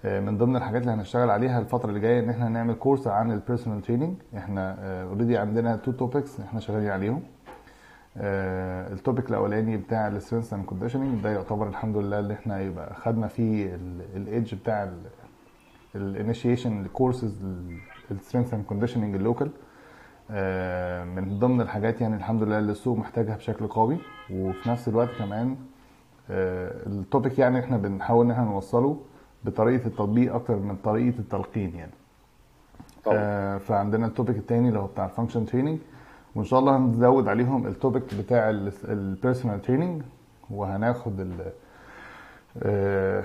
آه، 0.06 0.20
من 0.20 0.38
ضمن 0.38 0.56
الحاجات 0.56 0.82
اللي 0.82 0.94
هنشتغل 0.94 1.30
عليها 1.30 1.60
الفترة 1.60 1.90
اللي 1.90 2.00
جاية 2.00 2.20
إن 2.20 2.30
إحنا 2.30 2.50
نعمل 2.50 2.74
كورس 2.74 3.08
عن 3.08 3.32
ال 3.32 3.37
personal 3.37 3.82
training 3.82 4.14
إحنا 4.38 4.76
already 5.04 5.38
عندنا 5.38 5.76
two 5.76 5.92
topics 5.92 6.40
إحنا 6.40 6.60
شغالين 6.60 6.90
عليهم. 6.90 7.24
آه، 8.18 8.94
ال 8.94 9.00
topic 9.00 9.30
الأولاني 9.30 9.78
بتاع 9.78 10.08
ال 10.08 10.13
strength 10.13 10.54
and 10.54 10.66
conditioning 10.66 11.24
ده 11.24 11.30
يعتبر 11.30 11.68
الحمد 11.68 11.98
لله 11.98 12.20
اللي 12.20 12.34
إحنا 12.34 12.60
يبقى 12.62 12.94
خدنا 12.96 13.28
فيه 13.28 13.78
ال 14.16 14.24
edge 14.24 14.56
بتاع 14.56 14.90
ال 15.96 16.04
initiation 16.04 16.86
courses 16.94 17.46
ال 18.12 18.16
strength 18.16 18.54
and 18.54 18.64
conditioning 18.66 19.16
ال 19.16 19.21
local 19.21 19.50
من 21.16 21.40
ضمن 21.40 21.62
الحاجات 21.62 22.02
يعني 22.02 22.16
الحمد 22.16 22.44
لله 22.44 22.60
اللي 22.60 22.72
السوق 22.72 22.98
محتاجها 22.98 23.36
بشكل 23.36 23.68
قوي. 23.68 23.98
وفي 24.34 24.70
نفس 24.70 24.88
الوقت 24.88 25.10
كمان 25.20 25.56
آه، 26.30 26.88
ال 26.88 26.96
topic 26.96 27.40
يعني 27.40 27.60
إحنا 27.60 27.78
بنحاول 27.78 28.26
ان 28.26 28.32
إحنا 28.32 28.44
نوصله 28.46 28.98
بطريقة 29.46 29.88
التطبيق 29.88 30.36
أكتر 30.36 30.56
من 30.56 30.76
طريقة 30.76 31.20
التلقين 31.20 31.76
يعني. 31.76 31.92
طبعا. 33.06 33.18
آه، 33.20 33.58
فعندنا 33.58 34.06
ال 34.08 34.13
topic 34.13 34.38
التاني 34.38 34.68
اللي 34.68 34.80
هو 34.80 34.88
بتاع 34.88 35.06
ال 35.06 35.10
function 35.10 35.46
training 35.46 35.80
وإن 36.36 36.46
شاء 36.46 36.60
الله 36.60 36.78
هنزود 36.78 37.28
عليهم 37.28 37.68
ال 37.68 37.74
topic 37.74 38.04
بتاع 38.20 38.50
ال 38.86 38.94
personal 38.94 39.62
training 39.62 40.02
وهناخد 40.50 41.20
ال 41.20 41.52
آه، 42.64 43.24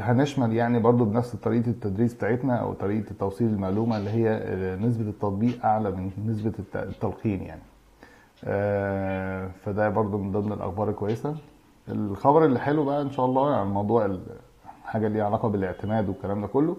هنشمل 0.00 0.52
يعني 0.52 0.78
برضو 0.78 1.04
بنفس 1.04 1.36
طريقة 1.36 1.68
التدريس 1.70 2.14
بتاعتنا 2.14 2.56
أو 2.56 2.72
طريقة 2.72 3.06
توصيل 3.20 3.48
المعلومة 3.48 3.96
اللي 3.96 4.10
هي 4.10 4.40
نسبة 4.76 5.08
التطبيق 5.08 5.66
أعلى 5.66 5.90
من 5.90 6.10
الت- 6.46 6.76
التلقين 6.76 7.42
يعني. 7.42 7.62
آه، 8.44 9.48
فده 9.64 9.88
برضو 9.88 10.18
من 10.18 10.32
ضمن 10.32 10.52
الأخبار 10.52 10.90
الكويسة. 10.90 11.34
الخبر 11.88 12.44
اللي 12.44 12.58
حلو 12.60 12.84
بقى 12.84 13.02
إن 13.02 13.10
شاء 13.10 13.26
الله 13.26 13.54
عن 13.56 13.66
موضوع 13.66 14.04
ال- 14.04 14.20
حاجة 14.84 15.08
ليها 15.08 15.24
علاقة 15.24 15.48
بالاعتماد 15.48 16.08
والكلام 16.08 16.40
ده 16.40 16.46
كله. 16.46 16.76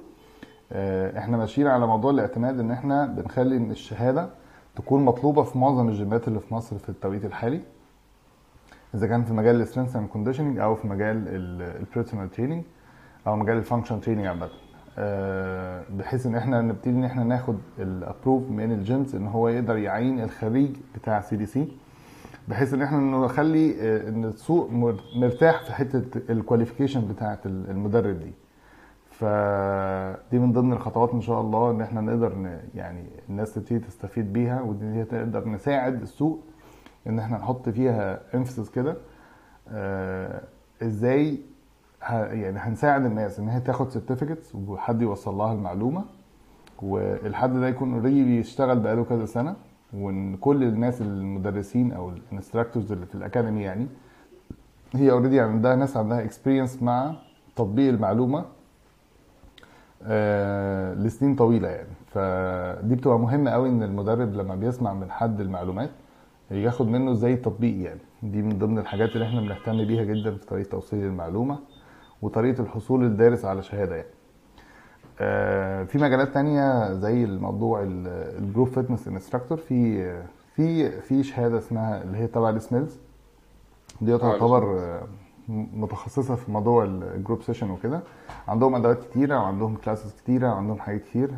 آه، 0.72 1.20
إحنا 1.20 1.38
ماشيين 1.38 1.68
على 1.68 1.88
موضوع 1.88 2.12
الاعتماد 2.12 2.60
إن 2.60 2.72
إحنا 2.72 3.06
بنخلي 3.06 3.58
إن 3.58 3.72
الشهادة 3.72 4.30
تكون 4.76 5.06
مطلوبة 5.06 5.44
في 5.44 5.58
معظم 5.58 5.90
الجيمات 5.90 6.28
اللي 6.28 6.40
في 6.40 6.54
مصر 6.54 6.78
في 6.78 6.90
التوقيت 6.90 7.26
الحالي. 7.26 7.62
إذا 8.96 9.08
كان 9.08 9.24
في 9.24 9.34
مجال 9.34 9.62
ال 9.62 9.66
strength 9.66 9.96
and 9.96 10.08
conditioning 10.08 10.60
أو 10.60 10.76
في 10.76 10.88
مجال 10.88 11.24
ال 11.82 11.88
personal 11.88 12.32
training 12.32 12.64
أو 13.28 13.36
مجال 13.36 13.58
ال 13.58 13.63
function 13.63 14.02
training 14.02 14.26
عامة 14.26 14.50
آه، 14.98 15.84
بحيث 15.98 16.26
إن 16.26 16.36
إحنا 16.36 16.62
نبتدي 16.62 16.90
إن 16.96 17.04
إحنا 17.04 17.24
ناخد 17.24 17.58
ال 17.80 17.89
approve 17.89 18.50
من 18.50 18.72
ال 18.72 18.81
gyms 18.81 19.16
إن 19.16 19.28
هو 19.28 19.48
يقدر 19.48 19.78
يعين 19.78 20.20
الخريج 20.24 20.70
بتاع 20.96 21.22
CDC 21.22 21.68
بحيث 22.48 22.74
إن 22.74 22.82
إحنا 22.82 22.98
نخلي 23.00 23.76
آه، 23.82 24.10
إن 24.10 24.26
السوق 24.26 24.72
مر- 24.72 25.02
مرتاح 25.16 25.64
في 25.66 25.74
حتة 25.74 26.04
ال 26.30 26.36
qualification 26.36 27.08
بتاعة 27.08 27.40
المدرب 27.46 28.20
دي 28.20 28.32
فدي 29.12 30.40
من 30.40 30.52
ضمن 30.54 30.74
الخطوات 30.74 31.14
إن 31.14 31.22
شاء 31.22 31.42
الله 31.42 31.72
إن 31.72 31.82
إحنا 31.82 32.02
نقدر. 32.02 32.60
يعني 32.76 33.04
الناس 33.30 33.54
تبتدي 33.54 33.80
تستفيد 33.80 34.34
بيها 34.34 34.62
ودي 34.62 34.86
هي 34.86 35.04
تقدر 35.04 35.48
نساعد 35.50 36.02
السوق 36.02 36.40
إن 37.08 37.20
إحنا 37.20 37.38
نحط 37.38 37.70
فيها 37.70 38.20
emphasis 38.34 38.72
كده 38.76 38.96
آه 39.70 40.42
إزاي. 40.84 41.40
يعني 42.12 42.60
هنساعد 42.60 43.06
الناس 43.06 43.40
إن 43.40 43.50
هي 43.50 43.60
تاخد 43.60 43.90
certificates 43.90 44.56
وحد 44.56 45.02
يوصل 45.02 45.36
لها 45.36 45.54
المعلومة 45.54 46.04
والحد 46.82 47.54
ده 47.54 47.68
يكون 47.68 47.94
already 47.94 48.24
بيشتغل 48.24 48.80
بقاله 48.80 49.04
كذا 49.04 49.26
سنة 49.26 49.56
وإن 49.94 50.38
كل 50.38 50.64
الناس 50.64 51.02
المدرسين 51.02 51.92
أو 51.94 52.10
ال 52.10 52.17
instructors 52.17 52.92
اللي 52.92 53.06
في 53.06 53.16
ال 53.16 53.22
academy 53.22 53.62
يعني 53.64 53.88
هي 54.94 55.12
already 55.12 55.40
عندها 55.40 55.76
ناس 55.76 55.98
عندها 55.98 56.24
experience 56.24 56.84
مع 56.84 57.16
تطبيق 57.56 57.90
المعلومة 57.94 58.46
آه، 60.04 60.94
لسنين 60.94 61.36
طويلة 61.36 61.68
يعني 61.68 61.90
فدي 62.08 62.96
بتبقى 62.96 63.20
مهمة 63.20 63.52
قوي 63.52 63.70
إن 63.70 63.84
المدرب 63.84 64.34
لما 64.34 64.56
بيسمع 64.56 64.94
من 64.94 65.12
حد 65.12 65.42
المعلومات 65.42 65.90
ياخد 66.52 66.88
منه 66.88 67.12
إزاي 67.12 67.34
التطبيق 67.34 67.86
يعني. 67.86 68.00
دي 68.24 68.42
من 68.42 68.60
ضمن 68.60 68.80
الحاجات 68.80 69.10
اللي 69.10 69.26
إحنا 69.26 69.42
بنهتم 69.42 69.86
بيها 69.86 70.04
جدا 70.04 70.36
في 70.38 70.46
طريقة 70.46 70.70
توصيل 70.70 71.04
المعلومة 71.04 71.60
وطريقة 72.22 72.62
الحصول 72.62 73.04
للدارس 73.04 73.46
على 73.46 73.64
شهادة 73.64 73.96
يعني. 73.96 74.08
آه، 75.20 75.84
في 75.84 75.98
مجالات 75.98 76.34
تانية 76.34 76.94
زي 76.94 77.24
الموضوع 77.24 77.84
ال 77.84 77.98
group 77.98 78.68
fitness 78.68 79.08
instructor. 79.08 79.58
في 79.58 80.14
في 80.56 80.92
في 81.02 81.24
شهادة 81.24 81.58
اسمها 81.58 82.04
اللي 82.04 82.18
هي 82.18 82.28
تبع 82.28 82.50
ال 82.50 82.55
Les 82.55 82.71
Mills 82.71 82.98
دي 84.02 84.18
تعتبر 84.18 84.80
آه، 84.80 85.08
متخصصة 85.50 86.36
في 86.36 86.52
موضوع 86.52 86.84
ال 86.84 86.94
group 86.94 87.42
session 87.42 87.70
وكده. 87.72 88.02
عندهم 88.48 88.76
أدوات 88.76 89.04
كتيرة 89.04 89.38
وعندهم 89.40 89.76
classes 89.76 90.14
كتيرة 90.14 90.48
وعندهم 90.48 90.80
حاجات 90.80 91.02
كتير. 91.02 91.32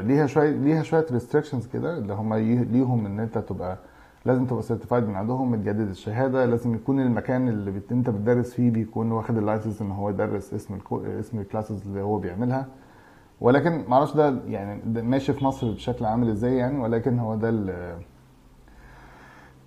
ليها 0.00 0.26
شوية 0.26 0.50
ليها 0.50 0.82
شوية 0.82 1.06
restrictions 1.12 1.66
كده 1.66 1.98
اللي 1.98 2.12
هم 2.12 2.34
ليهم 2.72 3.06
إن 3.06 3.20
أنت 3.20 3.38
تبقى 3.38 3.78
لازم 4.24 4.46
تبقى 4.46 4.62
certified 4.62 5.04
من 5.08 5.14
عندهم 5.14 5.50
متجدد 5.52 5.88
الشهادة 5.88 6.44
لازم 6.46 6.74
يكون 6.74 7.00
المكان 7.00 7.48
اللي 7.48 7.70
بت... 7.70 7.92
أنت 7.92 8.10
بتدرس 8.10 8.52
فيه 8.54 8.70
بيكون 8.70 9.12
واخد 9.12 9.36
ال 9.38 9.44
license 9.44 9.82
إن 9.82 9.90
هو 9.90 10.10
يدرس 10.10 10.54
اسم 10.54 10.74
الكو... 10.74 11.02
اسم 11.20 11.38
ال 11.40 11.46
classes 11.46 11.86
اللي 11.86 12.00
هو 12.02 12.18
بيعملها 12.18 12.66
ولكن 13.40 13.84
معرفش 13.88 14.14
ده 14.14 14.34
يعني 14.46 14.80
ده 14.86 15.02
ماشي 15.02 15.32
في 15.32 15.44
مصر 15.44 15.72
بشكل 15.72 16.04
عامل 16.04 16.30
إزاي 16.30 16.56
يعني 16.56 16.78
ولكن 16.78 17.18
هو 17.18 17.34
ده. 17.34 17.50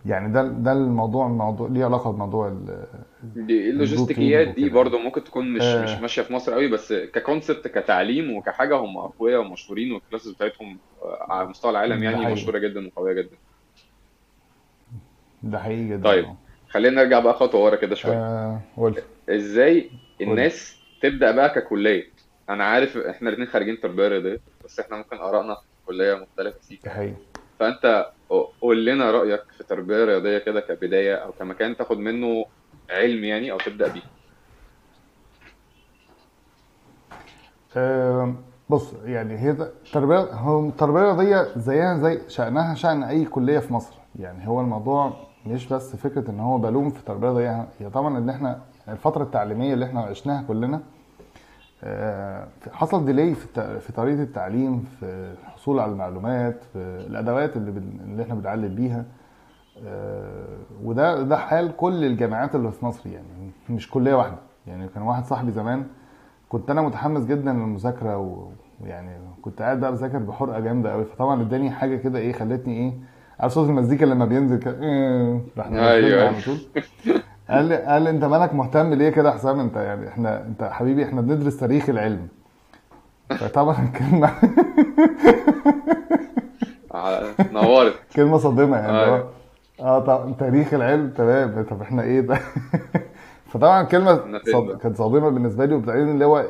يعني 0.05 0.33
ده 0.33 0.43
ده 0.43 0.71
الموضوع 0.71 1.27
موضوع 1.27 1.67
ليه 1.69 1.85
علاقة 1.85 2.11
بموضوع 2.11 2.47
ال... 2.47 2.85
دي 3.23 3.69
اللوجستيكيات 3.69 4.47
دي. 4.47 4.69
برضو 4.69 4.97
ممكن 4.97 5.23
تكون 5.23 5.53
مش 5.53 5.61
آه. 5.63 5.83
مش 5.83 6.01
ماشية 6.01 6.21
في 6.21 6.33
مصر 6.33 6.53
قوي 6.53 6.67
بس 6.67 6.93
ك 6.93 7.02
concept 7.02 7.67
كتعليم 7.67 8.35
وكحاجة 8.37 8.75
هم 8.77 8.97
أقوياء 8.97 9.39
ومشهورين 9.41 9.91
وال 9.91 10.00
classes 10.00 10.31
بتاعتهم 10.31 10.77
آه، 11.01 11.25
على 11.29 11.47
مستوى 11.47 11.71
العالم 11.71 12.03
يعني 12.03 12.15
حقيقي. 12.17 12.33
مشهورة 12.33 12.57
جدا 12.57 12.87
وقوية 12.87 13.13
جدا 13.13 13.37
ده 15.43 15.59
حقيقي 15.59 15.87
جدا 15.89 16.03
طيب. 16.03 16.25
خلينا 16.69 17.03
نرجع 17.03 17.19
بقى 17.19 17.33
خطوة 17.33 17.61
ورا 17.63 17.75
كده 17.75 17.95
شوية 17.95 18.13
آه 18.17 18.59
قول 18.77 18.95
إزاي 19.29 19.89
الناس 20.21 20.79
تبدأ 21.01 21.31
بقى 21.31 21.49
ككلية 21.49 22.03
أنا 22.49 22.63
عارف 22.63 22.97
إحنا 22.97 23.29
الاثنين 23.29 23.47
خارجين 23.47 23.79
تربية 23.79 24.07
رياضية 24.07 24.39
بس 24.65 24.79
إحنا 24.79 24.97
ممكن 24.97 25.17
آرائنا 25.17 25.55
في 25.55 25.61
الكليه 25.91 26.13
مختلفة 26.13 26.57
سيكا 26.61 26.89
حقيقي 26.89 27.13
فأنت 27.59 28.11
قول 28.61 28.85
لنا 28.85 29.11
رأيك 29.11 29.41
في 29.55 29.61
التربيه 29.61 30.03
الرياضيه 30.03 30.37
كده 30.37 30.59
كبداية 30.59 31.15
أو 31.15 31.31
كمكان 31.31 31.77
تاخد 31.77 31.97
منه 31.97 32.45
علم 32.89 33.23
يعني 33.23 33.51
أو 33.51 33.57
تبدأ 33.57 33.87
بيه. 33.93 34.01
آه، 37.77 38.33
بص 38.69 38.93
يعني 39.05 39.37
هي 39.37 39.49
التربيه 39.51 40.17
هو 40.19 40.67
التربيه 40.69 40.99
الرياضيه 41.11 41.59
زيها 41.59 41.97
زي 41.97 42.21
شأنها 42.29 42.75
شأن 42.75 43.03
أي 43.03 43.25
كلية 43.25 43.59
في 43.59 43.73
مصر. 43.73 43.93
يعني 44.19 44.47
هو 44.47 44.61
الموضوع 44.61 45.13
مش 45.45 45.67
بس 45.67 45.95
فكرة 45.95 46.31
إن 46.31 46.39
هو 46.39 46.57
بلوم 46.57 46.89
في 46.89 46.99
التربيه 46.99 47.29
الرياضيه 47.31 47.67
هي 47.79 47.89
طبعا 47.89 48.17
ان 48.17 48.29
إحنا 48.29 48.61
الفترة 48.87 49.23
التعليمية 49.23 49.73
اللي 49.73 49.85
إحنا 49.85 50.01
عشناها 50.01 50.43
كلنا 50.47 50.81
آه، 51.83 52.47
حصل 52.71 53.05
ديلي 53.05 53.35
في 53.55 53.91
طريقة 53.95 54.23
التعليم 54.23 54.85
في 54.99 55.33
الحصول 55.69 55.79
على 55.79 55.91
المعلومات 55.91 56.63
في 56.73 56.79
الأدوات 57.07 57.57
اللي 57.57 57.71
بن- 57.71 57.99
اللي 58.05 58.23
إحنا 58.23 58.35
بنتعلم 58.35 58.75
بيها. 58.75 59.05
آه، 59.85 60.57
وده 60.83 61.21
ده 61.23 61.37
حال 61.37 61.75
كل 61.77 62.03
الجامعات 62.05 62.55
اللي 62.55 62.71
في 62.71 62.85
مصر 62.85 63.09
يعني 63.09 63.51
مش 63.69 63.89
كلية 63.89 64.13
واحدة. 64.15 64.35
يعني 64.67 64.87
كان 64.87 65.03
واحد 65.03 65.25
صاحبي 65.25 65.51
زمان 65.51 65.83
كنت 66.49 66.69
أنا 66.69 66.81
متحمس 66.81 67.25
جدا 67.25 67.53
للمذاكرة 67.53 68.17
ويعني 68.81 69.11
كنت 69.41 69.61
قاعد 69.61 69.79
بقى 69.79 69.91
بذاكر 69.91 70.17
بحرقة 70.17 70.59
جامدة 70.59 70.91
قوي 70.91 71.05
فطبعا 71.05 71.41
اداني 71.41 71.71
حاجة 71.71 71.95
كده 71.95 72.19
إيه 72.19 72.33
خلتني 72.33 72.73
إيه 72.77 72.93
عارف 73.39 73.53
صوت 73.53 73.69
المزيكا 73.69 74.05
لما 74.05 74.25
بينزل 74.25 74.59
كده؟ 74.59 74.79
إيه، 74.81 75.41
أيوة. 75.57 75.69
منزلني 75.69 76.13
على 76.27 76.35
طول. 76.45 76.57
قال 77.49 77.65
لي 77.65 77.75
قال 77.77 78.01
لي 78.01 78.09
أنت 78.09 78.25
مالك 78.25 78.53
مهتم 78.53 78.93
ليه 78.93 79.09
كده 79.09 79.29
يا 79.29 79.33
حسام؟ 79.33 79.59
أنت 79.59 79.75
يعني 79.75 80.07
إحنا 80.07 80.45
أنت 80.47 80.63
حبيبي 80.63 81.03
إحنا 81.05 81.21
بندرس 81.21 81.57
تاريخ 81.57 81.89
العلم. 81.89 82.27
فطبعا 83.29 83.75
الكلمة 83.85 84.27
ع- 84.27 84.41
نورت 87.51 87.93
كلمة 88.15 88.37
صادمة 88.37 88.77
يعني 88.77 89.03
أيوة. 89.03 89.29
آه 89.79 89.99
طب 89.99 90.33
تاريخ 90.39 90.73
العلم 90.73 91.09
تمام 91.09 91.65
طب 91.69 91.81
إحنا 91.81 92.03
إيه 92.03 92.21
ده 92.21 92.39
فطبعا 93.51 93.83
كلمة. 93.83 94.13
بقى؟ 94.13 94.77
كانت 94.77 94.97
صادمة 94.97 95.29
بالنسبة 95.29 95.65
لي 95.65 95.75
وبتعين 95.75 96.09
اللي 96.09 96.25
هو 96.25 96.45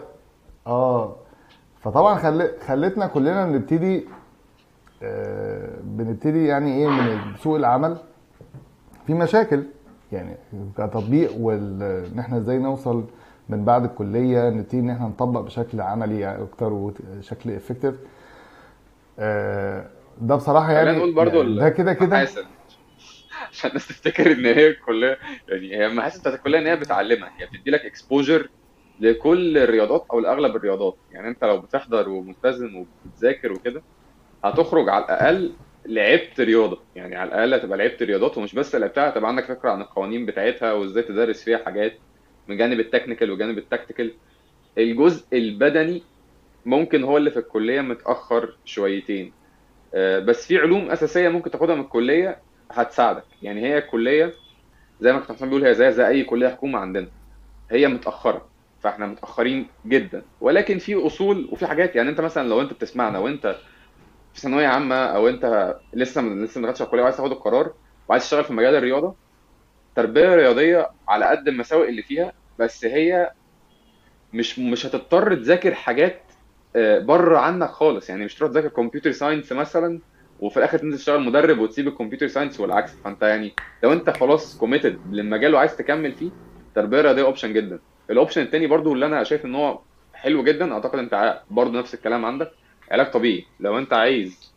آه 0.68 1.16
فطبعا 1.82 2.16
خل... 2.16 2.50
خلتنا 2.68 3.08
كلنا 3.08 3.46
نبتدي 3.46 4.06
آه 5.04 5.70
بنبتدي 5.84 6.46
يعني 6.48 6.74
إيه 6.76 6.88
من 6.88 7.36
سوق 7.44 7.56
العمل 7.56 7.98
في 9.08 9.14
مشاكل 9.14 9.64
يعني 10.12 10.36
كتطبيق 10.78 11.32
وان 11.40 12.20
إحنا 12.20 12.38
إزاي 12.38 12.58
نوصل 12.58 13.04
من 13.50 13.66
بعد 13.66 13.84
الكلية 13.84 14.50
نبتدي 14.50 14.80
إن 14.80 14.90
إحنا 14.90 15.08
نطبق 15.08 15.40
بشكل 15.42 15.82
عملي 15.82 16.42
أكتر 16.44 16.74
وشكل 16.74 17.52
effective 17.52 17.96
ده 20.22 20.36
بصراحة 20.36 20.72
يعني 20.72 20.98
نقول 20.98 21.14
برضو 21.14 21.42
يعني 21.42 21.56
ده 21.56 21.70
كده 21.70 21.94
كده. 21.94 22.28
عشان 23.52 23.70
الناس 23.70 23.88
تفتكر 23.88 24.32
إن 24.32 24.46
هي 24.46 24.68
الكليه 24.68 25.20
يعني 25.48 25.76
هي 25.76 25.86
المحاسن 25.86 26.20
بتاعت 26.20 26.36
الكلية 26.36 26.60
إن 26.60 26.68
هي 26.68 26.76
بتعلمك 26.76 27.32
هي 27.38 27.46
بتدي 27.46 27.72
لك 27.72 27.86
exposure 27.86 28.50
لكل 29.00 29.58
الرياضات 29.58 30.06
أو 30.12 30.20
لأغلب 30.20 30.56
الرياضات. 30.56 30.98
يعني 31.12 31.28
أنت 31.28 31.44
لو 31.44 31.62
بتحضر 31.62 32.10
وملتزم 32.10 32.76
وبتذاكر 32.76 33.52
وكده 33.52 33.84
هتخرج 34.44 34.90
على 34.90 35.06
الأقل 35.06 35.54
لعبت 35.86 36.40
رياضة. 36.42 36.86
يعني 36.96 37.16
على 37.16 37.28
الأقل 37.30 37.54
هتبقى 37.54 37.78
لعبت 37.78 38.04
رياضات 38.04 38.38
ومش 38.38 38.56
بس 38.56 38.76
لعبتها 38.76 39.10
هتبقى 39.10 39.30
عندك 39.30 39.46
فكرة 39.46 39.70
عن 39.72 39.82
القوانين 39.82 40.26
بتاعتها 40.26 40.74
وإزاي 40.74 41.04
تدرس 41.04 41.44
فيها 41.44 41.58
حاجات 41.58 42.00
من 42.48 42.58
جانب 42.58 42.80
التكنيكال 42.80 43.32
وجانب 43.32 43.58
التكتيكال 43.58 44.14
الجزء 44.78 45.38
البدني 45.38 46.04
ممكن 46.66 47.04
هو 47.04 47.18
اللي 47.18 47.32
في 47.32 47.40
الكلية 47.40 47.82
متأخر 47.82 48.58
شويتين. 48.66 49.34
آه، 49.94 50.20
بس 50.20 50.48
في 50.48 50.58
علوم 50.58 50.92
أساسية 50.92 51.30
ممكن 51.30 51.52
تاخدها 51.52 51.76
من 51.76 51.82
الكلية 51.82 52.40
هتساعدك. 52.72 53.24
يعني 53.42 53.62
هي 53.62 53.78
الكلية 53.78 54.34
زي 55.02 55.14
ما 55.14 55.20
كابتن 55.20 55.36
حسام 55.36 55.50
بيقول 55.50 55.66
هي 55.66 55.74
زي 55.74 55.92
زي 55.92 56.08
أي 56.08 56.24
كلية 56.24 56.48
حكومة 56.50 56.80
عندنا. 56.80 57.08
هي 57.72 57.88
متأخرة 57.88 58.50
فإحنا 58.82 59.06
متأخرين 59.08 59.68
جدا. 59.86 60.22
ولكن 60.42 60.78
في 60.78 61.06
أصول 61.08 61.50
وفي 61.52 61.68
حاجات 61.68 61.96
يعني 61.96 62.10
أنت 62.10 62.22
مثلا 62.22 62.48
لو 62.48 62.62
أنت 62.62 62.74
بتسمعنا 62.74 63.20
وأنت 63.20 63.56
في 64.34 64.42
ثانوية 64.42 64.68
عامة 64.68 64.96
أو 64.96 65.28
أنت 65.28 65.76
لسه 65.94 66.22
لسه 66.22 66.62
ما 66.62 66.68
دخلتش 66.68 66.82
الكلية 66.82 67.02
وعايز 67.02 67.18
تاخد 67.18 67.32
القرار 67.32 67.74
وعايز 68.08 68.24
تشتغل 68.24 68.44
في 68.44 68.54
مجال 68.54 68.76
الرياضة 68.76 69.16
تربية 69.96 70.36
رياضية 70.36 70.90
على 71.08 71.26
قد 71.26 71.48
المساوئ 71.48 71.90
اللي 71.90 72.04
فيها 72.04 72.34
بس 72.60 72.86
هي 72.86 73.32
مش 74.34 74.60
مش 74.60 74.86
هتضطر 74.86 75.36
تذاكر 75.36 75.74
حاجات 75.76 76.29
بره 76.76 77.38
عنك 77.38 77.70
خالص. 77.70 78.10
يعني 78.10 78.26
مش 78.26 78.36
تروح 78.36 78.52
تذاكر 78.52 78.68
كمبيوتر 78.68 79.12
ساينس 79.12 79.52
مثلا 79.52 80.00
وفي 80.40 80.58
الآخر 80.58 80.78
تنزل 80.78 80.98
تشتغل 80.98 81.22
مدرب 81.26 81.60
وتسيب 81.60 81.88
ال 81.88 81.92
computer 81.92 82.28
science 82.28 82.60
والعكس. 82.60 82.92
فأنت 83.04 83.22
يعني 83.22 83.54
لو 83.84 83.94
أنت 83.94 84.10
خلاص 84.10 84.58
committed 84.58 85.00
للمجال 85.12 85.54
وعايز 85.56 85.76
تكمل 85.76 86.12
فيه 86.12 86.30
تربيه 86.76 87.02
رياضيه 87.02 87.24
option 87.24 87.54
جدا. 87.54 87.80
ال 88.10 88.14
option 88.14 88.42
التاني 88.42 88.68
برضو 88.68 88.94
اللي 88.94 89.06
أنا 89.06 89.24
شايف 89.24 89.46
إن 89.46 89.56
هو 89.56 89.80
حلو 90.14 90.44
جدا 90.44 90.74
أعتقد 90.74 91.00
أنت 91.00 91.42
برضو 91.52 91.78
نفس 91.78 91.94
الكلام 91.94 92.26
عندك 92.26 92.52
علاج 92.92 93.12
طبيعي. 93.12 93.46
لو 93.60 93.78
أنت 93.78 93.94
عايز 93.94 94.54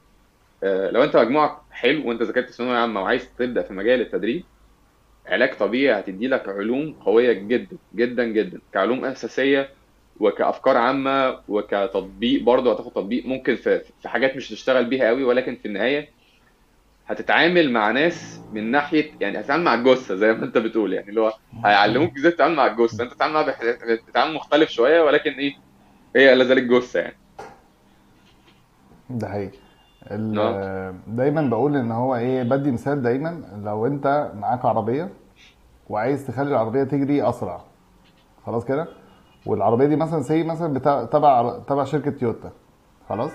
آه، 0.65 0.91
لو 0.91 1.05
أنت 1.05 1.17
مجموعك 1.17 1.57
حلو 1.71 2.09
وأنت 2.09 2.23
ذاكرت 2.23 2.51
ثانوية 2.51 2.77
عامة 2.77 3.03
وعايز 3.03 3.29
تبدأ 3.39 3.63
في 3.63 3.73
مجال 3.75 4.01
التدريب 4.01 4.45
علاج 5.27 5.55
طبيعي 5.57 6.01
هتدي 6.01 6.29
لك 6.29 6.49
علوم 6.49 6.93
قوية 6.93 7.33
جدا 7.33 7.77
جدا 7.95 8.25
جدا 8.25 8.61
كعلوم 8.73 9.05
أساسية 9.05 9.69
وكأفكار 10.23 10.77
عامة 10.77 11.39
وكتطبيق 11.49 12.43
برضه 12.43 12.73
هتاخد 12.73 12.91
تطبيق 12.91 13.27
ممكن 13.27 13.57
في 13.57 13.81
في 14.03 14.09
حاجات 14.09 14.37
مش 14.37 14.53
هتشتغل 14.53 14.85
بيها 14.85 15.07
قوي 15.09 15.25
ولكن 15.25 15.57
في 15.57 15.69
النهاية 15.69 16.09
هتتعامل 17.07 17.73
مع 17.73 17.91
ناس 17.91 18.41
من 18.53 18.71
ناحية 18.71 19.11
يعني 19.21 19.41
هتتعامل 19.41 19.65
مع 19.65 19.75
الجثه 19.75 20.15
زي 20.15 20.33
ما 20.33 20.45
انت 20.45 20.59
بتقول 20.59 20.93
يعني 20.93 21.09
اللي 21.09 21.21
هو 21.21 21.33
هيعلموك 21.65 22.17
إزاي 22.17 22.31
تتعامل 22.33 22.55
مع 22.55 22.67
الجثة. 22.67 23.05
انت 23.05 23.13
تتعامل 23.13 23.35
معاها 23.35 23.57
بتتعامل 23.95 24.35
مختلف 24.35 24.71
شوية 24.71 25.01
ولكن 25.03 25.31
إيه 25.33 25.55
هي 26.17 26.35
لا 26.35 26.45
زالت 26.45 26.71
جثة 26.71 27.01
يعني. 27.01 27.17
ده 29.11 29.29
حقيقي. 29.29 29.59
ال- 30.11 30.95
دايما 31.07 31.43
بقول 31.43 31.77
إن 31.77 31.93
هو 31.93 32.17
إيه 32.17 32.43
بدي 32.43 32.71
مثال 32.71 33.03
دايما 33.03 33.61
لو 33.65 33.87
أنت 33.87 34.31
معاك 34.35 34.65
عربية 34.65 35.09
وعايز 35.89 36.27
تخلي 36.27 36.49
العربية 36.51 36.85
تجري 36.85 37.29
أسرع 37.29 37.61
خلاص 38.47 38.65
كده؟ 38.65 38.89
والعربية 39.47 39.87
دي 39.87 39.97
مثلا 39.97 40.23
سي 40.23 40.43
مثلا 40.45 40.75
بتاع 40.75 41.05
تبع 41.05 41.59
تبع 41.59 41.85
شركة 41.85 42.11
تويوتا. 42.11 42.51
خلاص؟ 43.09 43.31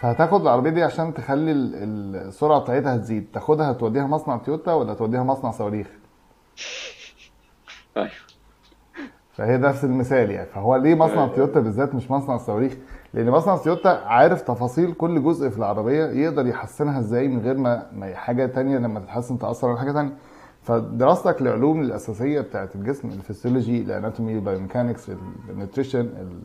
فهتاخد 0.00 0.40
العربية 0.40 0.70
دي 0.70 0.82
عشان 0.82 1.14
تخلي 1.14 1.52
ال- 1.52 1.74
ال- 1.74 2.16
السرعه 2.28 2.60
بتاعتها 2.60 2.96
تزيد 2.96 3.26
تاخدها 3.32 3.72
توديها 3.72 4.06
مصنع 4.06 4.36
تويوتا 4.36 4.72
ولا 4.72 4.94
توديها 4.94 5.22
مصنع 5.22 5.50
صواريخ؟ 5.50 5.86
أيوه. 7.96 8.08
فهي 9.32 9.56
نفس 9.56 9.84
المثال 9.84 10.30
يعني. 10.30 10.46
فهو 10.46 10.76
ليه 10.76 10.94
مصنع 10.94 11.26
تويوتا 11.26 11.60
بالذات 11.60 11.94
مش 11.94 12.10
مصنع 12.10 12.34
الصواريخ 12.34 12.76
لأن 13.14 13.30
مصنع 13.30 13.56
تويوتا 13.56 13.88
عارف 13.88 14.42
تفاصيل 14.42 14.92
كل 14.92 15.22
جزء 15.22 15.48
في 15.50 15.58
العربية 15.58 16.04
يقدر 16.06 16.46
يحسنها 16.46 16.98
إزاي 16.98 17.28
من 17.28 17.40
غير 17.42 17.56
ما 17.56 17.86
ما 17.92 18.14
حاجة 18.14 18.46
تانية 18.46 18.78
لما 18.78 19.00
تتحسن 19.00 19.38
تأثر 19.38 19.68
على 19.68 19.78
حاجة 19.78 19.92
تانية. 19.92 20.12
فدراستك 20.66 21.42
للعلوم 21.42 21.80
الأساسية 21.80 22.40
بتاعت 22.40 22.76
الجسم 22.76 23.08
ال 23.08 23.15
physiology 23.15 23.82
ال 23.82 23.88
anatomy 23.88 24.32
ال 24.32 24.38
biomechanics 24.38 25.10
ال 25.50 25.55
nutrition 25.55 26.00
ال- 26.00 26.42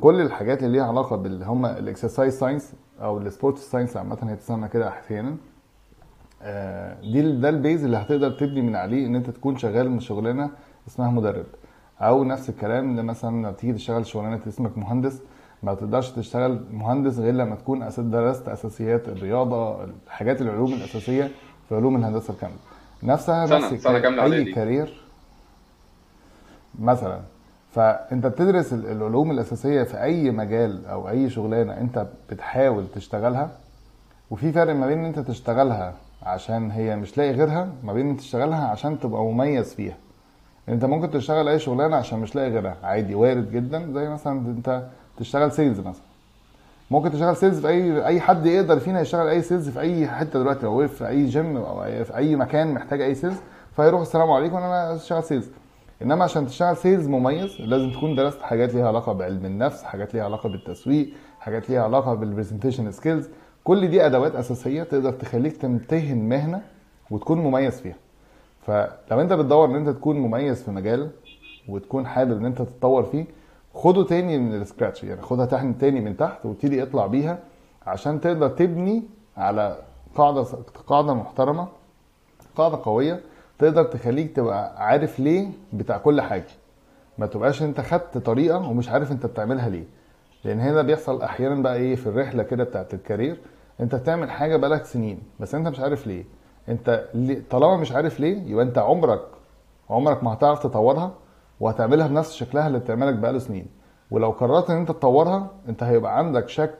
كل 0.00 0.20
الحاجات 0.20 0.62
اللي 0.62 0.72
ليها 0.78 0.86
علاقة 0.86 1.16
باللي 1.16 1.44
هم 1.44 1.66
ال 1.66 1.74
exercise 1.74 2.38
science 2.38 2.72
أو 3.02 3.18
ال 3.18 3.25
sport 3.25 3.58
science 3.58 3.96
عامة 3.96 4.18
هي 4.22 4.34
بتسمى 4.34 4.68
كده 4.68 4.88
أحيانا. 4.88 5.36
آه، 6.42 7.00
دي 7.00 7.32
ده 7.40 7.48
ال 7.48 7.55
base 7.55 7.84
اللي 7.84 7.96
هتقدر 7.96 8.30
تبني 8.30 8.62
من 8.62 8.76
عليه 8.76 9.06
إن 9.06 9.14
أنت 9.16 9.30
تكون 9.30 9.56
شغال 9.56 9.90
من 9.90 10.00
شغلانة 10.00 10.50
اسمها 10.88 11.10
مدرب. 11.10 11.46
أو 12.00 12.24
نفس 12.24 12.48
الكلام 12.50 12.90
اللي 12.90 13.02
مثلا 13.02 13.30
لما 13.30 13.52
تيجي 13.52 13.72
تشتغل 13.72 14.06
شغلانة 14.06 14.40
اسمك 14.48 14.78
مهندس 14.78 15.22
ما 15.62 15.74
تقدرش 15.74 16.10
تشتغل 16.10 16.64
مهندس 16.72 17.18
غير 17.18 17.34
لما 17.34 17.54
تكون 17.56 17.88
درست 17.98 18.48
أساسيات 18.48 19.08
الرياضة 19.08 19.84
الحاجات 19.84 20.40
العلوم 20.42 20.72
الأساسية 20.72 21.30
في 21.68 21.74
علوم 21.74 21.96
الهندسة 21.96 22.34
الكاملة. 22.34 22.56
نفسها 23.04 23.46
سنة- 23.46 23.52
نفس 23.52 23.82
سنة 23.82 23.98
كاملة 23.98 24.24
اي. 24.36 24.52
career. 24.52 25.00
مثلا 26.78 27.20
فأنت 27.72 28.26
بتدرس 28.26 28.72
ال- 28.72 28.86
العلوم 28.86 29.30
الأساسية 29.30 29.82
في 29.82 30.02
أي 30.02 30.30
مجال 30.30 30.86
أو 30.86 31.08
أي 31.08 31.30
شغلانة 31.30 31.72
أنت 31.80 32.06
بتحاول 32.30 32.86
تشتغلها 32.94 33.50
وفي 34.30 34.52
فرق 34.52 34.72
ما 34.74 34.86
بين 34.86 34.98
إن 34.98 35.04
أنت 35.04 35.18
تشتغلها 35.18 35.94
عشان 36.22 36.70
هي 36.70 36.96
مش 36.96 37.18
لاقي 37.18 37.30
غيرها 37.32 37.68
ما 37.84 37.92
بين 37.92 38.08
إن 38.10 38.16
تشتغلها 38.16 38.66
عشان 38.66 39.00
تبقى 39.00 39.22
مميز 39.24 39.74
فيها. 39.74 39.96
أنت 40.68 40.84
ممكن 40.84 41.10
تشتغل 41.10 41.48
أي 41.48 41.58
شغلانة 41.58 41.96
عشان 41.96 42.18
مش 42.18 42.34
لاقي 42.36 42.50
غيرها 42.50 42.76
عادي 42.82 43.14
وارد 43.14 43.52
جدا 43.52 43.92
زي 43.92 44.08
مثلا 44.08 44.38
أنت 44.40 44.82
تشتغل 45.16 45.52
sales 45.52 45.80
مثلا. 45.80 46.02
ممكن 46.90 47.10
تشتغل 47.10 47.36
sales 47.36 47.60
في 47.60 47.68
اي 47.68 48.06
أي 48.06 48.20
حد 48.20 48.46
يقدر 48.46 48.78
فينا 48.78 49.00
يشتغل 49.00 49.28
أي 49.28 49.42
sales 49.42 49.68
في 49.68 49.80
أي 49.80 50.08
حتة 50.08 50.38
دلوقتي 50.38 50.66
لو 50.66 50.88
في 50.88 51.08
أي 51.08 51.26
جيم 51.26 51.56
أو 51.56 52.04
في 52.04 52.16
أي 52.16 52.36
مكان 52.36 52.74
محتاج 52.74 53.02
أي 53.02 53.14
sales 53.14 53.36
فيروح 53.76 54.00
السلام 54.00 54.30
عليكم 54.30 54.56
أنا 54.56 54.94
أشتغل 54.94 55.22
sales 55.22 55.48
إنما 56.02 56.24
عشان 56.24 56.46
تشتغل 56.46 56.76
sales 56.76 57.06
مميز 57.08 57.60
لازم 57.60 57.90
تكون 57.90 58.14
درست 58.14 58.42
حاجات 58.42 58.74
ليها 58.74 58.88
علاقة 58.88 59.12
بعلم 59.12 59.46
النفس 59.46 59.82
حاجات 59.82 60.14
ليها 60.14 60.24
علاقة 60.24 60.48
بالتسويق 60.48 61.08
حاجات 61.40 61.70
ليها 61.70 61.82
علاقة 61.82 62.14
بال 62.14 62.25
presentation 62.25 62.90
skills 62.92 63.28
كل 63.64 63.88
دي 63.88 64.06
أدوات 64.06 64.34
أساسية 64.34 64.82
تقدر 64.82 65.12
تخليك 65.12 65.56
تمتهن 65.56 66.28
مهنة 66.28 66.62
وتكون 67.10 67.38
مميز 67.38 67.80
فيها. 67.80 67.96
فلو 68.62 69.20
أنت 69.20 69.32
بتدور 69.32 69.68
إن 69.70 69.74
أنت 69.74 69.88
تكون 69.88 70.18
مميز 70.18 70.62
في 70.62 70.70
مجال 70.70 71.10
وتكون 71.68 72.06
حابب 72.06 72.36
إن 72.36 72.44
أنت 72.44 72.58
تتطور 72.62 73.02
فيه 73.02 73.24
خده 73.74 74.04
تاني 74.04 74.38
من 74.38 74.54
ال 74.54 74.60
scratch 74.60 75.04
يعني 75.04 75.22
خدها 75.22 75.46
تحت 75.46 75.66
تاني 75.80 76.00
من 76.00 76.16
تحت 76.16 76.46
وابتدي 76.46 76.82
اطلع 76.82 77.06
بيها 77.06 77.38
عشان 77.86 78.20
تقدر 78.20 78.48
تبني 78.48 79.02
على 79.36 79.78
قاعدة 80.14 80.42
قاعدة 80.86 81.14
محترمة 81.14 81.68
قاعدة 82.56 82.78
قوية 82.84 83.20
تقدر 83.58 83.84
تخليك 83.84 84.36
تبقى 84.36 84.84
عارف 84.86 85.20
ليه 85.20 85.48
بتاع 85.72 85.98
كل 85.98 86.20
حاجة. 86.20 86.44
ما 87.18 87.26
تبقاش 87.26 87.62
انت 87.62 87.80
خدت 87.80 88.18
طريقة 88.18 88.68
ومش 88.68 88.88
عارف 88.88 89.12
انت 89.12 89.26
بتعملها 89.26 89.68
ليه. 89.68 89.84
لأن 90.44 90.60
هنا 90.60 90.82
بيحصل 90.82 91.22
أحيانا 91.22 91.62
بقى 91.62 91.76
إيه 91.76 91.94
في 91.96 92.06
الرحلة 92.06 92.42
كده 92.42 92.64
بتاعت 92.64 92.94
الكارير 92.94 93.40
انت 93.80 93.94
بتعمل 93.94 94.30
حاجة 94.30 94.56
بقالك 94.56 94.84
سنين 94.84 95.18
بس 95.40 95.54
انت 95.54 95.68
مش 95.68 95.80
عارف 95.80 96.06
ليه. 96.06 96.24
انت 96.68 97.04
طالما 97.50 97.76
مش 97.76 97.92
عارف 97.92 98.20
ليه 98.20 98.42
يبقى 98.50 98.64
انت 98.64 98.78
عمرك 98.78 99.20
عمرك 99.90 100.24
ما 100.24 100.32
هتعرف 100.32 100.58
تطورها. 100.62 101.12
وهتعملها 101.60 102.06
بنفس 102.06 102.32
شكلها 102.32 102.66
اللي 102.66 102.78
بتعملك 102.78 103.14
بقاله 103.14 103.38
سنين. 103.38 103.66
ولو 104.10 104.30
قررت 104.30 104.70
إن 104.70 104.76
أنت 104.76 104.88
تطورها 104.88 105.50
أنت 105.68 105.82
هيبقى 105.82 106.18
عندك 106.18 106.48
شك 106.48 106.78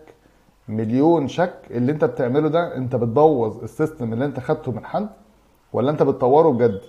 مليون 0.69 1.29
شك 1.29 1.55
اللي 1.71 1.93
أنت 1.93 2.05
بتعمله 2.05 2.49
ده 2.49 2.77
أنت 2.77 2.97
بتبوظ 2.97 3.63
ال 3.63 3.70
system 3.70 4.13
اللي 4.13 4.25
أنت 4.25 4.41
خدته 4.41 4.73
من 4.73 4.85
حد 4.85 5.09
ولا 5.73 5.91
أنت 5.91 6.03
بتطوره 6.03 6.49
بجد. 6.49 6.81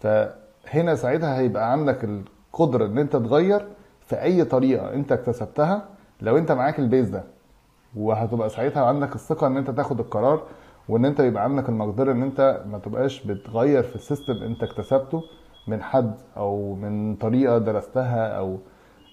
فهنا 0.00 0.94
ساعتها 0.94 1.38
هيبقى 1.38 1.72
عندك 1.72 2.04
القدرة 2.04 2.86
إن 2.86 2.98
أنت 2.98 3.16
تغير 3.16 3.68
في 4.06 4.22
أي 4.22 4.44
طريقة 4.44 4.94
أنت 4.94 5.12
اكتسبتها 5.12 5.88
لو 6.20 6.38
أنت 6.38 6.52
معاك 6.52 6.78
ال 6.78 6.84
base 6.84 7.08
ده. 7.08 7.24
وهتبقى 7.96 8.48
ساعتها 8.48 8.84
عندك 8.84 9.14
الثقة 9.14 9.46
إن 9.46 9.56
أنت 9.56 9.70
تاخد 9.70 10.00
القرار 10.00 10.42
وإن 10.88 11.04
أنت 11.04 11.20
يبقى 11.20 11.44
عندك 11.44 11.68
المقدرة 11.68 12.12
إن 12.12 12.22
أنت 12.22 12.62
ما 12.70 12.78
تبقاش 12.78 13.22
بتغير 13.26 13.82
في 13.82 13.96
ال 13.96 14.01
system 14.01 14.34
أنت 14.34 14.62
اكتسبته. 14.62 15.22
من 15.68 15.82
حد 15.82 16.14
أو 16.36 16.74
من 16.74 17.16
طريقة 17.16 17.58
درستها 17.58 18.26
أو 18.38 18.58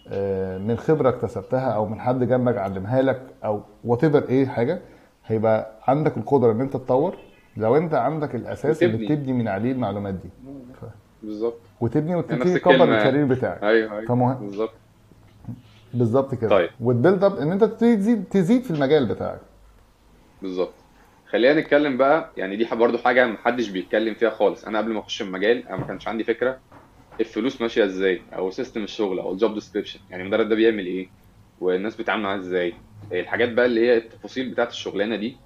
آه، 0.07 0.57
من 0.57 0.77
خبرة 0.77 1.09
اكتسبتها 1.09 1.69
أو 1.71 1.85
من 1.85 1.99
حد 1.99 2.23
جنبك 2.23 2.57
علمها 2.57 3.01
لك 3.01 3.21
أو 3.45 3.61
وات 3.83 4.03
إيه 4.03 4.45
حاجة 4.45 4.79
هيبقى 5.25 5.71
عندك 5.87 6.17
القدرة 6.17 6.51
إن 6.51 6.61
أنت 6.61 6.73
تطور. 6.73 7.15
لو 7.57 7.77
أنت 7.77 7.93
عندك 7.93 8.35
الأساس 8.35 8.83
اللي. 8.83 9.05
بتبني 9.05 9.33
من 9.33 9.47
عليه 9.47 9.71
المعلومات 9.71 10.13
دي. 10.13 10.29
بالظبط. 11.23 11.57
وتبني 11.81 12.15
نفس 12.15 12.31
وتبتدي 12.31 12.59
تكبر. 12.59 12.73
ال 12.73 12.81
career 12.81 13.25
بتاعك. 13.25 13.63
أيوه 13.63 13.93
أيوه. 13.93 14.05
فمهم 14.05 14.33
بالظبط. 14.33 14.73
بالظبط 15.93 16.35
كده. 16.35 16.49
طيب. 16.49 16.69
وت 16.81 16.93
build 16.93 17.23
up 17.23 17.35
إن 17.35 17.51
أنت 17.51 17.63
تبتدي 17.63 17.95
تزيد 17.95 18.23
تزيد 18.29 18.63
في 18.63 18.71
المجال 18.71 19.05
بتاعك. 19.05 19.39
بالظبط. 20.41 20.73
خلينا 21.35 21.59
نتكلم 21.61 21.97
بقى 21.97 22.31
يعني 22.37 22.55
دي 22.55 22.67
برضو 22.71 22.97
حاجة 22.97 23.25
محدش 23.27 23.69
بيتكلم 23.69 24.13
فيها 24.13 24.29
خالص. 24.29 24.65
أنا 24.65 24.77
قبل 24.77 24.93
ما 24.93 24.99
أخش 24.99 25.21
المجال 25.21 25.67
أنا 25.67 25.77
ما 25.77 25.85
كانش 25.87 26.07
عندي 26.07 26.23
فكرة 26.23 26.59
الفلوس 27.19 27.61
ماشية 27.61 27.85
إزاي 27.85 28.21
أو 28.35 28.51
system 28.51 28.83
الشغل 28.83 29.19
أو 29.19 29.31
ال 29.33 29.38
job 29.38 29.53
description 29.53 29.99
يعني 30.09 30.23
المدرب 30.23 30.49
ده 30.49 30.55
بيعمل 30.55 30.85
إيه؟ 30.85 31.07
والناس 31.59 31.95
بتتعامل 31.95 32.23
معاه 32.23 32.37
إزاي؟ 32.37 32.73
الحاجات 33.11 33.51
بقى 33.51 33.65
اللي 33.65 33.81
هي 33.87 33.97
التفاصيل 33.97 34.49
بتاعت 34.49 34.69
الشغلانة 34.69 35.15
دي 35.15 35.37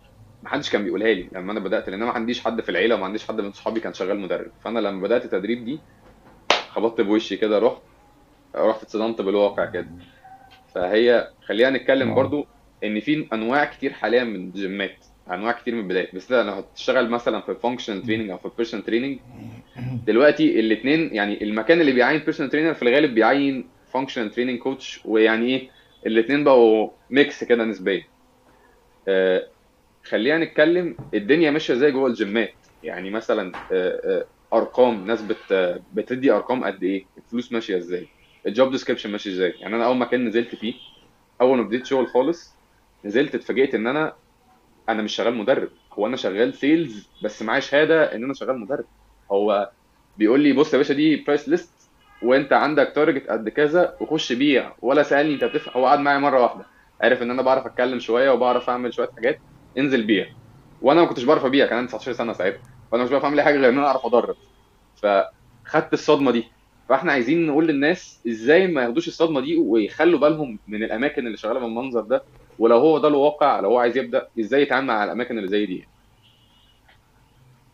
محدش 0.43 0.69
كان 0.69 0.83
بيقولها 0.83 1.13
لي 1.13 1.29
لما 1.31 1.51
أنا 1.51 1.59
بدأت 1.59 1.89
لأن 1.89 2.01
أنا 2.01 2.11
ما 2.11 2.15
عنديش 2.15 2.43
حد 2.43 2.61
في 2.61 2.69
العيلة 2.69 2.95
وما 2.95 3.05
عنديش 3.05 3.27
حد 3.27 3.41
من 3.41 3.51
صحابي 3.51 3.79
كان 3.79 3.93
شغال 3.93 4.19
مدرب. 4.19 4.51
فأنا 4.63 4.79
لما 4.79 5.01
بدأت 5.01 5.25
التدريب 5.25 5.65
دي 5.65 5.79
خبطت 6.69 7.01
بوشي 7.01 7.37
كده 7.37 7.59
رحت 7.59 7.81
رحت 8.55 8.83
اتصدمت 8.83 9.21
بالواقع 9.21 9.65
كده. 9.65 9.87
فهي 10.75 11.29
خلينا 11.45 11.69
نتكلم 11.69 12.09
آه. 12.11 12.15
برضو 12.15 12.47
إن 12.83 12.99
في 12.99 13.27
أنواع 13.33 13.65
كتير 13.65 13.93
حاليا 13.93 14.23
من 14.23 14.35
الجيمات. 14.35 15.08
انواع 15.31 15.51
كتير 15.51 15.75
من 15.75 15.79
البدايات. 15.79 16.15
بس 16.15 16.31
لو 16.31 16.51
هتشتغل 16.53 17.09
مثلا 17.09 17.41
في 17.41 17.49
ال 17.49 17.54
functional 17.54 18.03
training 18.03 18.29
أو 18.29 18.37
في 18.37 18.45
ال 18.45 18.49
personal 18.49 18.85
training 18.85 19.19
دلوقتي 20.07 20.59
الاثنين 20.59 21.15
يعني 21.15 21.43
المكان 21.43 21.81
اللي 21.81 21.91
بيعين 21.91 22.19
personal 22.19 22.51
trainer 22.51 22.73
في 22.73 22.81
الغالب 22.83 23.13
بيعين 23.13 23.69
functional 23.93 24.31
training 24.31 24.59
coach 24.59 24.99
ويعني 25.05 25.45
إيه 25.45 25.69
الاثنين 26.05 26.43
بقوا 26.43 26.89
mix 27.09 27.43
كده 27.43 27.65
نسبيا. 27.65 28.03
آه 29.07 29.47
خلينا 30.03 30.37
نتكلم 30.45 30.95
الدنيا 31.13 31.51
ماشية 31.51 31.73
إزاي 31.73 31.91
جوه 31.91 32.07
الجيمات؟ 32.09 32.53
يعني 32.83 33.09
مثلا 33.09 33.51
آه 33.71 34.01
آه 34.05 34.25
أرقام 34.53 35.07
ناس 35.07 35.21
بت 35.21 35.53
بتدي 35.93 36.31
أرقام 36.31 36.63
قد 36.63 36.83
إيه؟ 36.83 37.05
الفلوس 37.17 37.51
ماشية 37.51 37.77
إزاي؟ 37.77 38.07
ال 38.47 38.53
job 38.53 38.71
description 38.71 39.11
ماشي 39.11 39.29
إزاي؟ 39.29 39.53
يعني 39.59 39.75
أنا 39.75 39.85
أول 39.85 39.97
مكان 39.97 40.25
نزلت 40.25 40.55
فيه 40.55 40.73
أول 41.41 41.57
ما 41.57 41.63
بديت 41.63 41.85
شغل 41.85 42.07
خالص 42.07 42.55
نزلت 43.05 43.35
اتفاجئت 43.35 43.75
إن 43.75 43.87
أنا 43.87 44.13
أنا 44.89 45.01
مش 45.03 45.15
شغال 45.15 45.35
مدرب. 45.35 45.71
هو 45.93 46.07
أنا 46.07 46.17
شغال 46.17 46.53
sales 46.55 47.13
بس 47.21 47.41
معايا 47.41 47.59
شهادة 47.61 48.15
إن 48.15 48.23
أنا 48.23 48.33
شغال 48.33 48.59
مدرب. 48.59 48.85
هو 49.31 49.73
بيقول 50.15 50.41
لي 50.41 50.53
بص 50.53 50.73
يا 50.73 50.77
باشا 50.77 50.93
دي 50.93 51.15
price 51.23 51.49
list 51.49 51.91
وأنت 52.21 52.53
عندك 52.53 52.91
target 52.95 53.27
قد 53.29 53.49
كذا 53.49 53.97
وخش 54.01 54.33
بيع. 54.33 54.75
ولا 54.81 55.03
سألني 55.03 55.33
أنت 55.35 55.43
بتفهم. 55.43 55.73
هو 55.83 55.87
قعد 55.87 55.99
معايا 55.99 56.19
مرة 56.19 56.41
واحدة. 56.43 56.65
عارف 57.01 57.21
إن 57.21 57.31
أنا 57.31 57.41
بعرف 57.41 57.65
أتكلم 57.65 57.99
شوية 57.99 58.29
وبعرف 58.31 58.69
أعمل 58.69 58.93
شوية 58.93 59.09
حاجات. 59.17 59.43
انزل 59.77 60.07
بيع. 60.07 60.27
وأنا 60.81 61.01
ما 61.01 61.07
كنتش 61.07 61.23
بعرف 61.23 61.45
أبيع. 61.45 61.65
كان 61.67 61.77
عندي 61.77 61.89
19 61.89 62.13
سنة 62.13 62.33
ساعتها. 62.33 62.61
فأنا 62.91 63.03
مش 63.03 63.09
بعرف 63.11 63.23
أعمل 63.23 63.39
أي 63.39 63.45
حاجة 63.45 63.55
غير 63.57 63.69
إن 63.69 63.77
أنا 63.77 63.87
أعرف 63.87 64.05
أدرب. 64.05 64.37
فخدت 64.95 65.93
الصدمة 65.93 66.31
دي. 66.31 66.55
فإحنا 66.89 67.11
عايزين 67.11 67.47
نقول 67.47 67.67
للناس 67.67 68.21
إزاي 68.27 68.67
ما 68.67 68.83
ياخدوش 68.83 69.07
الصدمة 69.07 69.41
دي 69.41 69.57
ويخلوا 69.57 70.19
بالهم 70.19 70.59
من 70.67 70.83
الأماكن 70.83 71.27
اللي 71.27 71.37
شغالة 71.37 71.59
بالمنظر 71.59 72.01
ده. 72.01 72.27
ولو 72.59 72.77
هو 72.77 72.97
ده 72.99 73.07
الواقع 73.07 73.59
لو 73.59 73.69
هو 73.69 73.77
عايز 73.79 73.97
يبدأ 73.97 74.27
إزاي 74.39 74.61
يتعامل 74.61 74.87
مع 74.87 75.03
الأماكن 75.03 75.37
اللي 75.37 75.47
زي 75.49 75.65
دي؟ 75.65 75.87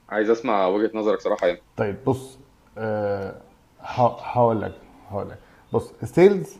عايز 0.09 0.29
أسمع 0.29 0.67
وجهة 0.67 0.91
نظرك 0.93 1.19
صراحة 1.19 1.47
يعني. 1.47 1.59
طيب 1.77 1.95
بص 2.07 2.39
أه 2.77 3.35
ه- 3.81 4.17
هقول 4.21 4.61
لك 4.61 4.73
هقول 5.09 5.29
لك. 5.29 5.37
بص 5.73 5.93
ال 6.03 6.12
sales 6.12 6.57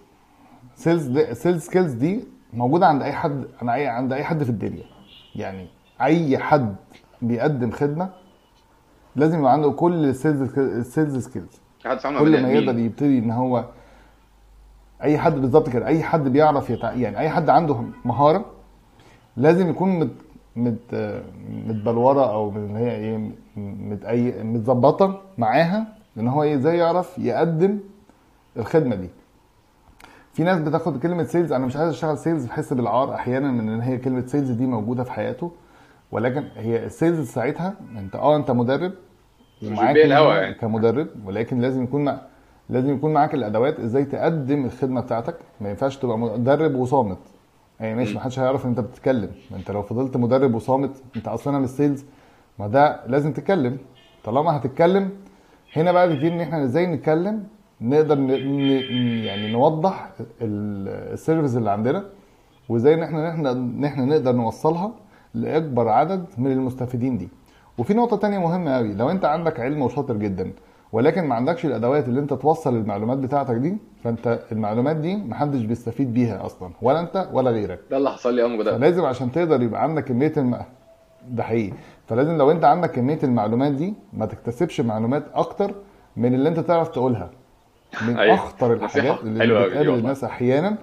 sales 0.76 1.20
sales 1.20 1.62
skills 1.66 1.94
دي 1.94 2.24
موجودة 2.54 2.88
عند 2.88 3.02
أي 3.02 3.12
حد 3.14 3.46
عند 3.62 3.70
أي 3.70 3.88
عند 3.88 4.14
أي 4.14 4.24
حد 4.24 4.44
في 4.44 4.50
الدنيا. 4.50 4.84
يعني 5.36 5.68
أي 6.02 6.38
حد 6.38 6.76
بيقدم 7.22 7.72
خدمة 7.72 8.10
لازم 9.16 9.40
يبقى 9.40 9.52
عنده 9.54 9.72
كل 9.72 9.94
ال 10.06 10.15
sales 10.15 10.58
ال 10.60 10.71
sales 10.71 11.28
skills 11.28 11.62
كل 12.20 12.42
ما. 12.42 12.52
يقدر 12.52 12.80
يبتدي 12.80 13.20
إن 13.20 13.32
هو 13.32 13.66
أي 15.04 15.18
حد 15.18 15.36
بالظبط 15.36 15.70
كده 15.70 15.88
أي 15.88 16.04
حد 16.04 16.24
بيعرف 16.28 16.70
يتع... 16.70 16.92
يعني 16.94 17.18
أي 17.20 17.30
حد 17.30 17.50
عنده 17.50 17.78
مهارة 18.06 18.46
لازم 19.38 19.70
يكون 19.70 20.00
مت... 20.00 20.12
مت... 20.56 21.22
متبلورة 21.68 22.32
أو 22.34 22.50
اللي 22.50 22.80
هي 22.80 22.96
إيه 22.96 23.32
مت... 23.58 24.06
أي... 24.06 24.44
متظبطة 24.44 25.22
معاها 25.38 25.88
إن 26.18 26.28
هو 26.28 26.44
إيه 26.44 26.56
إزاي 26.56 26.78
يعرف 26.78 27.18
يقدم 27.20 27.80
الخدمة 28.58 28.96
دي 28.96 29.10
في 30.34 30.44
ناس 30.44 30.60
بتاخد 30.60 31.00
كلمة 31.00 31.24
sales 31.24 31.52
أنا 31.52 31.66
مش 31.66 31.76
عايز 31.76 31.90
أشتغل 31.90 32.18
sales 32.18 32.46
بحس 32.46 32.74
بالعار 32.74 33.16
أحيانا 33.16 33.52
من 33.52 33.70
إن 33.70 33.82
هي 33.82 33.98
كلمة 33.98 34.26
sales 34.26 34.52
دي 34.52 34.66
موجودة 34.66 35.04
في 35.04 35.12
حياته 35.12 35.52
ولكن 36.12 36.44
هي 36.56 36.86
ال 36.86 36.93
sales 36.93 37.30
ساعتها 37.30 37.74
أنت 37.98 38.16
آه 38.16 38.36
أنت 38.36 38.52
مدرب 38.52 38.92
ومعاك 39.64 39.96
الهوا 39.96 40.34
يعني. 40.36 40.54
كمدرب 40.54 41.08
ولكن 41.26 41.60
لازم 41.62 41.84
يكون 41.84 42.04
مع... 42.04 42.22
لازم 42.70 42.94
يكون 42.96 43.14
معاك 43.14 43.34
الأدوات 43.34 43.80
إزاي 43.80 44.06
تقدم 44.06 44.66
الخدمة 44.66 45.02
بتاعتك. 45.02 45.36
ما 45.62 45.70
ينفعش 45.70 45.98
تبقى 45.98 46.18
مدرب 46.18 46.76
وصامت. 46.76 47.18
يعني 47.80 47.96
ماشي. 47.96 48.14
ما 48.14 48.20
حدش 48.20 48.40
هيعرف 48.40 48.66
إن 48.66 48.70
أنت 48.70 48.80
بتتكلم. 48.80 49.30
أنت 49.56 49.72
لو 49.72 49.82
فضلت 49.82 50.18
مدرب 50.18 50.56
وصامت 50.56 50.92
أنت 51.16 51.28
أصلا 51.28 51.60
مش 51.60 51.70
sales 51.70 52.06
ما 52.60 52.68
ده 52.68 53.00
لازم 53.08 53.34
تتكلم. 53.34 53.78
طالما 54.24 54.58
هتتكلم 54.58 55.10
هنا 55.76 55.92
بقى 55.92 56.08
بيجي 56.10 56.28
إن 56.28 56.42
إحنا 56.42 56.64
إزاي 56.64 56.86
نتكلم 56.86 57.44
نقدر 57.82 58.16
ن... 58.16 58.28
ن... 58.28 58.60
يعني 59.24 59.52
نوضح 59.52 60.10
ال- 60.42 61.14
ال 61.14 61.19
service 61.19 61.58
اللي 61.58 61.72
عندنا 61.72 62.04
وإزاي 62.70 62.94
إن 62.94 63.04
إحنا 63.04 63.30
إحنا 63.30 63.52
إن 63.52 63.86
إحنا 63.86 64.06
نقدر 64.06 64.32
نوصلها 64.32 64.92
لأكبر 65.34 65.90
عدد 65.90 66.26
من 66.38 66.52
المستفيدين 66.52 67.18
دي. 67.18 67.30
وفي 67.78 67.94
نقطة 67.94 68.18
تانية 68.18 68.38
مهمة 68.38 68.76
قوي 68.76 68.94
لو 68.94 69.10
أنت 69.10 69.26
عندك 69.26 69.60
علم 69.60 69.82
وشاطر 69.82 70.18
جدا 70.18 70.52
ولكن 70.96 71.24
ما 71.28 71.36
عندكش 71.36 71.66
الأدوات 71.66 72.08
اللي 72.08 72.20
أنت 72.20 72.34
توصل 72.34 72.76
المعلومات 72.76 73.18
بتاعتك 73.18 73.56
دي 73.56 73.78
فأنت 74.04 74.40
المعلومات 74.52 74.96
دي 74.96 75.16
محدش 75.16 75.62
بيستفيد 75.62 76.14
بيها 76.14 76.46
أصلا 76.46 76.72
ولا 76.82 77.00
أنت 77.00 77.30
ولا 77.34 77.52
غيرك. 77.52 77.80
ده 77.92 77.98
اللي 77.98 78.10
حصل 78.12 78.34
لي 78.34 78.42
أول 78.44 78.52
ما 78.52 78.58
بدأت. 78.58 78.74
فلازم 78.76 79.06
عشان 79.06 79.32
تقدر 79.32 79.62
يبقى 79.62 79.84
عندك 79.84 80.04
كمية 80.06 80.34
الم... 80.38 80.58
ده 81.30 81.44
حقيقي. 81.44 81.74
فلازم 82.08 82.38
لو 82.38 82.52
أنت 82.52 82.66
عندك 82.66 82.92
كمية 82.92 83.20
المعلومات 83.24 83.72
دي 83.72 83.94
ما 84.14 84.26
تكتسبش 84.26 84.82
معلومات 84.82 85.24
أكتر 85.34 85.72
من 86.18 86.34
اللي 86.34 86.50
أنت 86.50 86.60
تعرف 86.60 86.88
تقولها. 86.88 87.30
من 88.08 88.18
أيوة. 88.18 88.36
أخطر 88.36 88.74
الحاجات 88.74 89.20
اللي 89.24 89.66
بتقابل. 89.68 89.90
الناس 89.90 90.24
أحيانا. 90.24 90.78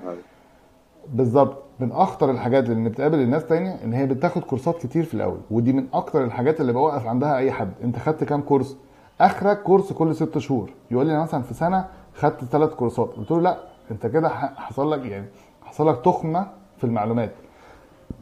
بالظبط. 1.13 1.63
من 1.81 1.93
أخطر 1.93 2.31
الحاجات 2.31 2.71
اللي 2.71 2.89
بتقابل 2.89 3.19
الناس 3.19 3.47
تانية 3.47 3.77
إن 3.85 3.93
هي 3.93 4.07
بتاخد 4.07 4.43
كورسات 4.43 4.79
كتير 4.87 5.05
في 5.05 5.15
الأول 5.15 5.41
ودي 5.51 5.73
من 5.73 5.87
أكتر 5.95 6.25
الحاجات 6.25 6.61
اللي 6.61 6.73
بوقف 6.73 7.07
عندها 7.07 7.37
أي 7.37 7.53
حد. 7.53 7.71
أنت 7.85 7.99
خدت 7.99 8.25
كام 8.25 8.41
كورس؟ 8.41 8.77
آخرك 9.23 9.63
كورس 9.63 9.93
كل 9.93 10.15
ست 10.15 10.39
شهور. 10.39 10.71
يقول 10.91 11.07
لي 11.07 11.13
أنا 11.13 11.23
مثلا 11.23 11.43
في 11.43 11.55
سنة 11.55 11.85
خدت 12.15 12.45
ثلاث 12.45 12.71
كورسات. 12.71 13.09
قلت 13.17 13.31
له 13.31 13.41
لا 13.41 13.59
أنت 13.91 14.07
كده 14.07 14.29
حصل 14.57 14.91
لك 14.91 15.05
يعني 15.05 15.27
حصل 15.63 15.89
لك 15.89 16.05
تخمة 16.05 16.47
في 16.79 16.85
المعلومات. 16.85 17.33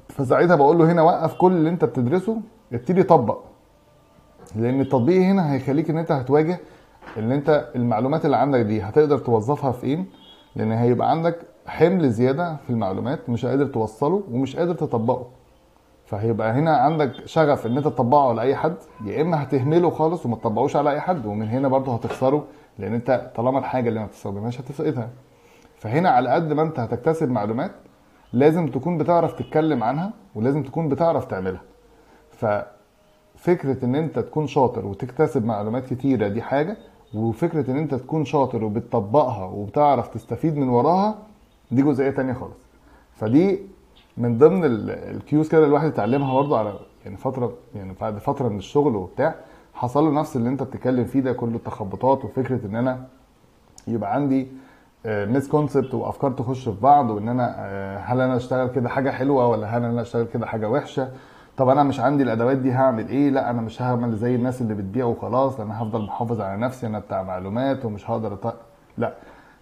فساعتها 0.08 0.56
بقول 0.56 0.78
له 0.78 0.92
هنا 0.92 1.02
وقف 1.02 1.34
كل 1.34 1.52
اللي 1.52 1.70
أنت 1.70 1.84
بتدرسه 1.84 2.40
ابتدي 2.72 3.02
طبق. 3.02 3.38
لأن 4.56 4.80
التطبيق 4.80 5.22
هنا 5.22 5.52
هيخليك 5.52 5.90
إن 5.90 5.98
أنت 5.98 6.12
هتواجه 6.12 6.60
ان 7.18 7.32
أنت 7.32 7.70
المعلومات 7.76 8.24
اللي 8.24 8.36
عندك 8.36 8.60
دي. 8.60 8.82
هتقدر 8.82 9.18
توظفها 9.18 9.72
في 9.72 9.84
إيه 9.86 10.04
لأن 10.56 10.72
هيبقى 10.72 11.10
عندك 11.10 11.38
حمل 11.66 12.10
زيادة 12.10 12.56
في 12.56 12.70
المعلومات 12.70 13.28
مش 13.30 13.46
قادر 13.46 13.66
توصله 13.66 14.22
ومش 14.30 14.56
قادر 14.56 14.74
تطبقه. 14.74 15.26
فهيبقى 16.10 16.52
هنا 16.52 16.76
عندك 16.76 17.12
شغف 17.26 17.66
إن 17.66 17.76
أنت 17.76 17.84
تطبقه 17.86 18.28
على 18.28 18.42
اي 18.42 18.56
حد 18.56 18.74
يا 19.04 19.22
إما 19.22 19.42
هتهمله 19.42 19.90
خالص 19.90 20.26
وما 20.26 20.36
تطبقوش 20.36 20.76
على 20.76 20.90
أي 20.90 21.00
حد 21.00 21.26
ومن 21.26 21.48
هنا 21.48 21.68
برضه 21.68 21.94
هتخسره 21.94 22.44
لأن 22.78 22.94
أنت 22.94 23.30
طالما 23.36 23.58
الحاجة 23.58 23.88
اللي 23.88 24.00
ما 24.00 24.06
بتستخدمهاش 24.06 24.60
هتفقدها 24.60 25.08
فهنا 25.78 26.10
على 26.10 26.28
قد 26.30 26.52
ما 26.52 26.62
أنت 26.62 26.78
هتكتسب 26.80 27.30
معلومات 27.30 27.70
لازم 28.32 28.66
تكون 28.68 28.98
بتعرف 28.98 29.32
تتكلم 29.32 29.82
عنها 29.84 30.12
ولازم 30.34 30.62
تكون 30.62 30.88
بتعرف 30.88 31.24
تعملها. 31.24 31.60
ففكرة 32.30 33.84
إن 33.84 33.94
أنت 33.94 34.18
تكون 34.18 34.46
شاطر 34.46 34.86
وتكتسب 34.86 35.44
معلومات 35.44 35.86
كتيرة 35.86 36.28
دي 36.28 36.42
حاجة 36.42 36.76
وفكرة 37.14 37.70
إن 37.70 37.76
أنت 37.76 37.94
تكون 37.94 38.24
شاطر 38.24 38.64
وبتطبقها 38.64 39.44
وبتعرف 39.44 40.08
تستفيد 40.08 40.56
من 40.56 40.68
وراها 40.68 41.18
دي 41.70 41.82
جزئية 41.82 42.10
تانية 42.10 42.32
خالص. 42.32 42.66
فدي 43.14 43.58
من 44.16 44.38
ضمن 44.38 44.64
ال- 44.64 44.90
ال 44.90 45.02
cues 45.02 45.48
كده 45.48 45.66
الواحد 45.66 45.88
يتعلمها 45.88 46.34
برضه 46.34 46.58
على 46.58 46.74
يعني 47.04 47.16
فترة 47.16 47.52
يعني 47.74 47.94
بعد 48.00 48.18
فترة 48.18 48.48
من 48.48 48.58
الشغل 48.58 48.96
وبتاع 48.96 49.34
حصل 49.74 50.04
له 50.04 50.10
نفس 50.20 50.36
اللي 50.36 50.48
انت 50.48 50.62
بتتكلم 50.62 51.04
فيه 51.04 51.20
ده 51.20 51.32
كله 51.32 51.56
التخبطات 51.56 52.24
وفكرة 52.24 52.66
إن 52.66 52.76
أنا 52.76 53.06
يبقى 53.88 54.14
عندي 54.14 54.48
misconcept 55.06 55.94
وأفكار 55.94 56.30
تخش 56.30 56.68
في 56.68 56.80
بعض 56.80 57.10
وإن 57.10 57.28
أنا 57.28 57.54
آه، 57.58 57.98
هل 57.98 58.20
أنا 58.20 58.36
أشتغل 58.36 58.68
كده 58.68 58.88
حاجة 58.88 59.10
حلوة 59.10 59.46
ولا 59.46 59.66
هل 59.78 59.84
أنا 59.84 60.00
أشتغل 60.02 60.26
كده 60.26 60.46
حاجة 60.46 60.70
وحشة؟ 60.70 61.08
طب 61.56 61.68
أنا 61.68 61.82
مش 61.82 62.00
عندي 62.00 62.22
الأدوات 62.22 62.56
دي 62.56 62.72
هعمل 62.72 63.08
إيه؟ 63.08 63.30
لأ 63.30 63.50
أنا 63.50 63.62
مش 63.62 63.82
هعمل 63.82 64.16
زي 64.16 64.34
الناس 64.34 64.60
اللي 64.60 64.74
بتبيع 64.74 65.04
وخلاص 65.04 65.60
أنا 65.60 65.82
هفضل 65.82 66.02
محافظ 66.02 66.40
على 66.40 66.60
نفسي 66.60 66.86
أنا 66.86 66.98
بتاع 66.98 67.22
معلومات 67.22 67.84
ومش 67.84 68.10
هقدر 68.10 68.32
أط... 68.34 68.54
لأ. 68.98 69.14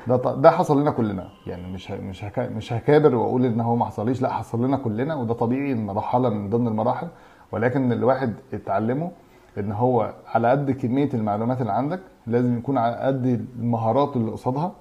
ده 0.06 0.16
ده 0.16 0.50
حصل 0.50 0.80
لنا 0.80 0.90
كلنا 0.90 1.28
يعني 1.46 1.72
مش. 1.72 1.90
مش. 1.90 2.24
مش 2.38 2.72
هكابر 2.72 3.14
وأقول 3.14 3.44
إن 3.44 3.60
هو 3.60 3.76
ما 3.76 3.84
حصليش 3.84 4.22
لا 4.22 4.32
حصل 4.32 4.64
لنا 4.64 4.76
كلنا 4.76 5.14
وده 5.14 5.34
طبيعي 5.34 5.74
مرحلة 5.74 6.28
من 6.28 6.50
ضمن 6.50 6.66
المراحل 6.68 7.08
ولكن 7.52 7.92
الواحد 7.92 8.34
اتعلمه 8.54 9.10
إن 9.58 9.72
هو 9.72 10.14
على 10.26 10.50
قد 10.50 10.70
كمية 10.70 11.08
المعلومات 11.14 11.60
اللي 11.60 11.72
عندك 11.72 12.00
لازم 12.26 12.58
يكون 12.58 12.78
على 12.78 12.96
قد 12.96 13.46
المهارات 13.58 14.16
اللي 14.16 14.30
قصادها 14.30 14.72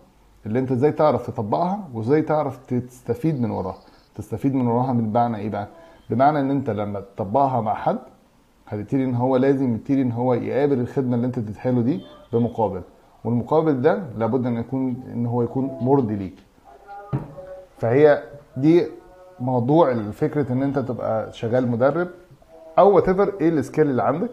اللي 0.45 0.59
أنت 0.59 0.71
إزاي 0.71 0.91
تعرف 0.91 1.27
تطبقها 1.27 1.79
وإزاي 1.93 2.21
تعرف 2.21 2.57
تستفيد 2.65 3.41
من 3.41 3.51
وراها 3.51 3.77
تستفيد 4.15 4.55
من 4.55 4.67
وراها 4.67 4.93
بمعنى 4.93 5.37
إيه 5.37 5.49
بقى 5.49 5.67
بمعنى 6.09 6.39
إن 6.39 6.51
أنت 6.51 6.69
لما 6.69 6.99
تطبقها 6.99 7.61
مع 7.61 7.73
حد 7.73 7.99
هتبتدي 8.67 9.03
إن 9.03 9.15
هو 9.15 9.37
لازم 9.37 9.73
يبتدي 9.75 10.01
إن 10.01 10.11
هو 10.11 10.33
يقابل 10.33 10.79
الخدمة 10.79 11.15
اللي 11.15 11.27
أنت 11.27 11.39
له 11.65 11.81
دي 11.81 12.01
بمقابل 12.33 12.81
والمقابل 13.23 13.81
ده 13.81 14.03
لابد 14.17 14.45
أن 14.45 14.57
يكون 14.57 15.03
أن 15.13 15.25
هو 15.25 15.41
يكون 15.41 15.77
مرضي 15.81 16.15
ليك. 16.15 16.35
فهي 17.77 18.23
دي 18.57 18.87
موضوع 19.39 19.93
فكره 20.11 20.53
إن 20.53 20.63
أنت 20.63 20.79
تبقى 20.79 21.31
شغال 21.33 21.67
مدرب 21.71 22.07
أو 22.79 22.95
whatever 22.95 23.09
ال 23.09 23.49
skill 23.49 23.89
اللي 23.89 24.03
عندك. 24.03 24.29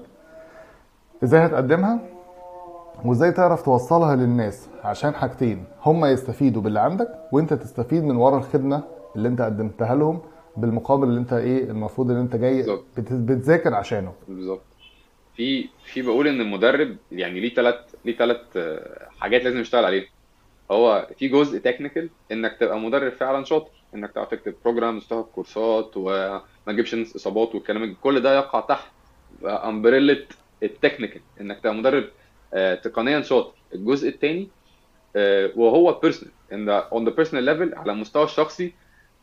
إزاي 1.24 1.46
هتقدمها؟ 1.46 1.98
وإزاي 3.04 3.32
تعرف 3.32 3.62
توصلها 3.62 4.16
للناس 4.16 4.68
عشان 4.84 5.14
حاجتين. 5.14 5.64
هم 5.86 6.04
يستفيدوا 6.04 6.62
باللي 6.62 6.80
عندك 6.80 7.08
وأنت 7.32 7.54
تستفيد 7.54 8.04
من 8.04 8.16
ورا 8.16 8.36
الخدمة 8.36 8.82
اللي 9.16 9.28
أنت 9.28 9.42
قدمتها 9.42 9.94
لهم 9.94 10.18
بالمقابل 10.56 11.08
اللي 11.08 11.20
أنت 11.20 11.32
إيه 11.32 11.70
المفروض 11.70 12.10
إن 12.10 12.16
أنت 12.16 12.36
جاي 12.36 12.66
بتذاكر 12.98 13.74
عشانه. 13.74 14.12
بالظبط. 14.28 14.60
في 15.36 15.68
في 15.84 16.02
بقول 16.02 16.28
إن 16.28 16.40
المدرب 16.40 16.96
يعني 17.12 17.40
ليه 17.40 17.54
ثلاث 17.54 17.74
ليه 18.04 18.16
ثلاث 18.16 18.58
حاجات 19.20 19.44
لازم 19.44 19.60
يشتغل 19.60 19.84
عليها. 19.84 20.06
هو 20.70 21.08
في 21.18 21.28
جزء 21.28 21.58
technical 21.58 22.10
إنك 22.32 22.56
تبقى 22.60 22.78
مدرب 22.80 23.12
فعلا 23.12 23.44
شاطر 23.44 23.70
إنك 23.94 24.12
تعرف 24.12 24.30
تكتب 24.30 24.54
programs 24.64 25.06
تاخد 25.06 25.24
course 25.24 25.81
ات 25.81 25.90
وما 25.96 26.42
تجيبش 26.66 26.94
إصابات 26.94 27.54
والكلام. 27.54 27.96
كل 28.02 28.20
ده 28.20 28.34
يقع 28.36 28.60
تحت 28.60 28.86
umbrella 29.44 30.18
ال 30.62 30.68
technical 30.68 31.20
إنك 31.40 31.60
تبقى 31.60 31.74
مدرب 31.74 32.04
آه، 32.54 32.74
تقنيا 32.74 33.20
شاطر. 33.22 33.52
الجزء 33.74 34.08
الثاني 34.08 34.48
وهو 35.56 35.92
personal 35.92 36.32
إن 36.52 36.68
on 36.68 37.04
the 37.04 37.10
personal 37.14 37.44
level 37.44 37.74
على 37.74 37.92
المستوى 37.92 38.24
الشخصي. 38.24 38.72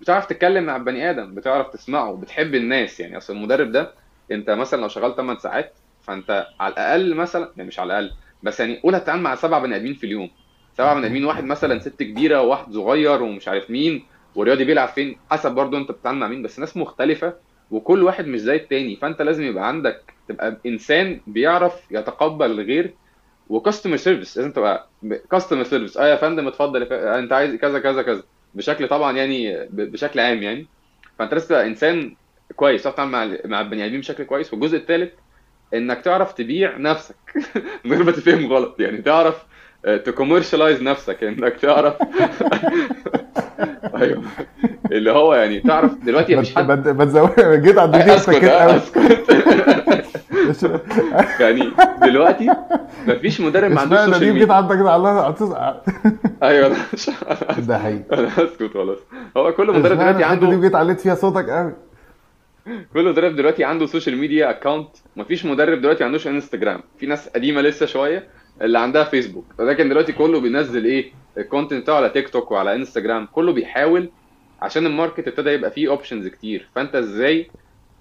بتعرف 0.01 0.25
تتكلم 0.25 0.63
مع 0.63 0.75
البني 0.75 1.09
آدم 1.09 1.35
بتعرف 1.35 1.67
تسمعه 1.69 2.13
بتحب 2.15 2.55
الناس. 2.55 2.99
يعني 2.99 3.17
أصل 3.17 3.33
المدرب 3.33 3.71
ده 3.71 3.93
أنت 4.31 4.49
مثلا 4.49 4.81
لو 4.81 4.87
شغال 4.87 5.15
8 5.15 5.39
ساعات 5.39 5.73
فانت 6.03 6.47
على 6.59 6.73
الأقل 6.73 7.15
مثلا 7.15 7.51
يعني 7.57 7.67
مش 7.67 7.79
على 7.79 7.87
الأقل 7.99 8.15
بس 8.43 8.59
يعني 8.59 8.79
قول 8.83 8.95
هتتعامل 8.95 9.21
مع 9.21 9.35
سبع 9.35 9.59
بني 9.59 9.75
آدمين 9.75 9.93
في 9.93 10.03
اليوم. 10.03 10.29
سبع 10.77 10.93
بني 10.93 11.05
آدمين 11.05 11.25
واحد 11.25 11.43
مثلا 11.43 11.79
ست 11.79 12.03
كبيرة 12.03 12.41
وواحد 12.41 12.73
صغير 12.73 13.23
ومش 13.23 13.47
عارف 13.47 13.69
مين 13.69 14.03
ورياضي 14.35 14.63
بيلعب 14.65 14.87
فين 14.87 15.17
حسب 15.31 15.51
برضو 15.51 15.77
انت 15.77 15.91
بتتعامل 15.91 16.19
مع 16.19 16.27
مين 16.27 16.41
بس 16.41 16.59
ناس 16.59 16.77
مختلفة 16.77 17.33
وكل 17.71 18.03
واحد 18.03 18.27
مش 18.27 18.39
زي 18.39 18.55
التاني. 18.55 18.95
فانت 18.95 19.21
لازم 19.21 19.43
يبقى 19.43 19.67
عندك 19.67 20.13
تبقى 20.27 20.57
إنسان 20.65 21.21
بيعرف 21.27 21.91
يتقبل 21.91 22.51
الغير 22.51 22.93
وكاستمر 23.49 23.97
سيرفيس 23.97 24.37
لازم 24.37 24.51
تبقى 24.51 24.87
customer 25.31 25.63
service 25.63 25.97
آه 25.97 26.07
يا 26.07 26.15
فندم 26.15 26.47
اتفضل 26.47 26.85
فندم. 26.85 27.07
انت 27.07 27.33
عايز 27.33 27.55
كذا 27.55 27.79
كذا 27.79 28.01
كذا. 28.01 28.23
بشكل 28.53 28.87
طبعا 28.87 29.17
يعني 29.17 29.67
بشكل 29.71 30.19
عام 30.19 30.43
يعني. 30.43 30.67
فانت 31.19 31.33
لازم 31.33 31.47
تبقى 31.47 31.67
إنسان 31.67 32.15
كويس 32.55 32.83
تعرف 32.83 32.95
تتعامل 32.95 33.11
مع 33.11 33.37
مع 33.45 33.61
البني 33.61 33.85
آدمين 33.85 33.99
بشكل 33.99 34.23
كويس. 34.23 34.53
والجزء 34.53 34.77
الثالث 34.77 35.13
إنك 35.73 36.01
تعرف 36.01 36.33
تبيع 36.33 36.77
نفسك. 36.77 37.15
من 37.85 37.91
غير 37.93 38.03
ما 38.03 38.11
تفهم 38.11 38.53
غلط. 38.53 38.75
يعني 38.79 38.97
تعرف 38.97 39.35
ت 40.05 40.11
commercialize 40.11 40.83
نفسك. 40.83 41.23
إنك 41.23 41.53
تعرف. 41.53 41.93
أيوه. 44.01 44.23
اللي 44.91 45.11
هو 45.11 45.33
يعني 45.33 45.59
تعرف. 45.59 45.91
دلوقتي 46.05 46.35
مفيش 46.35 46.55
حد. 46.55 46.87
جيت 47.39 47.77
على 47.77 47.85
الدقيقه 47.85 48.15
أسكت 48.15 48.33
سكت 48.35 48.43
آه، 48.43 48.75
أسكت. 50.51 50.81
يعني 51.41 51.71
دلوقتي 52.01 52.49
مفيش 53.07 53.41
مدرب 53.41 53.71
ما 53.71 53.81
عندوش 53.81 53.99
social 53.99 54.19
دي 54.19 54.25
جيت 54.25 54.33
ميديا 54.39 54.53
عندك 54.53 54.75
كده 54.75 54.91
على 54.91 55.35
أيوه 56.43 56.75
مش- 56.93 57.09
ده 57.57 57.79
حقيقي. 57.79 58.03
أنا 58.13 58.27
أسكت 58.27 58.71
خلاص. 58.73 58.97
هو 59.37 59.53
كل 59.53 59.67
مدرب 59.67 59.97
دلوقتي 59.97 60.17
دي 60.17 60.23
عنده 60.23 60.49
جيت 60.59 60.75
عليت 60.75 60.99
فيها 60.99 61.15
صوتك 61.15 61.49
قوي 61.49 61.73
كل 62.93 63.05
مدرب 63.05 63.35
دلوقتي 63.35 63.63
عنده 63.63 63.85
social 63.85 64.17
media 64.17 64.49
account 64.49 64.89
مفيش 65.15 65.45
مدرب 65.45 65.81
دلوقتي 65.81 65.99
ما 65.99 66.05
عندوش 66.05 66.27
انستجرام 66.27 66.83
في 66.97 67.05
ناس 67.05 67.29
قديمة 67.29 67.61
لسه 67.61 67.85
شوية 67.85 68.27
اللي 68.61 68.79
عندها 68.79 69.03
فيسبوك 69.03 69.45
لكن 69.59 69.89
دلوقتي 69.89 70.11
كله 70.13 70.39
بينزل 70.39 70.85
إيه 70.85 71.11
ال 71.37 71.43
content 71.43 71.81
بتاعه 71.83 71.95
على 71.95 72.09
تيك 72.09 72.29
توك 72.29 72.51
وعلى 72.51 72.75
انستجرام 72.75 73.25
كله 73.25 73.53
بيحاول 73.53 74.11
عشان 74.61 74.85
ال 74.85 74.91
market 74.91 75.27
ابتدى 75.27 75.49
يبقى 75.49 75.71
فيه 75.71 75.89
options 75.89 76.27
كتير. 76.27 76.69
فأنت 76.75 76.95
إزاي 76.95 77.51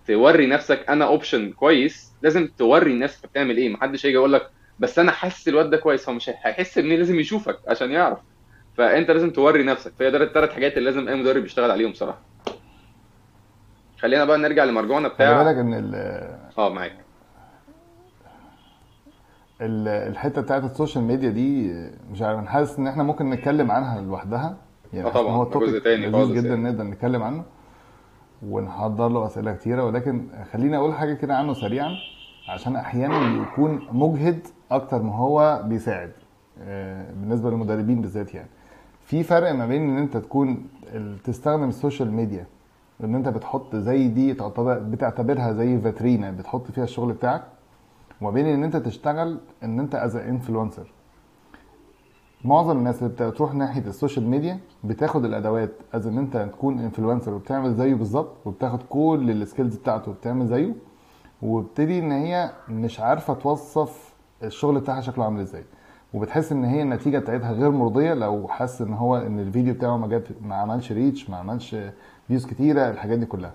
توري 0.07 0.47
نفسك 0.47 0.85
أنا 0.89 1.05
option 1.05 1.53
كويس؟ 1.53 2.13
لازم 2.23 2.47
توري 2.59 2.91
الناس 2.93 3.21
بتعمل 3.27 3.57
إيه. 3.57 3.69
محدش 3.69 4.07
هيجي 4.07 4.15
يقول 4.15 4.33
لك 4.33 4.51
بس 4.79 4.99
أنا 4.99 5.13
حاسس 5.13 5.49
الواد 5.49 5.71
ده 5.71 5.77
كويس. 5.77 6.09
هو 6.09 6.15
مش 6.15 6.29
هي- 6.31 6.35
هيحس 6.43 6.79
منين 6.79 6.99
لازم 6.99 7.21
يشوفك 7.21 7.59
عشان 7.69 7.91
يعرف. 7.91 8.19
فأنت 8.75 9.11
لازم 9.11 9.31
توري 9.31 9.63
نفسك. 9.63 9.93
فهي 9.99 10.11
ده 10.11 10.25
الثلاث 10.25 10.51
حاجات 10.51 10.79
اللي 10.79 10.91
لازم 10.91 11.09
أي 11.09 11.15
مدرب 11.15 11.45
يشتغل 11.45 11.71
عليهم 11.71 11.93
صراحة. 11.93 12.30
خلينا 14.01 14.25
بقى 14.25 14.39
نرجع 14.39 14.65
لمرجوعنا 14.65 15.09
خلي 15.09 15.15
بتاع 15.15 15.43
بالك 15.43 15.57
إن 15.57 15.75
ال- 15.75 15.95
آه 16.59 16.69
معاك. 16.69 16.93
ال- 19.61 19.89
الحتة 19.89 20.43
بتاعت 20.43 20.65
ال 20.65 20.70
social 20.70 21.05
media 21.05 21.31
دي 21.31 21.73
مش 22.13 22.23
عارف 22.23 22.39
أنا 22.39 22.51
حاسس 22.51 22.79
إن 22.79 22.87
إحنا 22.87 23.03
ممكن 23.03 23.31
نتكلم 23.31 23.71
عنها 23.71 24.01
لوحدها. 24.01 24.57
يعني 24.93 25.09
إن 25.09 25.13
طبعاً، 25.13 25.33
هو 25.33 25.45
جزء 25.61 25.79
تاني 25.79 26.13
خالص 26.13 26.31
جدا 26.33 26.49
يعني. 26.49 26.63
نقدر 26.63 26.85
نتكلم 26.85 27.23
عنه 27.23 27.43
ونحضر 28.47 29.09
له 29.09 29.27
أسئلة 29.27 29.53
كتيرة. 29.53 29.85
ولكن 29.85 30.27
خليني 30.53 30.77
أقول 30.77 30.95
حاجة 30.95 31.15
كده 31.15 31.37
عنه 31.37 31.55
سريعا 31.55 31.91
عشان 32.49 32.77
أحيانا 32.77 33.39
بيكون 33.39 33.87
مجهد 33.93 34.47
أكتر 34.71 35.03
ما 35.03 35.17
هو 35.17 35.63
بيساعد 35.65 36.13
آه، 36.63 37.11
بالنسبة 37.13 37.51
للمدربين 37.51 38.01
بالذات 38.01 38.35
يعني. 38.35 38.49
في 39.05 39.23
فرق 39.23 39.53
ما 39.53 39.67
بين 39.67 39.91
إن 39.91 39.99
أنت 39.99 40.17
تكون 40.17 40.69
تستخدم 41.25 41.69
ال 41.69 41.75
social 41.75 42.13
media 42.13 42.47
إن 43.05 43.15
أنت 43.15 43.29
بتحط 43.29 43.77
زي 43.77 44.09
دي 44.09 44.35
تعتبر 44.35 44.79
بتعتبرها 44.79 45.53
زي 45.53 45.79
فاترينا 45.79 46.31
بتحط 46.31 46.71
فيها 46.71 46.85
الشغل 46.85 47.13
بتاعك 47.13 47.43
وما 48.21 48.31
بين 48.31 48.47
إن 48.47 48.65
أنت 48.65 48.77
تشتغل 48.77 49.39
إن 49.65 49.81
أنت 49.81 49.95
as 49.95 50.17
influencer 50.17 50.93
معظم 52.45 52.79
الناس 52.79 53.03
اللي 53.03 53.31
بتروح 53.31 53.55
ناحية 53.55 53.81
ال 53.81 53.87
social 53.87 54.27
media 54.27 54.59
بتاخد 54.85 55.25
الأدوات 55.25 55.71
as 55.95 56.07
إن 56.07 56.19
أنت 56.19 56.37
تكون 56.37 56.79
influencer 56.79 57.35
وبتعمل 57.35 57.75
زيه 57.75 57.95
بالظبط 57.95 58.47
وبتاخد 58.47 58.83
كل 58.89 59.31
ال 59.31 59.37
skills 59.37 59.77
بتاعته 59.77 60.11
وبتعمل 60.11 60.47
زيه 60.47 60.75
وبتدي 61.43 61.99
إن 61.99 62.13
هي 62.13 62.51
مش 62.69 63.01
عارفة 63.01 63.35
توصف 63.35 64.15
الشغل 64.43 64.81
بتاعها 64.81 65.01
شكله 65.01 65.25
عامل 65.25 65.41
إزاي. 65.41 65.65
وبتحس 66.15 66.53
إن 66.53 66.65
هي 66.65 66.83
النتيجة 66.83 67.19
بتاعتها 67.19 67.53
غير 67.53 67.71
مرضية 67.71 68.15
لو 68.15 68.49
حس 68.49 68.83
إن 68.83 68.93
هو 68.95 69.17
إن 69.17 69.39
الفيديو 69.39 69.75
بتاعه 69.75 69.97
ما 69.97 70.07
جاب 70.07 70.23
ما 70.43 70.55
عملش 70.55 70.93
reach 70.93 71.31
ما 71.31 71.37
عملش 71.37 71.77
views 72.31 72.47
كتيرة 72.47 72.91
الحاجات 72.91 73.19
دي 73.19 73.27
كلها. 73.27 73.53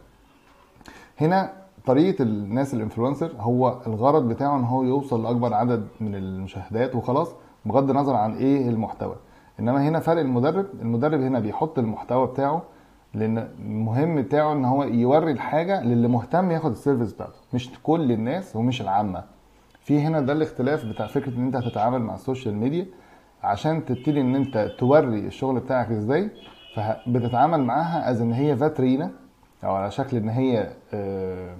هنا 1.21 1.53
طريقة 1.86 2.23
الناس 2.23 2.73
ال 2.73 2.79
influencer 2.79 3.32
هو 3.39 3.82
الغرض 3.88 4.28
بتاعه 4.28 4.57
إن 4.57 4.63
هو 4.63 4.84
يوصل 4.84 5.23
لأكبر 5.23 5.53
عدد 5.53 5.88
من 5.99 6.15
المشاهدات 6.15 6.95
وخلاص 6.95 7.32
بغض 7.65 7.89
النظر 7.89 8.15
عن 8.15 8.34
إيه 8.34 8.69
المحتوى. 8.69 9.15
إنما 9.59 9.88
هنا 9.88 9.99
فرق 9.99 10.19
المدرب 10.21 10.65
المدرب 10.82 11.21
هنا 11.21 11.39
بيحط 11.39 11.80
المحتوى 11.80 12.28
بتاعه 12.28 12.61
لأن 13.13 13.38
المهم 13.38 14.21
بتاعه 14.21 14.53
إن 14.53 14.65
هو 14.65 14.84
يوري 14.84 15.32
الحاجة 15.32 15.84
للي 15.84 16.07
مهتم 16.07 16.51
ياخد 16.51 16.71
ال 16.71 16.77
service 16.77 17.13
بتاعته. 17.13 17.36
مش 17.53 17.69
كل 17.84 18.11
الناس 18.11 18.55
ومش 18.55 18.82
العامة. 18.82 19.23
في 19.82 19.99
هنا 19.99 20.21
ده 20.21 20.34
الاختلاف 20.34 20.86
بتاع 20.86 21.07
فكرة 21.07 21.36
إن 21.38 21.45
أنت 21.45 21.55
هتتعامل 21.55 22.01
مع 22.01 22.13
ال 22.13 22.19
social 22.19 22.55
media 22.55 22.86
عشان 23.43 23.86
تبتدي 23.86 24.21
إن 24.21 24.36
أنت 24.36 24.71
توري 24.80 25.19
الشغل 25.19 25.59
بتاعك 25.59 25.91
إزاي. 25.91 26.30
فبتتعامل 26.76 27.63
معاها 27.63 28.09
as 28.11 28.21
إن 28.21 28.34
هي 28.34 28.55
فاترينا 28.57 29.11
أو 29.63 29.76
على 29.76 29.91
شكل 29.91 30.17
إن 30.17 30.30
هي 30.30 30.67
آه، 30.93 31.55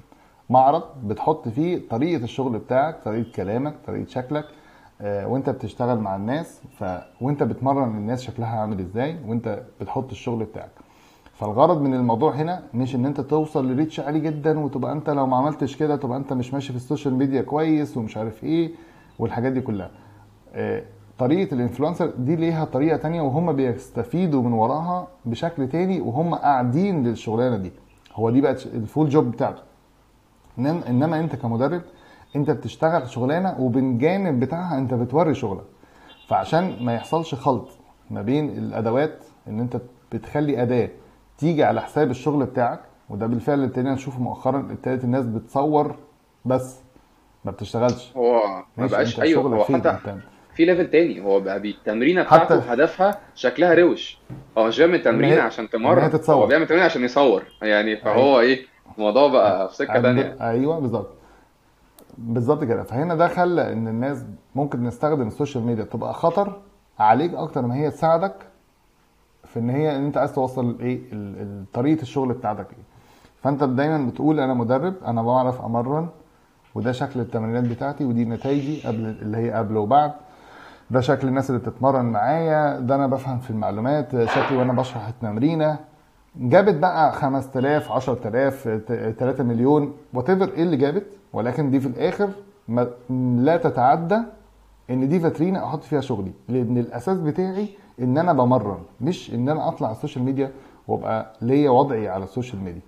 معرض 0.50 0.84
بتحط 1.04 1.48
فيه 1.48 1.82
طريقة 1.90 2.24
الشغل 2.24 2.60
بتاعك 2.60 2.98
طريقة 3.06 3.32
كلامك 3.36 3.74
طريقة 3.88 4.08
شكلك 4.10 4.46
آه، 5.02 5.28
وأنت 5.28 5.50
بتشتغل 5.50 6.00
مع 6.00 6.16
الناس 6.16 6.62
ف... 6.80 6.84
وأنت 7.22 7.44
بتمرن 7.44 7.96
الناس 7.98 8.22
شكلها 8.22 8.60
عامل 8.60 8.80
إزاي 8.80 9.18
وأنت 9.28 9.64
بتحط 9.82 10.12
الشغل 10.12 10.44
بتاعك. 10.44 10.70
فالغرض 11.34 11.82
من 11.82 11.94
الموضوع 11.94 12.32
هنا 12.36 12.64
مش 12.74 12.96
إن 12.96 13.06
أنت 13.06 13.22
توصل 13.22 13.72
ل 13.72 13.76
reach 13.76 14.00
عالي 14.00 14.20
جدا 14.20 14.60
وتبقى 14.60 14.92
أنت 14.92 15.10
لو 15.10 15.28
ما 15.28 15.38
عملتش 15.38 15.76
كده 15.78 15.96
تبقى 15.96 16.18
أنت 16.18 16.34
مش 16.34 16.54
ماشي 16.54 16.70
في 16.70 16.76
ال 16.76 16.81
social 16.81 17.14
media 17.16 17.42
كويس 17.42 17.98
ومش 17.98 18.18
عارف 18.18 18.44
إيه 18.44 18.72
والحاجات 19.20 19.52
دي 19.52 19.62
كلها. 19.62 19.92
آه، 20.54 20.84
طريقة 21.20 21.54
ال 21.54 21.59
influencer 21.59 22.12
دي 22.18 22.36
ليها 22.36 22.66
طريقة 22.66 22.98
تانية 22.98 23.22
وهم 23.22 23.52
بيستفيدوا 23.54 24.42
من 24.42 24.54
وراها 24.54 25.08
بشكل 25.26 25.70
تاني 25.70 26.02
وهم 26.02 26.36
قاعدين 26.36 27.08
للشغلانة 27.08 27.58
دي. 27.58 27.72
هو 28.16 28.30
دي 28.30 28.42
بقت 28.42 28.66
ال 28.66 28.74
full 28.74 29.10
job 29.10 29.32
بتاعته. 29.32 29.62
انما 30.60 31.20
أنت 31.20 31.36
كمدرب 31.36 31.82
أنت 32.36 32.52
بتشتغل 32.52 33.10
شغلانة 33.10 33.56
وبالجانب 33.60 34.40
بتاعها 34.40 34.78
أنت 34.78 34.94
بتوري 34.94 35.34
شغلك. 35.34 35.64
فعشان 36.28 36.84
ما 36.84 36.94
يحصلش 36.94 37.36
خلط 37.36 37.68
ما 38.12 38.22
بين 38.22 38.50
الأدوات 38.50 39.26
إن 39.48 39.60
أنت 39.60 39.82
بتخلي 40.12 40.62
أداة 40.62 40.90
تيجي 41.38 41.64
على 41.64 41.82
حساب 41.82 42.10
الشغل 42.12 42.46
بتاعك 42.46 42.80
وده 43.10 43.28
بالفعل 43.28 43.64
ابتدينا 43.64 43.94
نشوفه 43.94 44.22
مؤخرا 44.22 44.60
ابتدت 44.60 45.04
الناس 45.04 45.26
بتصور 45.26 45.96
بس 46.46 46.80
ما 47.46 47.52
بتشتغلش. 47.52 48.14
هو 48.18 48.42
ما 48.78 48.86
بقاش 48.88 49.20
أيوه 49.20 49.44
هو 49.44 49.64
حتى 49.64 49.90
في 50.56 50.66
ليفل 50.66 50.90
تاني. 50.90 51.22
هو 51.22 51.40
بقى 51.40 51.58
التمرينة 51.58 52.24
حتى 52.24 52.46
بتاعته 52.46 52.72
هدفها 52.72 53.20
شكلها 53.36 53.74
روش. 53.74 54.18
هو 54.58 54.68
مش 54.68 54.78
بيعمل 54.78 55.02
تمرينه 55.02 55.42
عشان 55.42 55.70
تمرن. 55.70 56.20
هو 56.30 56.48
بيعمل 56.48 56.68
تمرينه 56.68 56.86
عشان 56.86 57.04
يصور. 57.04 57.44
يعني 57.62 57.92
أيوه. 57.92 58.02
فهو 58.04 58.40
إيه 58.40 58.66
الموضوع 58.98 59.28
بقى 59.28 59.70
في 59.70 59.76
سكة 59.76 60.02
تانية. 60.02 60.38
أيوه 60.42 60.80
بالظبط. 60.80 61.10
بالظبط 62.18 62.64
كده. 62.64 62.84
فهنا 62.84 63.16
ده 63.16 63.28
خلى 63.28 63.74
إن 63.74 63.88
الناس 63.88 64.26
ممكن 64.56 64.84
نستخدم 64.84 65.28
ال 65.28 65.33
social 65.33 65.64
media 65.64 65.84
تبقى 65.84 66.14
خطر 66.14 66.62
عليك 67.00 67.34
أكتر 67.34 67.62
ما 67.62 67.76
هي 67.76 67.92
تساعدك 67.92 68.36
في 69.44 69.60
إن 69.60 69.70
هي 69.70 69.96
إن 69.96 70.06
أنت 70.06 70.18
عايز 70.18 70.34
توصل 70.34 70.78
إيه 70.80 71.00
طريقة 71.74 72.02
الشغل 72.02 72.34
بتاعتك 72.34 72.68
إيه. 72.72 72.84
فأنت 73.44 73.64
دايما 73.64 74.10
بتقول 74.10 74.40
أنا 74.40 74.54
مدرب 74.54 74.94
أنا 75.06 75.22
بعرف 75.22 75.62
أمرن 75.62 76.08
وده 76.76 76.92
شكل 76.92 77.20
التمرينات 77.20 77.64
بتاعتي 77.64 78.06
ودي 78.06 78.26
نتائجي 78.26 78.88
قبل 78.88 79.06
اللي 79.22 79.38
هي 79.38 79.52
قبل 79.52 79.78
وبعد. 79.78 80.12
ده 80.92 81.02
شكل 81.02 81.28
الناس 81.28 81.50
اللي 81.50 81.62
بتتمرن 81.62 82.06
معايا 82.06 82.80
ده 82.80 82.96
أنا 82.96 83.08
بفهم 83.08 83.40
في 83.40 83.50
المعلومات 83.50 84.26
شكلي 84.26 84.58
وأنا 84.58 84.74
بشرح 84.74 85.08
التمرينة. 85.08 85.80
جابت 86.36 86.76
بقى 86.76 87.12
5000 87.12 87.92
10000 87.92 88.64
3 89.20 89.44
مليون 89.44 89.94
what 90.14 90.30
إيه 90.30 90.64
اللي 90.64 90.78
جابت؟ 90.78 91.06
ولكن 91.34 91.72
دي 91.72 91.80
في 91.80 91.88
الآخر 91.88 92.30
ما 92.68 92.88
لا 93.44 93.58
تتعدى 93.58 94.20
إن 94.90 95.08
دي 95.10 95.20
فاترينا 95.20 95.66
أحط 95.66 95.84
فيها 95.84 96.02
شغلي. 96.02 96.32
لأن 96.50 96.78
الأساس 96.78 97.20
بتاعي 97.20 97.70
إن 98.02 98.18
أنا 98.18 98.34
بمرن 98.34 98.78
مش 99.02 99.34
إن 99.34 99.50
أنا 99.50 99.68
أطلع 99.68 99.88
على 99.88 99.96
ال 99.96 100.00
social 100.00 100.26
media 100.26 100.52
وأبقى 100.88 101.34
ليا 101.42 101.70
وضعي 101.70 102.10
على 102.10 102.24
ال 102.24 102.29
social 102.29 102.62
media. 102.64 102.82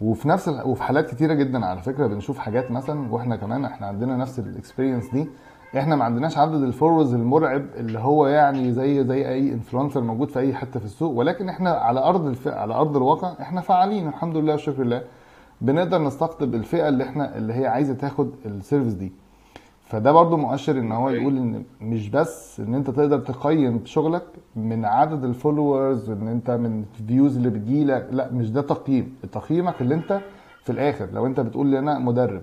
وفي 0.00 0.28
نفس. 0.28 0.48
وفي 0.48 0.82
حالات 0.82 1.10
كتيرة 1.10 1.34
جدا 1.34 1.66
على 1.66 1.82
فكرة 1.82 2.06
بنشوف 2.06 2.38
حاجات 2.38 2.70
مثلا 2.70 3.12
وإحنا 3.12 3.36
كمان 3.36 3.64
إحنا 3.64 3.86
عندنا 3.86 4.16
نفس 4.16 4.38
ال 4.38 4.45
experience 4.45 5.10
دي 5.10 5.28
إحنا 5.78 5.96
ما 5.96 6.04
عندناش 6.04 6.38
عدد 6.38 6.62
ال 6.62 6.67
followers 6.67 7.14
المرعب 7.14 7.62
اللي 7.76 7.98
هو 7.98 8.26
يعني 8.26 8.72
زي 8.72 9.04
زي 9.04 9.28
أي 9.28 9.52
influencer 9.52 10.00
موجود 10.00 10.28
في 10.28 10.38
أي 10.38 10.54
حتة 10.54 10.80
في 10.80 10.86
السوق. 10.86 11.12
ولكن 11.16 11.48
إحنا 11.48 11.70
على 11.70 12.00
أرض 12.00 12.26
الف... 12.26 12.48
على 12.48 12.74
أرض 12.74 12.96
الواقع 12.96 13.32
إحنا 13.40 13.60
فعالين 13.60 14.08
الحمد 14.08 14.36
لله 14.36 14.52
والشكر 14.52 14.82
لله. 14.82 15.02
بنقدر 15.60 15.98
نستقطب 16.02 16.54
الفئة 16.54 16.88
اللي 16.88 17.04
إحنا 17.04 17.36
اللي 17.36 17.52
هي 17.54 17.66
عايزة 17.66 17.94
تاخد 17.94 18.30
ال 18.46 18.52
service 18.52 18.92
دي. 18.92 19.12
فده 19.84 20.12
برضو 20.12 20.36
مؤشر 20.36 20.78
إن 20.78 20.92
هو 20.92 21.10
يقول 21.10 21.36
إن 21.36 21.64
مش 21.80 22.08
بس 22.08 22.60
إن 22.60 22.74
أنت 22.74 22.90
تقدر 22.90 23.18
تقيم 23.18 23.80
شغلك 23.84 24.22
من 24.56 24.84
عدد 24.84 25.24
ال 25.24 25.33
followers 25.33 26.10
إن 26.10 26.28
أنت 26.28 26.50
من 26.50 26.84
ال 27.00 27.06
views 27.06 27.36
اللي 27.36 27.50
بتجيلك 27.50 28.08
لا 28.12 28.32
مش 28.32 28.50
ده 28.50 28.62
تقييم. 28.62 29.16
تقييمك 29.32 29.80
اللي 29.80 29.94
أنت 29.94 30.20
في 30.62 30.72
الآخر 30.72 31.08
لو 31.12 31.26
أنت 31.26 31.40
بتقول 31.40 31.66
لي 31.66 31.78
أنا 31.78 31.98
مدرب. 31.98 32.42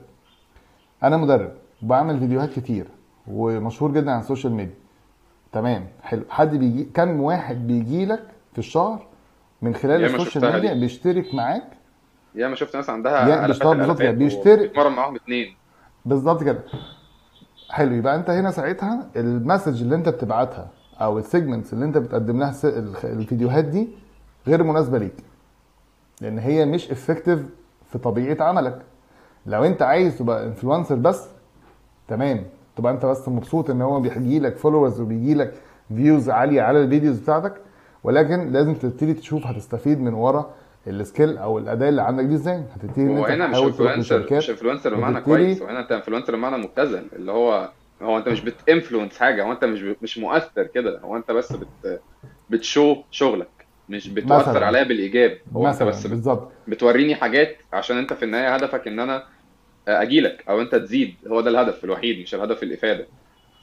أنا 1.04 1.18
مدرب 1.18 1.52
بعمل 1.82 2.20
فيديوهات 2.20 2.50
كتير. 2.50 2.88
ومشهور 3.28 3.92
جدا 3.92 4.12
على 4.12 4.22
ال 4.22 4.26
social 4.26 4.54
media. 4.54 4.76
تمام 5.52 5.88
حلو. 6.04 6.24
حد 6.30 6.56
بيجي 6.56 6.84
كم 6.84 7.22
واحد 7.22 7.68
بيجي 7.68 8.06
لك 8.06 8.24
في 8.54 8.60
الشهر 8.60 9.08
من 9.62 9.76
خلال 9.76 10.06
ال 10.06 10.13
social 10.13 10.54
media 10.54 10.74
دي. 10.74 10.80
بيشترك 10.80 11.36
معاك؟ 11.36 11.68
ياما 12.36 12.56
شفت 12.56 12.76
ناس 12.76 12.90
يا 12.90 12.94
عندها 12.94 13.26
آلافات 13.26 13.48
بيشتغل 13.48 13.78
بالظبط 13.78 14.00
كده 14.02 14.12
بيشترك. 14.12 14.60
وبيتمرن 14.60 14.92
معاهم 14.92 15.16
اتنين. 15.16 15.56
بالظبط 16.06 16.44
كده. 16.44 16.60
حلو 17.70 17.96
يبقى 17.96 18.16
انت 18.16 18.30
هنا 18.30 18.52
ساعتها 18.52 19.08
ال 19.16 19.24
message 19.24 19.82
اللي 19.82 19.96
انت 19.96 20.10
بتبعتها 20.10 20.70
أو 21.02 21.20
ال 21.20 21.26
segments 21.26 21.74
اللي 21.74 21.86
انت 21.86 21.98
بتقدم 21.98 22.40
لها 22.40 22.54
الفيديوهات 23.04 23.66
دي 23.66 23.88
غير 24.48 24.64
مناسبة 24.64 24.98
ليك. 24.98 25.16
لأن 26.22 26.40
هي 26.40 26.66
مش 26.66 26.92
effective 26.92 27.40
في 27.92 27.98
طبيعة 27.98 28.44
عملك. 28.44 28.82
لو 29.46 29.64
انت 29.64 29.82
عايز 29.82 30.18
تبقى 30.18 30.46
influencer 30.46 30.96
بس 30.96 31.28
تمام. 32.08 32.46
تبقى 32.76 32.94
انت 32.94 33.06
بس 33.06 33.30
مبسوط 33.30 33.70
ان 33.70 33.82
هو 33.82 34.00
بيجي 34.00 34.40
لك 34.40 34.58
followers 34.58 35.02
وبيجي 35.02 35.34
لك 35.34 35.54
views 35.96 36.30
عالية 36.30 36.62
على 36.62 36.82
ال 36.84 36.89
videos 36.89 37.20
بتاعتك 37.20 37.54
ولكن 38.04 38.52
لازم 38.52 38.74
تبتدي 38.74 39.14
تشوف 39.14 39.46
هتستفيد 39.48 40.02
من 40.02 40.14
ورا 40.14 40.54
ال 40.88 40.96
skill 40.96 41.38
أو 41.38 41.58
الأداة 41.58 41.90
اللي 41.90 42.02
عندك 42.02 42.24
دي 42.24 42.34
إزاي. 42.36 42.64
هتبتدي 42.76 43.02
إن 43.02 43.18
هو 43.18 43.26
أنت 43.26 43.32
هنا 43.32 43.48
مش 43.48 43.58
influencer 43.58 44.28
مش 44.38 44.50
influencer 44.50 44.96
بمعنى 44.96 45.22
كويس 45.22 45.62
هو 45.62 45.68
هنا 45.68 45.80
انت 45.80 45.92
influencer 45.92 46.36
بمعنى 46.36 46.58
مبتذل 46.58 47.06
اللي 47.16 47.32
هو 47.32 47.70
هو 48.02 48.18
انت 48.18 48.30
مش 48.30 48.42
بت 48.42 48.56
influence 48.56 49.18
حاجة 49.20 49.44
هو 49.44 49.52
انت 49.52 49.66
مش 49.66 49.82
مش 50.02 50.18
مؤثر 50.18 50.64
كده 50.64 51.00
هو 51.00 51.16
انت 51.18 51.32
بس 51.32 51.54
بت 51.54 52.02
بت 52.50 52.65
show 52.65 52.96
شغلك 53.12 53.48
مش 53.90 54.08
بتؤثر 54.10 54.64
عليا 54.64 54.84
بالإيجاب 54.84 55.38
هو 55.56 55.68
انت 55.68 55.84
بس 55.84 56.04
بت 56.04 56.10
بالظبط. 56.10 56.52
بتوريني 56.68 57.16
حاجات 57.16 57.56
عشان 57.74 57.98
انت 57.98 58.14
في 58.14 58.26
النهاية 58.26 58.56
هدفك 58.56 58.88
إن 58.88 59.00
أنا 59.00 59.24
أجيلك 59.88 60.44
أو 60.50 60.62
أنت 60.62 60.76
تزيد. 60.76 61.18
هو 61.28 61.42
ده 61.42 61.50
الهدف 61.50 61.84
الوحيد 61.84 62.20
مش 62.22 62.36
الهدف 62.36 62.64
الإفادة. 62.64 63.10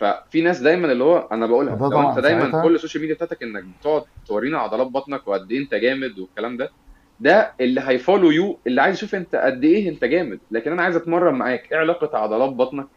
ففي 0.00 0.40
ناس 0.42 0.60
دايما 0.60 0.92
اللي 0.92 1.04
هو 1.04 1.18
أنا 1.32 1.46
بقولها 1.46 1.76
لو 1.76 2.10
أنت 2.10 2.18
دايما 2.18 2.40
ساعتها. 2.40 2.62
كل 2.62 2.74
ال 2.74 2.78
social 2.78 3.00
media 3.02 3.14
بتاعتك 3.14 3.42
إنك 3.42 3.64
بتقعد 3.64 4.02
تورينا 4.26 4.58
عضلات 4.58 4.86
بطنك 4.86 5.28
وقد 5.28 5.52
إيه 5.52 5.58
أنت 5.58 5.74
جامد 5.74 6.18
والكلام 6.18 6.56
ده 6.56 6.70
ده 7.18 7.54
اللي 7.60 7.80
هي 7.84 7.96
follow 7.96 8.30
you 8.30 8.62
اللي 8.66 8.82
عايز 8.82 8.96
يشوف 8.96 9.14
أنت 9.14 9.34
قد 9.36 9.64
إيه 9.64 9.88
أنت 9.88 10.04
جامد. 10.04 10.40
لكن 10.50 10.72
أنا 10.72 10.82
عايز 10.82 10.96
أتمرن 10.96 11.34
معاك. 11.34 11.72
إيه 11.72 11.78
علاقة 11.78 12.18
عضلات 12.18 12.50
بطنك؟ 12.52 12.88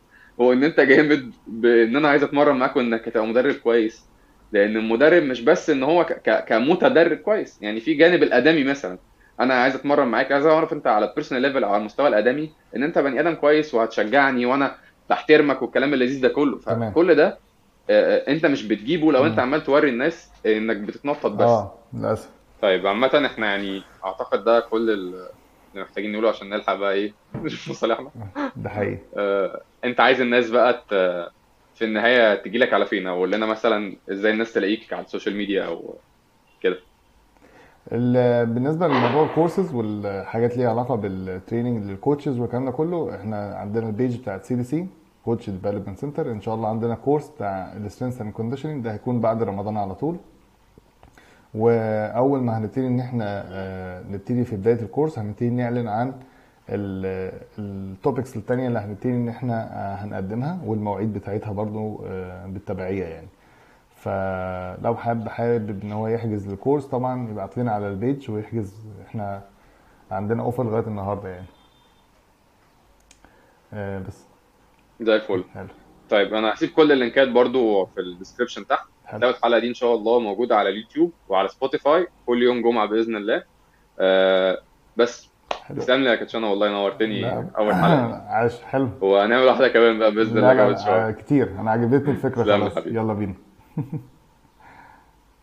هو 0.41 0.53
إن 0.53 0.63
أنت 0.63 0.79
جامد 0.79 1.31
بإن 1.47 1.95
أنا 1.95 2.07
عايز 2.09 2.23
أتمرن 2.23 2.55
معاك 2.57 2.75
وإنك 2.75 3.05
تبقى 3.05 3.27
مدرب 3.27 3.55
كويس. 3.55 4.11
لأن 4.51 4.77
المدرب 4.77 5.23
مش 5.23 5.41
بس 5.41 5.69
إن 5.69 5.83
هو 5.83 6.05
ك- 6.05 6.13
ك- 6.29 6.45
كمتدرب 6.49 7.17
كويس. 7.17 7.61
يعني 7.61 7.79
في 7.79 7.93
جانب 7.93 8.23
الأدمي 8.23 8.63
مثلا. 8.63 8.99
أنا 9.39 9.53
عايز 9.53 9.75
أتمرن 9.75 10.07
معاك 10.07 10.31
عايز 10.31 10.45
أعرف 10.45 10.73
أنت 10.73 10.87
على 10.87 11.09
ال 11.09 11.13
personal 11.13 11.41
level 11.41 11.63
أو 11.63 11.69
على 11.69 11.79
المستوى 11.79 12.07
الأدمي 12.07 12.55
إن 12.75 12.83
أنت 12.83 12.99
بني 12.99 13.19
آدم 13.19 13.33
كويس 13.33 13.73
وهتشجعني 13.73 14.45
وأنا 14.45 14.77
بحترمك 15.09 15.61
والكلام 15.61 15.93
اللذيذ 15.93 16.21
ده 16.21 16.29
كله. 16.29 16.59
فكل 16.59 17.15
ده 17.15 17.39
آه، 17.89 18.17
آه، 18.17 18.31
أنت 18.31 18.45
مش 18.45 18.63
بتجيبه 18.67 19.11
لو 19.11 19.25
أنت. 19.25 19.39
عمال 19.39 19.63
توري 19.63 19.89
الناس 19.89 20.31
إنك 20.45 20.77
بتتنطط 20.77 21.31
بس. 21.31 21.49
آه 21.49 21.89
للأسف. 21.93 22.29
طيب 22.61 22.87
عامة 22.87 23.23
إحنا 23.25 23.47
يعني 23.47 23.81
أعتقد 24.05 24.43
ده 24.43 24.59
كل 24.59 24.89
ال- 24.89 25.29
اللي 25.73 25.83
محتاجين 25.85 26.11
نقوله 26.11 26.29
عشان 26.29 26.49
نلحق 26.49 26.75
بقى 26.75 26.93
إيه؟ 26.93 27.15
نشوف 27.35 27.69
مصالحنا. 27.69 28.11
ده 28.55 28.69
حقيقي. 28.69 28.99
آه، 29.17 29.61
أنت 29.83 29.99
عايز 29.99 30.21
الناس 30.21 30.49
بقى 30.49 30.85
في 31.73 31.85
النهاية 31.85 32.35
تجي 32.35 32.57
لك 32.57 32.73
على 32.73 32.85
فين؟ 32.85 33.07
أو 33.07 33.25
لنا 33.25 33.45
مثلا 33.45 33.99
إزاي 34.11 34.31
الناس 34.31 34.53
تلاقيك 34.53 34.93
على 34.93 35.05
ال 35.05 35.09
social 35.09 35.35
media 35.35 35.63
أو 35.65 36.01
كده. 36.61 36.79
بالنسبة 37.91 38.87
لموضوع 38.87 39.23
الكورسز 39.23 39.73
والحاجات 39.73 40.57
ليها 40.57 40.69
علاقة 40.69 40.95
بال 40.95 41.13
training 41.13 41.83
لل 41.83 41.95
coaches 41.95 42.39
والكلام 42.39 42.65
ده 42.65 42.71
كله 42.71 43.15
إحنا 43.15 43.55
عندنا 43.55 43.87
ال 43.87 43.93
page 43.93 44.17
بتاعت 44.21 44.43
CDC 44.45 44.87
Coach 45.25 45.49
Development 45.49 45.99
Center 45.99 46.31
إن 46.31 46.41
شاء 46.41 46.55
الله 46.55 46.69
عندنا 46.69 46.95
course 46.95 47.29
بتاع 47.29 47.73
ال 47.73 47.78
strength 47.78 48.21
and 48.21 48.31
conditioning 48.31 48.83
ده 48.83 48.93
هيكون 48.93 49.19
بعد 49.19 49.43
رمضان 49.43 49.77
على 49.77 49.95
طول. 49.95 50.15
وأول 51.55 52.39
ما 52.43 52.57
هنبتدي 52.57 52.87
إن 52.87 52.99
إحنا 52.99 53.43
آه، 53.47 54.03
نبتدي 54.09 54.43
في 54.43 54.55
بداية 54.55 54.81
ال 54.81 54.86
course 54.86 55.19
هنبتدي 55.19 55.49
نعلن 55.49 55.87
عن 55.87 56.13
ال 57.59 57.70
topics 57.70 58.35
التانية 58.37 58.67
اللي 58.67 58.79
هنبتدي 58.79 59.13
إن 59.13 59.29
إحنا 59.29 59.63
آه، 59.63 59.95
هنقدمها 59.95 60.59
والمواعيد 60.65 61.13
بتاعتها 61.13 61.51
برضو 61.51 62.01
آه، 62.05 62.45
بالتبعية 62.45 63.03
يعني. 63.03 63.27
فلو 64.03 64.95
حابب 64.95 65.27
حابب 65.27 65.83
إن 65.83 65.91
هو 65.91 66.07
يحجز 66.07 66.47
ال 66.47 66.53
course 66.53 66.85
طبعا 66.85 67.29
يبعت 67.29 67.57
لنا 67.57 67.71
على 67.71 67.87
ال 67.87 67.96
page 67.96 68.31
ويحجز. 68.31 68.87
إحنا 69.07 69.41
عندنا 70.11 70.43
offer 70.43 70.63
لغاية 70.63 70.87
النهارده 70.87 71.29
يعني. 71.29 71.45
آه 73.73 73.99
بس. 73.99 74.25
زي 75.01 75.15
الفل. 75.15 75.43
حلو. 75.53 75.67
طيب 76.09 76.33
أنا 76.33 76.53
هسيب 76.53 76.69
كل 76.69 76.91
اللينكات 76.91 77.27
برضو 77.27 77.85
في 77.85 77.99
ال 78.01 78.07
description 78.07 78.67
تحت. 78.67 78.87
حلو. 79.05 79.29
الحلقة 79.29 79.59
دي 79.59 79.67
إن 79.67 79.73
شاء 79.73 79.95
الله 79.95 80.19
موجودة 80.19 80.55
على 80.57 80.69
اليوتيوب 80.69 81.11
وعلى 81.29 81.47
سبوتيفاي 81.47 82.07
كل 82.25 82.43
يوم 82.43 82.61
جمعة 82.61 82.85
بإذن 82.87 83.15
الله. 83.15 83.43
آه، 83.99 84.57
بس 84.97 85.29
تسلم 85.77 86.03
لي 86.03 86.09
يا 86.09 86.15
كوتشنا 86.15 86.47
والله 86.47 86.69
نورتني 86.69 87.33
أول 87.57 87.73
حلقة. 87.73 88.15
عاش 88.35 88.61
حلو. 88.63 88.89
وهنعمل 89.01 89.45
واحدة 89.45 89.67
كمان 89.67 89.99
بقى 89.99 90.11
بإذن 90.11 90.37
الله 90.37 90.53
كمان 90.53 90.77
شوية. 90.77 91.07
آه، 91.07 91.11
كتير. 91.11 91.59
أنا 91.59 91.71
عجبتني 91.71 92.11
الفكرة 92.11 92.43
خلاص. 92.43 92.77
يلا 92.85 93.13
بينا. 93.13 93.33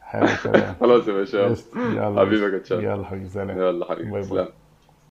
حلو 0.01 0.27
تمام 0.45 0.75
خلاص 0.81 1.09
يا 1.09 1.13
باشا. 1.13 1.49
ماشي 1.49 1.65
يا 2.45 2.49
كوتشنا 2.51 2.83
يلا 2.83 3.05
حبيبي 3.05 3.29
سلام. 3.29 3.59
يلا 3.59 3.85
حبيبي 3.85 4.21
تسلم 4.23 4.49